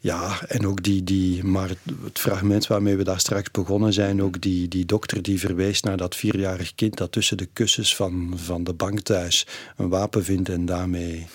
Ja, 0.00 0.42
en 0.48 0.66
ook 0.66 0.82
die, 0.82 1.04
die 1.04 1.44
maar 1.44 1.68
het, 1.68 2.18
fragment 2.18 2.66
waarmee 2.66 2.96
we 2.96 3.04
daar 3.04 3.20
straks 3.20 3.50
begonnen 3.50 3.92
zijn, 3.92 4.22
ook 4.22 4.40
die, 4.40 4.68
die 4.68 4.86
dokter 4.86 5.22
die 5.22 5.38
verwees 5.38 5.82
naar 5.82 5.96
dat 5.96 6.16
vierjarig 6.16 6.74
kind 6.74 6.96
dat 6.96 7.12
tussen 7.12 7.36
de 7.36 7.48
kussens 7.52 7.96
van, 7.96 8.32
van 8.36 8.64
de 8.64 8.72
bank 8.72 9.00
thuis 9.00 9.46
een 9.76 9.88
wapen 9.88 10.24
vindt 10.24 10.48
en 10.48 10.64
daarmee 10.64 11.26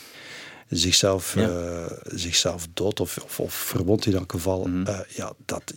zichzelf, 0.78 1.36
Ja. 1.36 1.50
eh, 1.50 1.92
zichzelf 2.06 2.68
dood 2.74 3.00
of, 3.00 3.18
of, 3.24 3.40
of 3.40 3.54
verwond 3.54 4.06
in 4.06 4.14
elk 4.16 4.32
geval. 4.32 4.66
Mhm. 4.66 4.86
Eh, 4.86 5.00
ja, 5.16 5.34
dat, 5.46 5.74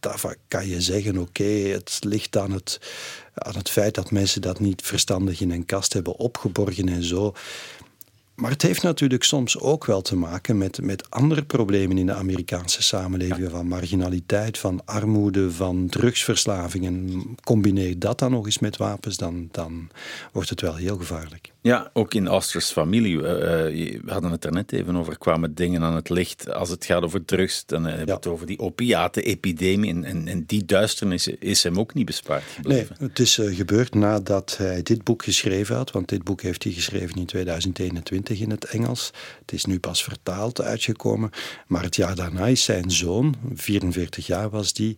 daarvan 0.00 0.34
kan 0.48 0.68
je 0.68 0.80
zeggen, 0.80 1.18
oké, 1.18 1.44
het 1.44 1.98
ligt 2.00 2.36
aan 2.36 2.52
het, 2.52 2.80
aan 3.34 3.56
het 3.56 3.70
feit 3.70 3.94
dat 3.94 4.10
mensen 4.10 4.40
dat 4.40 4.60
niet 4.60 4.82
verstandig 4.82 5.40
in 5.40 5.50
een 5.50 5.66
kast 5.66 5.92
hebben 5.92 6.16
opgeborgen 6.16 6.88
en 6.88 7.02
zo. 7.02 7.34
Maar 8.34 8.50
het 8.50 8.62
heeft 8.62 8.82
natuurlijk 8.82 9.24
soms 9.24 9.58
ook 9.58 9.84
wel 9.84 10.02
te 10.02 10.16
maken 10.16 10.58
met, 10.58 10.82
met 10.82 11.10
andere 11.10 11.42
problemen 11.42 11.98
in 11.98 12.06
de 12.06 12.14
Amerikaanse 12.14 12.82
samenleving. 12.82 13.50
Van 13.50 13.66
marginaliteit, 13.66 14.58
van 14.58 14.80
armoede, 14.84 15.52
van 15.52 15.86
drugsverslaving. 15.88 16.86
En 16.86 17.24
combineer 17.44 17.98
dat 17.98 18.18
dan 18.18 18.30
nog 18.30 18.46
eens 18.46 18.58
met 18.58 18.76
wapens, 18.76 19.16
dan, 19.16 19.48
dan 19.50 19.90
wordt 20.32 20.48
het 20.48 20.60
wel 20.60 20.74
heel 20.74 20.96
gevaarlijk. 20.96 21.52
Ja, 21.68 21.90
ook 21.92 22.14
in 22.14 22.26
Austers 22.28 22.70
familie. 22.70 23.22
eh, 23.22 23.66
eh, 23.66 24.00
we 24.04 24.12
hadden 24.12 24.30
het 24.30 24.44
er 24.44 24.52
net 24.52 24.72
even 24.72 24.96
over, 24.96 25.18
kwamen 25.18 25.54
dingen 25.54 25.82
aan 25.82 25.94
het 25.94 26.08
licht. 26.08 26.52
Als 26.52 26.68
het 26.70 26.84
gaat 26.84 27.02
over 27.02 27.24
drugs, 27.24 27.62
dan 27.66 27.84
hebben 27.84 28.00
we 28.04 28.06
Ja. 28.10 28.14
het 28.16 28.26
over 28.26 28.46
die 28.46 28.58
opiaten-epidemie. 28.58 29.90
En, 29.90 30.04
en, 30.04 30.28
en 30.28 30.44
die 30.46 30.64
duisternis 30.64 31.26
is 31.28 31.62
hem 31.62 31.78
ook 31.78 31.94
niet 31.94 32.06
bespaard 32.06 32.42
Nee, 32.44 32.54
gebleven. 32.54 32.96
het 32.98 33.18
is 33.18 33.38
eh, 33.38 33.56
gebeurd 33.56 33.94
nadat 33.94 34.56
hij 34.56 34.82
dit 34.82 35.04
boek 35.04 35.24
geschreven 35.24 35.76
had. 35.76 35.90
Want 35.90 36.08
dit 36.08 36.24
boek 36.24 36.42
heeft 36.42 36.62
hij 36.64 36.72
geschreven 36.72 37.16
in 37.16 37.26
2021 37.26 38.40
in 38.40 38.50
het 38.50 38.64
Engels. 38.64 39.10
Het 39.40 39.52
is 39.52 39.64
nu 39.64 39.78
pas 39.78 40.02
vertaald 40.04 40.60
uitgekomen. 40.60 41.30
Maar 41.66 41.82
het 41.82 41.96
jaar 41.96 42.14
daarna 42.14 42.46
is 42.46 42.64
zijn 42.64 42.90
zoon, 42.90 43.34
44 43.54 44.26
jaar 44.26 44.50
was 44.50 44.72
die, 44.72 44.96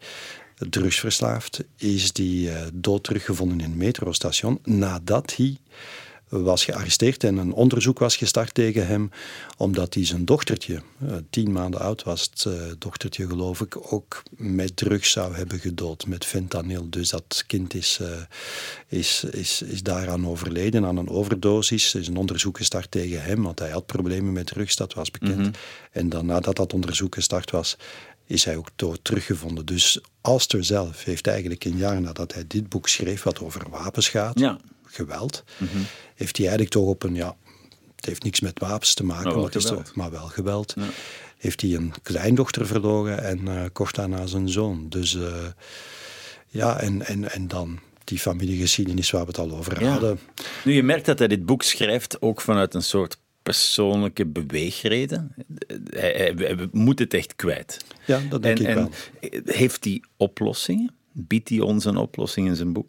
drugsverslaafd, 0.70 1.64
is 1.76 2.12
die 2.12 2.50
eh, 2.50 2.62
dood 2.74 3.04
teruggevonden 3.04 3.60
in 3.60 3.64
een 3.70 3.76
metrostation 3.76 4.58
nadat 4.64 5.36
hij 5.36 5.56
was 6.30 6.64
gearresteerd 6.64 7.24
en 7.24 7.36
een 7.36 7.52
onderzoek 7.52 7.98
was 7.98 8.16
gestart 8.16 8.54
tegen 8.54 8.86
hem, 8.86 9.10
omdat 9.56 9.94
hij 9.94 10.04
zijn 10.04 10.24
dochtertje, 10.24 10.82
eh, 10.98 11.14
tien 11.30 11.52
maanden 11.52 11.80
oud 11.80 12.02
was 12.02 12.30
het 12.30 12.44
eh, 12.44 12.52
dochtertje 12.78 13.26
geloof 13.26 13.60
ik, 13.60 13.92
ook 13.92 14.22
met 14.36 14.76
drugs 14.76 15.10
zou 15.10 15.34
hebben 15.34 15.58
gedood, 15.58 16.06
met 16.06 16.24
fentanyl. 16.24 16.90
Dus 16.90 17.10
dat 17.10 17.44
kind 17.46 17.74
is, 17.74 17.98
eh, 18.00 18.08
is, 18.88 19.24
is, 19.24 19.62
is 19.62 19.82
daaraan 19.82 20.26
overleden, 20.26 20.84
aan 20.84 20.96
een 20.96 21.08
overdosis. 21.08 21.94
Er 21.94 22.00
is 22.00 22.08
een 22.08 22.16
onderzoek 22.16 22.56
gestart 22.56 22.90
tegen 22.90 23.22
hem, 23.22 23.42
want 23.42 23.58
hij 23.58 23.70
had 23.70 23.86
problemen 23.86 24.32
met 24.32 24.46
drugs, 24.46 24.76
dat 24.76 24.94
was 24.94 25.10
bekend. 25.10 25.56
En 25.92 26.08
dan 26.08 26.26
nadat 26.26 26.56
dat 26.56 26.72
onderzoek 26.72 27.14
gestart 27.14 27.50
was, 27.50 27.76
is 28.26 28.44
hij 28.44 28.56
ook 28.56 28.68
dood 28.76 28.98
teruggevonden. 29.02 29.66
Dus 29.66 30.00
Alster 30.20 30.64
zelf 30.64 31.04
heeft 31.04 31.26
eigenlijk 31.26 31.64
een 31.64 31.76
jaar 31.76 32.00
nadat 32.00 32.34
hij 32.34 32.44
dit 32.46 32.68
boek 32.68 32.88
schreef, 32.88 33.22
wat 33.22 33.40
over 33.40 33.70
wapens 33.70 34.08
gaat, 34.08 34.38
Ja. 34.38 34.58
Geweld, 34.90 35.44
heeft 36.14 36.36
hij 36.36 36.46
eigenlijk 36.46 36.70
toch 36.76 36.86
op 36.86 37.02
een, 37.02 37.14
ja, 37.14 37.36
het 37.96 38.06
heeft 38.06 38.22
niks 38.22 38.40
met 38.40 38.58
wapens 38.58 38.94
te 38.94 39.04
maken, 39.04 39.40
Maar 39.40 39.56
is 39.56 39.64
toch- 39.64 39.94
maar 39.94 40.10
wel 40.10 40.26
geweld. 40.26 40.74
Heeft 41.38 41.60
hij 41.60 41.74
een 41.74 41.92
kleindochter 42.02 42.66
verloren 42.66 43.24
en 43.24 43.48
eh 43.48 43.64
kort 43.72 43.94
daarna 43.94 44.26
zijn 44.26 44.48
zoon. 44.48 44.88
Dus 44.88 45.14
eh, 45.14 45.46
ja, 46.48 46.80
en, 46.80 47.06
en, 47.06 47.30
en 47.30 47.48
dan 47.48 47.78
die 48.04 48.18
familiegeschiedenis 48.18 49.10
waar 49.10 49.20
we 49.22 49.26
het 49.26 49.38
al 49.38 49.50
over 49.56 49.82
Ja. 49.82 49.90
hadden. 49.90 50.18
Nu, 50.64 50.72
je 50.72 50.82
merkt 50.82 51.06
dat 51.06 51.18
hij 51.18 51.28
dit 51.28 51.46
boek 51.46 51.62
schrijft 51.62 52.22
ook 52.22 52.40
vanuit 52.40 52.74
een 52.74 52.82
soort 52.82 53.18
persoonlijke 53.42 54.26
beweegreden. 54.26 55.34
Hij, 55.90 56.12
hij, 56.16 56.32
hij 56.36 56.68
moet 56.72 56.98
het 56.98 57.14
echt 57.14 57.36
kwijt. 57.36 57.84
Ja, 58.06 58.20
dat 58.28 58.42
denk 58.42 58.58
en, 58.58 58.68
ik 58.68 58.74
wel. 58.74 58.90
en 59.30 59.42
heeft 59.44 59.84
hij 59.84 60.02
oplossingen? 60.16 60.94
Biedt 61.12 61.48
hij 61.48 61.60
ons 61.60 61.84
een 61.84 61.96
oplossing 61.96 62.46
in 62.48 62.56
zijn 62.56 62.72
boek? 62.72 62.88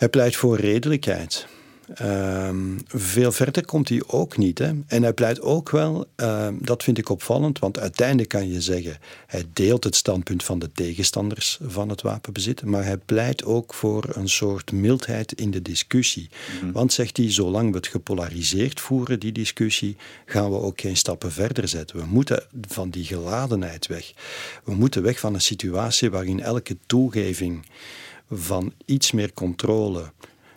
Hij 0.00 0.08
pleit 0.08 0.36
voor 0.36 0.56
redelijkheid. 0.56 1.46
Ehm, 1.94 2.78
veel 2.86 3.32
verder 3.32 3.64
komt 3.64 3.88
hij 3.88 4.02
ook 4.06 4.36
niet. 4.36 4.58
Hè? 4.58 4.70
En 4.86 5.02
hij 5.02 5.12
pleit 5.12 5.40
ook 5.40 5.70
wel, 5.70 6.06
ehm, 6.16 6.54
dat 6.58 6.82
vind 6.82 6.98
ik 6.98 7.08
opvallend, 7.08 7.58
want 7.58 7.78
uiteindelijk 7.78 8.28
kan 8.28 8.48
je 8.48 8.60
zeggen, 8.60 8.98
hij 9.26 9.44
deelt 9.52 9.84
het 9.84 9.96
standpunt 9.96 10.44
van 10.44 10.58
de 10.58 10.72
tegenstanders 10.72 11.58
van 11.62 11.88
het 11.88 12.02
wapenbezit, 12.02 12.64
maar 12.64 12.84
hij 12.84 12.96
pleit 12.96 13.44
ook 13.44 13.74
voor 13.74 14.04
een 14.12 14.28
soort 14.28 14.72
mildheid 14.72 15.32
in 15.32 15.50
de 15.50 15.62
discussie. 15.62 16.28
Want 16.72 16.92
zegt 16.92 17.16
hij, 17.16 17.32
zolang 17.32 17.70
we 17.70 17.76
het 17.76 17.86
gepolariseerd 17.86 18.80
voeren, 18.80 19.20
die 19.20 19.32
discussie, 19.32 19.96
gaan 20.26 20.50
we 20.50 20.56
ook 20.56 20.80
geen 20.80 20.96
stappen 20.96 21.32
verder 21.32 21.68
zetten. 21.68 21.96
We 21.96 22.04
moeten 22.06 22.42
van 22.68 22.90
die 22.90 23.04
geladenheid 23.04 23.86
weg. 23.86 24.12
We 24.64 24.74
moeten 24.74 25.02
weg 25.02 25.20
van 25.20 25.34
een 25.34 25.40
situatie 25.40 26.10
waarin 26.10 26.40
elke 26.40 26.76
toegeving 26.86 27.64
van 28.30 28.72
iets 28.84 29.12
meer 29.12 29.32
controle, 29.32 30.12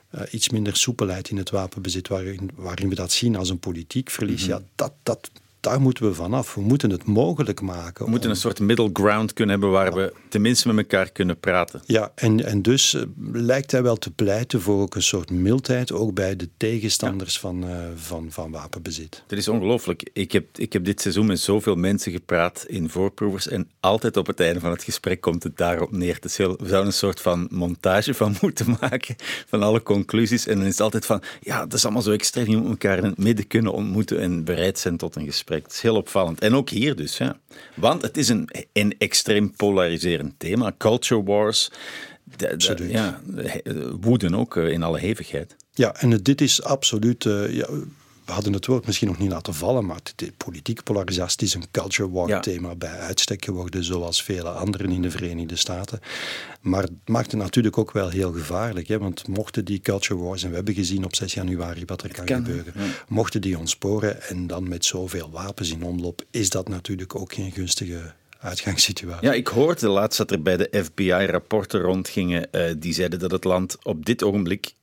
eh, 0.09 0.21
iets 0.31 0.49
minder 0.49 0.75
soepelheid 0.75 1.29
in 1.29 1.37
het 1.37 1.49
wapenbezit, 1.49 2.07
waarin, 2.07 2.49
waarin 2.55 2.89
we 2.89 2.95
dat 2.95 3.11
zien 3.11 3.35
als 3.35 3.49
een 3.49 3.59
politiek 3.59 4.09
verlies, 4.09 4.45
ja, 4.45 4.61
dat, 4.75 4.93
dat, 5.03 5.31
daar 5.63 5.81
moeten 5.81 6.05
we 6.05 6.13
vanaf. 6.13 6.53
We 6.55 6.61
moeten 6.61 6.89
het 6.89 7.05
mogelijk 7.05 7.61
maken. 7.61 8.03
We 8.05 8.09
moeten 8.11 8.29
om- 8.29 8.35
een 8.35 8.41
soort 8.41 8.59
middle 8.59 8.89
ground 8.93 9.33
kunnen 9.33 9.51
hebben 9.59 9.71
waar 9.71 9.93
we 9.93 10.13
tenminste 10.29 10.67
met 10.67 10.77
elkaar 10.77 11.11
kunnen 11.11 11.39
praten. 11.39 11.81
Ja, 11.85 12.11
en, 12.15 12.45
en 12.45 12.61
dus 12.61 12.93
eh, 12.93 13.01
lijkt 13.31 13.71
hij 13.71 13.83
wel 13.83 13.95
te 13.95 14.11
pleiten 14.11 14.61
voor 14.61 14.81
ook 14.81 14.95
een 14.95 15.03
soort 15.03 15.31
mildheid, 15.31 15.91
ook 15.91 16.13
bij 16.13 16.35
de 16.35 16.49
tegenstanders 16.57 17.39
van, 17.39 17.67
eh, 17.67 17.77
van, 17.95 18.27
van 18.29 18.51
wapenbezit. 18.51 19.23
Het 19.27 19.39
is 19.39 19.47
ongelooflijk. 19.47 20.09
Ik 20.13 20.31
heb, 20.31 20.57
ik 20.57 20.73
heb 20.73 20.85
dit 20.85 21.01
seizoen 21.01 21.25
met 21.25 21.39
zoveel 21.39 21.75
mensen 21.75 22.11
gepraat 22.11 22.63
in 22.67 22.89
voorproevers 22.89 23.47
en 23.47 23.67
altijd 23.79 24.17
op 24.17 24.27
het 24.27 24.39
einde 24.39 24.59
van 24.59 24.71
het 24.71 24.83
gesprek 24.83 25.21
komt 25.21 25.43
het 25.43 25.57
daarop 25.57 25.91
neer. 25.91 26.15
Het 26.15 26.25
is 26.25 26.37
heel, 26.37 26.49
we 26.57 26.67
zouden 26.67 26.85
een 26.85 26.93
soort 26.97 27.21
van 27.21 27.47
montage 27.51 28.13
van 28.13 28.35
moeten 28.41 28.77
maken 28.79 29.15
van 29.47 29.63
alle 29.63 29.83
conclusies 29.83 30.47
en 30.47 30.55
dan 30.55 30.65
is 30.65 30.71
het 30.71 30.81
altijd 30.81 31.05
van, 31.05 31.21
ja, 31.41 31.59
dat 31.59 31.73
is 31.73 31.83
allemaal 31.83 32.01
zo 32.01 32.11
extreem. 32.11 32.49
Je 32.49 32.57
moet 32.57 32.69
elkaar 32.69 32.97
in 32.97 33.03
het 33.03 33.17
midden 33.17 33.47
kunnen 33.47 33.73
ontmoeten 33.73 34.19
en 34.19 34.43
bereid 34.43 34.79
zijn 34.79 34.97
tot 34.97 35.15
een 35.15 35.25
gesprek. 35.25 35.51
Het 35.61 35.71
is 35.71 35.81
heel 35.81 35.95
opvallend. 35.95 36.39
En 36.41 36.55
ook 36.55 36.69
hier 36.69 36.95
dus, 36.95 37.17
ja. 37.17 37.39
Want 37.75 38.01
het 38.01 38.17
is 38.17 38.29
een, 38.29 38.49
een 38.73 38.95
extreem 38.97 39.51
polariserend 39.55 40.33
thema. 40.39 40.73
Culture 40.77 41.23
wars. 41.23 41.69
De- 42.37 42.87
ja, 42.89 43.21
de- 43.25 43.95
woeden 44.01 44.35
ook 44.35 44.57
eh, 44.57 44.69
in 44.69 44.83
alle 44.83 44.99
hevigheid. 44.99 45.55
Ja, 45.73 45.95
en 45.95 46.09
dit 46.23 46.41
is 46.41 46.63
absoluut. 46.63 47.25
eh, 47.25 47.53
ja, 47.53 47.67
we 48.25 48.31
hadden 48.31 48.53
het 48.53 48.65
woord 48.65 48.85
misschien 48.85 49.07
nog 49.07 49.17
niet 49.17 49.31
laten 49.31 49.53
vallen, 49.53 49.85
maar 49.85 49.99
de 50.15 50.31
politieke 50.37 50.83
polarisatie 50.83 51.47
is 51.47 51.53
een 51.53 51.71
culture 51.71 52.11
war 52.11 52.27
Ja. 52.27 52.39
thema 52.39 52.75
bij 52.75 52.99
uitstek 52.99 53.45
geworden, 53.45 53.83
zoals 53.83 54.23
vele 54.23 54.49
anderen 54.49 54.91
in 54.91 55.01
de 55.01 55.11
Verenigde 55.11 55.55
Staten. 55.55 55.99
Maar 56.61 56.81
het 56.83 56.91
maakt 57.05 57.31
het 57.31 57.41
natuurlijk 57.41 57.77
ook 57.77 57.91
wel 57.91 58.09
heel 58.09 58.31
gevaarlijk, 58.31 58.87
hè, 58.87 58.99
want 58.99 59.27
mochten 59.27 59.65
die 59.65 59.79
culture 59.79 60.19
wars, 60.19 60.43
en 60.43 60.49
we 60.49 60.55
hebben 60.55 60.73
gezien 60.73 61.05
op 61.05 61.15
6 61.15 61.33
januari 61.33 61.83
wat 61.85 62.03
er 62.03 62.13
kan, 62.13 62.25
kan, 62.25 62.45
gebeuren, 62.45 62.73
mochten 63.07 63.41
die 63.41 63.57
ontsporen 63.57 64.21
en 64.21 64.47
dan 64.47 64.67
met 64.67 64.85
zoveel 64.85 65.29
wapens 65.31 65.71
in 65.71 65.83
omloop, 65.83 66.23
is 66.31 66.49
dat 66.49 66.67
natuurlijk 66.69 67.15
ook 67.15 67.33
geen 67.33 67.51
gunstige 67.51 68.13
uitgangssituatie. 68.39 69.27
Ja, 69.27 69.33
ik 69.33 69.47
hoorde 69.47 69.87
laatst 69.87 70.17
dat 70.17 70.31
er 70.31 70.41
bij 70.41 70.57
de 70.57 70.83
FBI 70.83 71.11
rapporten 71.11 71.79
rondgingen 71.79 72.51
eh, 72.51 72.73
die 72.77 72.93
zeiden 72.93 73.19
dat 73.19 73.31
het 73.31 73.43
land 73.43 73.77
op 73.83 74.05
dit 74.05 74.23
ogenblik 74.23 74.73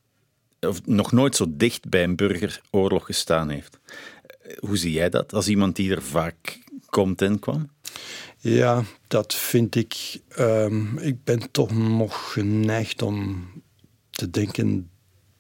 of 0.60 0.86
nog 0.86 1.12
nooit 1.12 1.36
zo 1.36 1.46
dicht 1.48 1.88
bij 1.88 2.02
een 2.04 2.16
burgeroorlog 2.16 3.06
gestaan 3.06 3.48
heeft. 3.48 3.78
Hoe 4.58 4.76
zie 4.76 4.92
jij 4.92 5.10
dat 5.10 5.32
als 5.32 5.48
iemand 5.48 5.76
die 5.76 5.90
er 5.90 6.02
vaak 6.02 6.58
komt 6.86 7.22
en 7.22 7.38
kwam? 7.38 7.70
Ja, 8.38 8.84
dat 9.06 9.34
vind 9.34 9.74
ik. 9.74 10.20
ehm, 10.28 10.98
ik 10.98 11.24
ben 11.24 11.50
toch 11.50 11.70
nog 11.70 12.32
geneigd 12.32 13.02
om 13.02 13.48
te 14.10 14.30
denken: 14.30 14.90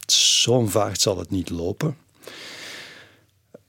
zo'n 0.06 0.70
vaart 0.70 1.00
zal 1.00 1.18
het 1.18 1.30
niet 1.30 1.50
lopen. 1.50 1.96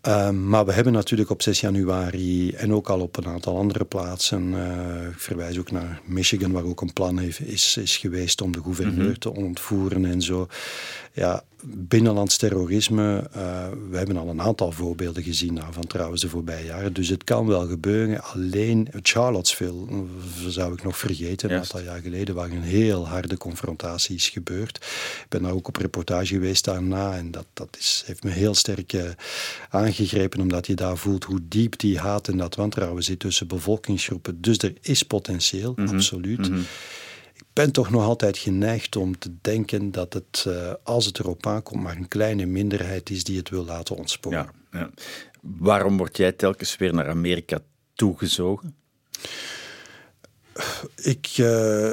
Ehm, 0.01 0.49
maar 0.49 0.65
we 0.65 0.73
hebben 0.73 0.93
natuurlijk 0.93 1.29
op 1.29 1.41
6 1.41 1.59
januari 1.59 2.51
en 2.51 2.73
ook 2.73 2.89
al 2.89 2.99
op 2.99 3.17
een 3.17 3.27
aantal 3.27 3.57
andere 3.57 3.85
plaatsen, 3.85 4.53
eh, 4.53 5.07
ik 5.07 5.19
verwijs 5.19 5.57
ook 5.59 5.71
naar 5.71 6.01
Michigan, 6.05 6.51
waar 6.51 6.63
ook 6.63 6.81
een 6.81 6.93
plan 6.93 7.17
heeft, 7.17 7.41
is, 7.41 7.77
is 7.77 7.97
geweest 7.97 8.41
om 8.41 8.51
de 8.51 8.61
gouverneur 8.61 9.17
te 9.17 9.33
ontvoeren 9.33 10.05
en 10.05 10.21
zo. 10.21 10.47
Ja, 11.13 11.43
binnenlands 11.63 12.37
terrorisme, 12.37 13.29
eh, 13.33 13.67
we 13.89 13.97
hebben 13.97 14.17
al 14.17 14.29
een 14.29 14.41
aantal 14.41 14.71
voorbeelden 14.71 15.23
gezien 15.23 15.55
daarvan 15.55 15.87
trouwens 15.87 16.21
de 16.21 16.29
voorbije 16.29 16.65
jaren. 16.65 16.93
Dus 16.93 17.07
het 17.07 17.23
kan 17.23 17.47
wel 17.47 17.67
gebeuren. 17.67 18.23
Alleen 18.23 18.87
Charlottesville 19.01 19.85
eh, 19.89 19.97
zou 20.47 20.73
ik 20.73 20.83
nog 20.83 20.97
vergeten, 20.97 21.51
een 21.51 21.57
aantal 21.57 21.81
jaar 21.81 22.01
geleden, 22.01 22.35
waar 22.35 22.49
een 22.49 22.61
heel 22.61 23.07
harde 23.07 23.37
confrontatie 23.37 24.15
is 24.15 24.29
gebeurd. 24.29 24.75
Ik 25.21 25.25
ben 25.29 25.43
daar 25.43 25.51
ook 25.51 25.67
op 25.67 25.75
reportage 25.75 26.33
geweest 26.33 26.65
daarna 26.65 27.17
en 27.17 27.31
dat, 27.31 27.45
dat 27.53 27.77
is, 27.79 28.03
heeft 28.05 28.23
me 28.23 28.29
heel 28.29 28.53
sterk 28.53 28.93
eh, 28.93 29.03
aangegrepen, 29.91 30.39
omdat 30.39 30.67
je 30.67 30.73
daar 30.73 30.97
voelt 30.97 31.23
hoe 31.23 31.39
diep 31.43 31.79
die 31.79 31.99
haat 31.99 32.27
en 32.27 32.37
dat 32.37 32.55
wantrouwen 32.55 33.03
zit 33.03 33.19
tussen 33.19 33.47
bevolkingsgroepen. 33.47 34.41
Dus 34.41 34.57
er 34.57 34.73
is 34.81 35.03
potentieel, 35.03 35.77
absoluut. 35.85 36.47
Ik 37.33 37.45
ben 37.53 37.71
toch 37.71 37.89
nog 37.89 38.03
altijd 38.03 38.37
geneigd 38.37 38.95
om 38.95 39.17
te 39.17 39.31
denken 39.41 39.91
dat 39.91 40.13
het, 40.13 40.45
eh, 40.47 40.73
als 40.83 41.05
het 41.05 41.19
erop 41.19 41.47
aankomt, 41.47 41.83
maar 41.83 41.95
een 41.95 42.07
kleine 42.07 42.45
minderheid 42.45 43.09
is 43.09 43.23
die 43.23 43.37
het 43.37 43.49
wil 43.49 43.65
laten 43.65 43.95
ontsporen. 43.95 44.49
Ja, 44.71 44.79
ja. 44.79 44.89
Waarom 45.41 45.97
word 45.97 46.17
jij 46.17 46.31
telkens 46.31 46.77
weer 46.77 46.93
naar 46.93 47.09
Amerika 47.09 47.59
toegezogen? 47.93 48.75
Ik, 50.95 51.37
uh, 51.37 51.91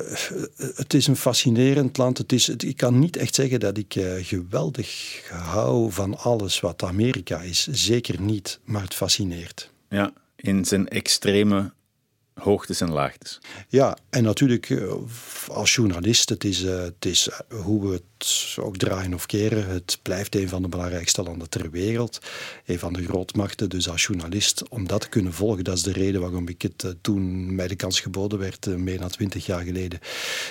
het 0.75 0.95
is 0.95 1.07
een 1.07 1.17
fascinerend 1.17 1.97
land. 1.97 2.19
Het 2.19 2.33
is, 2.33 2.49
ik 2.49 2.77
kan 2.77 2.99
niet 2.99 3.17
echt 3.17 3.35
zeggen 3.35 3.61
dat 3.61 3.77
ik 3.77 3.95
uh, 3.95 4.13
geweldig 4.21 5.23
hou 5.31 5.93
van 5.93 6.19
alles 6.19 6.61
wat 6.61 6.83
Amerika 6.83 7.41
is. 7.41 7.67
Zeker 7.71 8.21
niet, 8.21 8.59
maar 8.65 8.83
het 8.83 8.95
fascineert. 8.95 9.71
Ja, 9.89 10.13
in 10.37 10.65
zijn 10.65 10.89
extreme 10.89 11.73
hoogtes 12.39 12.81
en 12.81 12.91
laagtes. 12.91 13.41
Ja, 13.69 13.97
en 14.11 14.23
natuurlijk 14.23 14.71
eh, 14.71 14.93
als 15.49 15.75
journalist, 15.75 16.29
het 16.29 16.45
is, 16.45 16.63
uh, 16.63 16.81
het 16.81 17.05
is 17.05 17.29
hoe 17.49 17.89
we 17.89 17.93
het 17.93 18.57
ook 18.61 18.77
draaien 18.77 19.15
of 19.15 19.27
keren, 19.27 19.69
het 19.69 19.99
blijft 20.03 20.35
een 20.35 20.49
van 20.49 20.63
de 20.63 20.69
belangrijkste 20.69 21.23
landen 21.23 21.49
ter 21.49 21.71
wereld, 21.71 22.21
een 22.67 22.79
van 22.79 22.93
de 22.93 23.05
grootmachten. 23.05 23.69
Dus 23.69 23.89
als 23.89 24.03
journalist, 24.03 24.69
om 24.69 24.87
dat 24.87 25.01
te 25.01 25.09
kunnen 25.09 25.33
volgen, 25.33 25.65
dat 25.65 25.77
is 25.77 25.83
de 25.83 25.93
reden 25.93 26.21
waarom 26.21 26.49
ik 26.49 26.63
het 26.63 26.95
toen 27.01 27.55
mij 27.55 27.69
de 27.69 27.77
kans 27.77 28.01
geboden 28.01 28.39
werd, 28.39 28.67
meer 28.67 28.99
dan 28.99 29.09
twintig 29.09 29.47
jaar 29.47 29.63
geleden, 29.63 30.01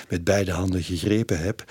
met 0.08 0.24
beide 0.24 0.52
handen 0.52 0.82
gegrepen 0.82 1.38
heb. 1.40 1.64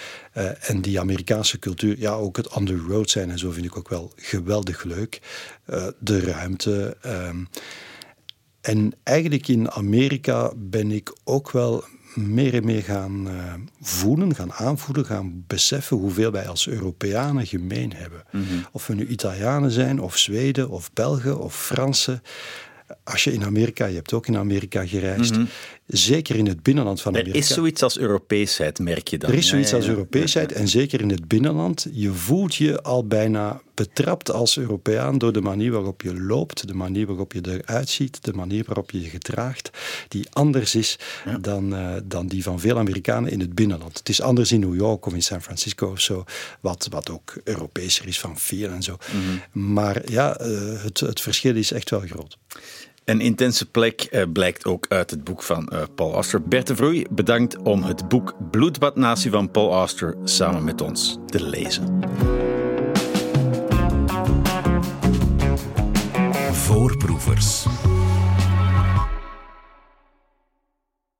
en 0.59 0.81
die 0.81 0.99
Amerikaanse 0.99 1.59
cultuur, 1.59 1.99
ja, 1.99 2.13
ook 2.13 2.37
het 2.37 2.47
on 2.47 2.65
the 2.65 2.77
road 2.87 3.09
zijn 3.09 3.29
en 3.31 3.39
zo 3.39 3.51
vind 3.51 3.65
ik 3.65 3.77
ook 3.77 3.89
wel 3.89 4.11
geweldig 4.15 4.83
leuk. 4.83 5.21
de 5.99 6.19
ruimte. 6.19 6.97
En 8.67 8.93
eigenlijk 9.03 9.47
in 9.47 9.71
Amerika 9.71 10.51
ben 10.55 10.91
ik 10.91 11.15
ook 11.23 11.51
wel 11.51 11.83
meer 12.13 12.53
en 12.53 12.65
meer 12.65 12.83
gaan 12.83 13.27
uh, 13.27 13.53
voelen, 13.81 14.35
gaan 14.35 14.53
aanvoelen, 14.53 15.05
gaan 15.05 15.43
beseffen 15.47 15.97
hoeveel 15.97 16.31
wij 16.31 16.47
als 16.47 16.67
Europeanen 16.67 17.45
gemeen 17.45 17.93
hebben. 17.93 18.23
Mm 18.31 18.43
-hmm. 18.47 18.65
Of 18.71 18.87
we 18.87 18.93
nu 18.93 19.07
Italianen 19.07 19.71
zijn, 19.71 20.01
of 20.01 20.17
Zweden, 20.17 20.69
of 20.69 20.93
Belgen, 20.93 21.39
of 21.39 21.55
Fransen. 21.65 22.21
Als 23.03 23.23
je 23.23 23.33
in 23.33 23.45
Amerika, 23.45 23.85
je 23.85 23.95
hebt 23.95 24.13
ook 24.13 24.27
in 24.27 24.37
Amerika 24.37 24.85
gereisd, 24.85 25.31
mm 25.31 25.37
-hmm. 25.37 25.47
Zeker 25.87 26.35
in 26.35 26.47
het 26.47 26.63
binnenland 26.63 27.01
van 27.01 27.11
Amerika. 27.11 27.33
Er 27.33 27.39
is 27.39 27.53
zoiets 27.53 27.83
als 27.83 27.97
Europeesheid, 27.97 28.79
merk 28.79 29.07
je 29.07 29.17
dan? 29.17 29.31
Er 29.31 29.37
is 29.37 29.47
zoiets 29.47 29.73
als 29.73 29.87
Europeesheid 29.87 30.51
en 30.51 30.67
zeker 30.67 31.01
in 31.01 31.09
het 31.09 31.27
binnenland. 31.27 31.87
Je 31.91 32.11
voelt 32.11 32.55
je 32.55 32.81
al 32.81 33.07
bijna 33.07 33.61
betrapt 33.73 34.31
als 34.31 34.57
Europeaan 34.57 35.17
door 35.17 35.33
de 35.33 35.41
manier 35.41 35.71
waarop 35.71 36.01
je 36.01 36.21
loopt, 36.21 36.67
de 36.67 36.73
manier 36.73 37.07
waarop 37.07 37.33
je 37.33 37.41
eruit 37.43 37.89
ziet, 37.89 38.23
de 38.23 38.33
manier 38.33 38.63
waarop 38.65 38.91
je 38.91 39.01
je 39.01 39.09
gedraagt, 39.09 39.69
die 40.07 40.27
anders 40.31 40.75
is 40.75 40.99
ja. 41.25 41.37
dan, 41.37 41.73
uh, 41.73 41.95
dan 42.03 42.27
die 42.27 42.43
van 42.43 42.59
veel 42.59 42.77
Amerikanen 42.77 43.31
in 43.31 43.39
het 43.39 43.55
binnenland. 43.55 43.97
Het 43.97 44.09
is 44.09 44.21
anders 44.21 44.51
in 44.51 44.59
New 44.59 44.75
York 44.75 45.05
of 45.05 45.13
in 45.13 45.23
San 45.23 45.41
Francisco 45.41 45.91
of 45.91 46.01
zo, 46.01 46.23
wat, 46.59 46.87
wat 46.89 47.09
ook 47.09 47.35
Europeeser 47.43 48.07
is 48.07 48.19
van 48.19 48.37
veel 48.37 48.69
en 48.69 48.83
zo. 48.83 48.97
Mm 49.11 49.21
-hmm. 49.21 49.73
Maar 49.75 50.11
ja, 50.11 50.41
uh, 50.41 50.83
het, 50.83 50.99
het 50.99 51.21
verschil 51.21 51.55
is 51.55 51.71
echt 51.71 51.89
wel 51.89 51.99
groot. 51.99 52.37
Een 53.07 53.21
intense 53.21 53.65
plek 53.65 54.07
uh, 54.11 54.23
blijkt 54.33 54.65
ook 54.65 54.85
uit 54.89 55.09
het 55.09 55.23
boek 55.23 55.43
van 55.43 55.69
uh, 55.73 55.81
Paul 55.95 56.13
Auster. 56.13 56.41
Bert 56.41 56.67
de 56.67 56.75
Vroei, 56.75 57.05
bedankt 57.09 57.57
om 57.57 57.83
het 57.83 58.07
boek 58.07 58.33
Bloedbad 58.51 58.95
Natie 58.95 59.31
van 59.31 59.51
Paul 59.51 59.71
Auster 59.71 60.15
samen 60.23 60.63
met 60.63 60.81
ons 60.81 61.17
te 61.25 61.43
lezen. 61.43 61.99
Voorproevers. 66.51 67.65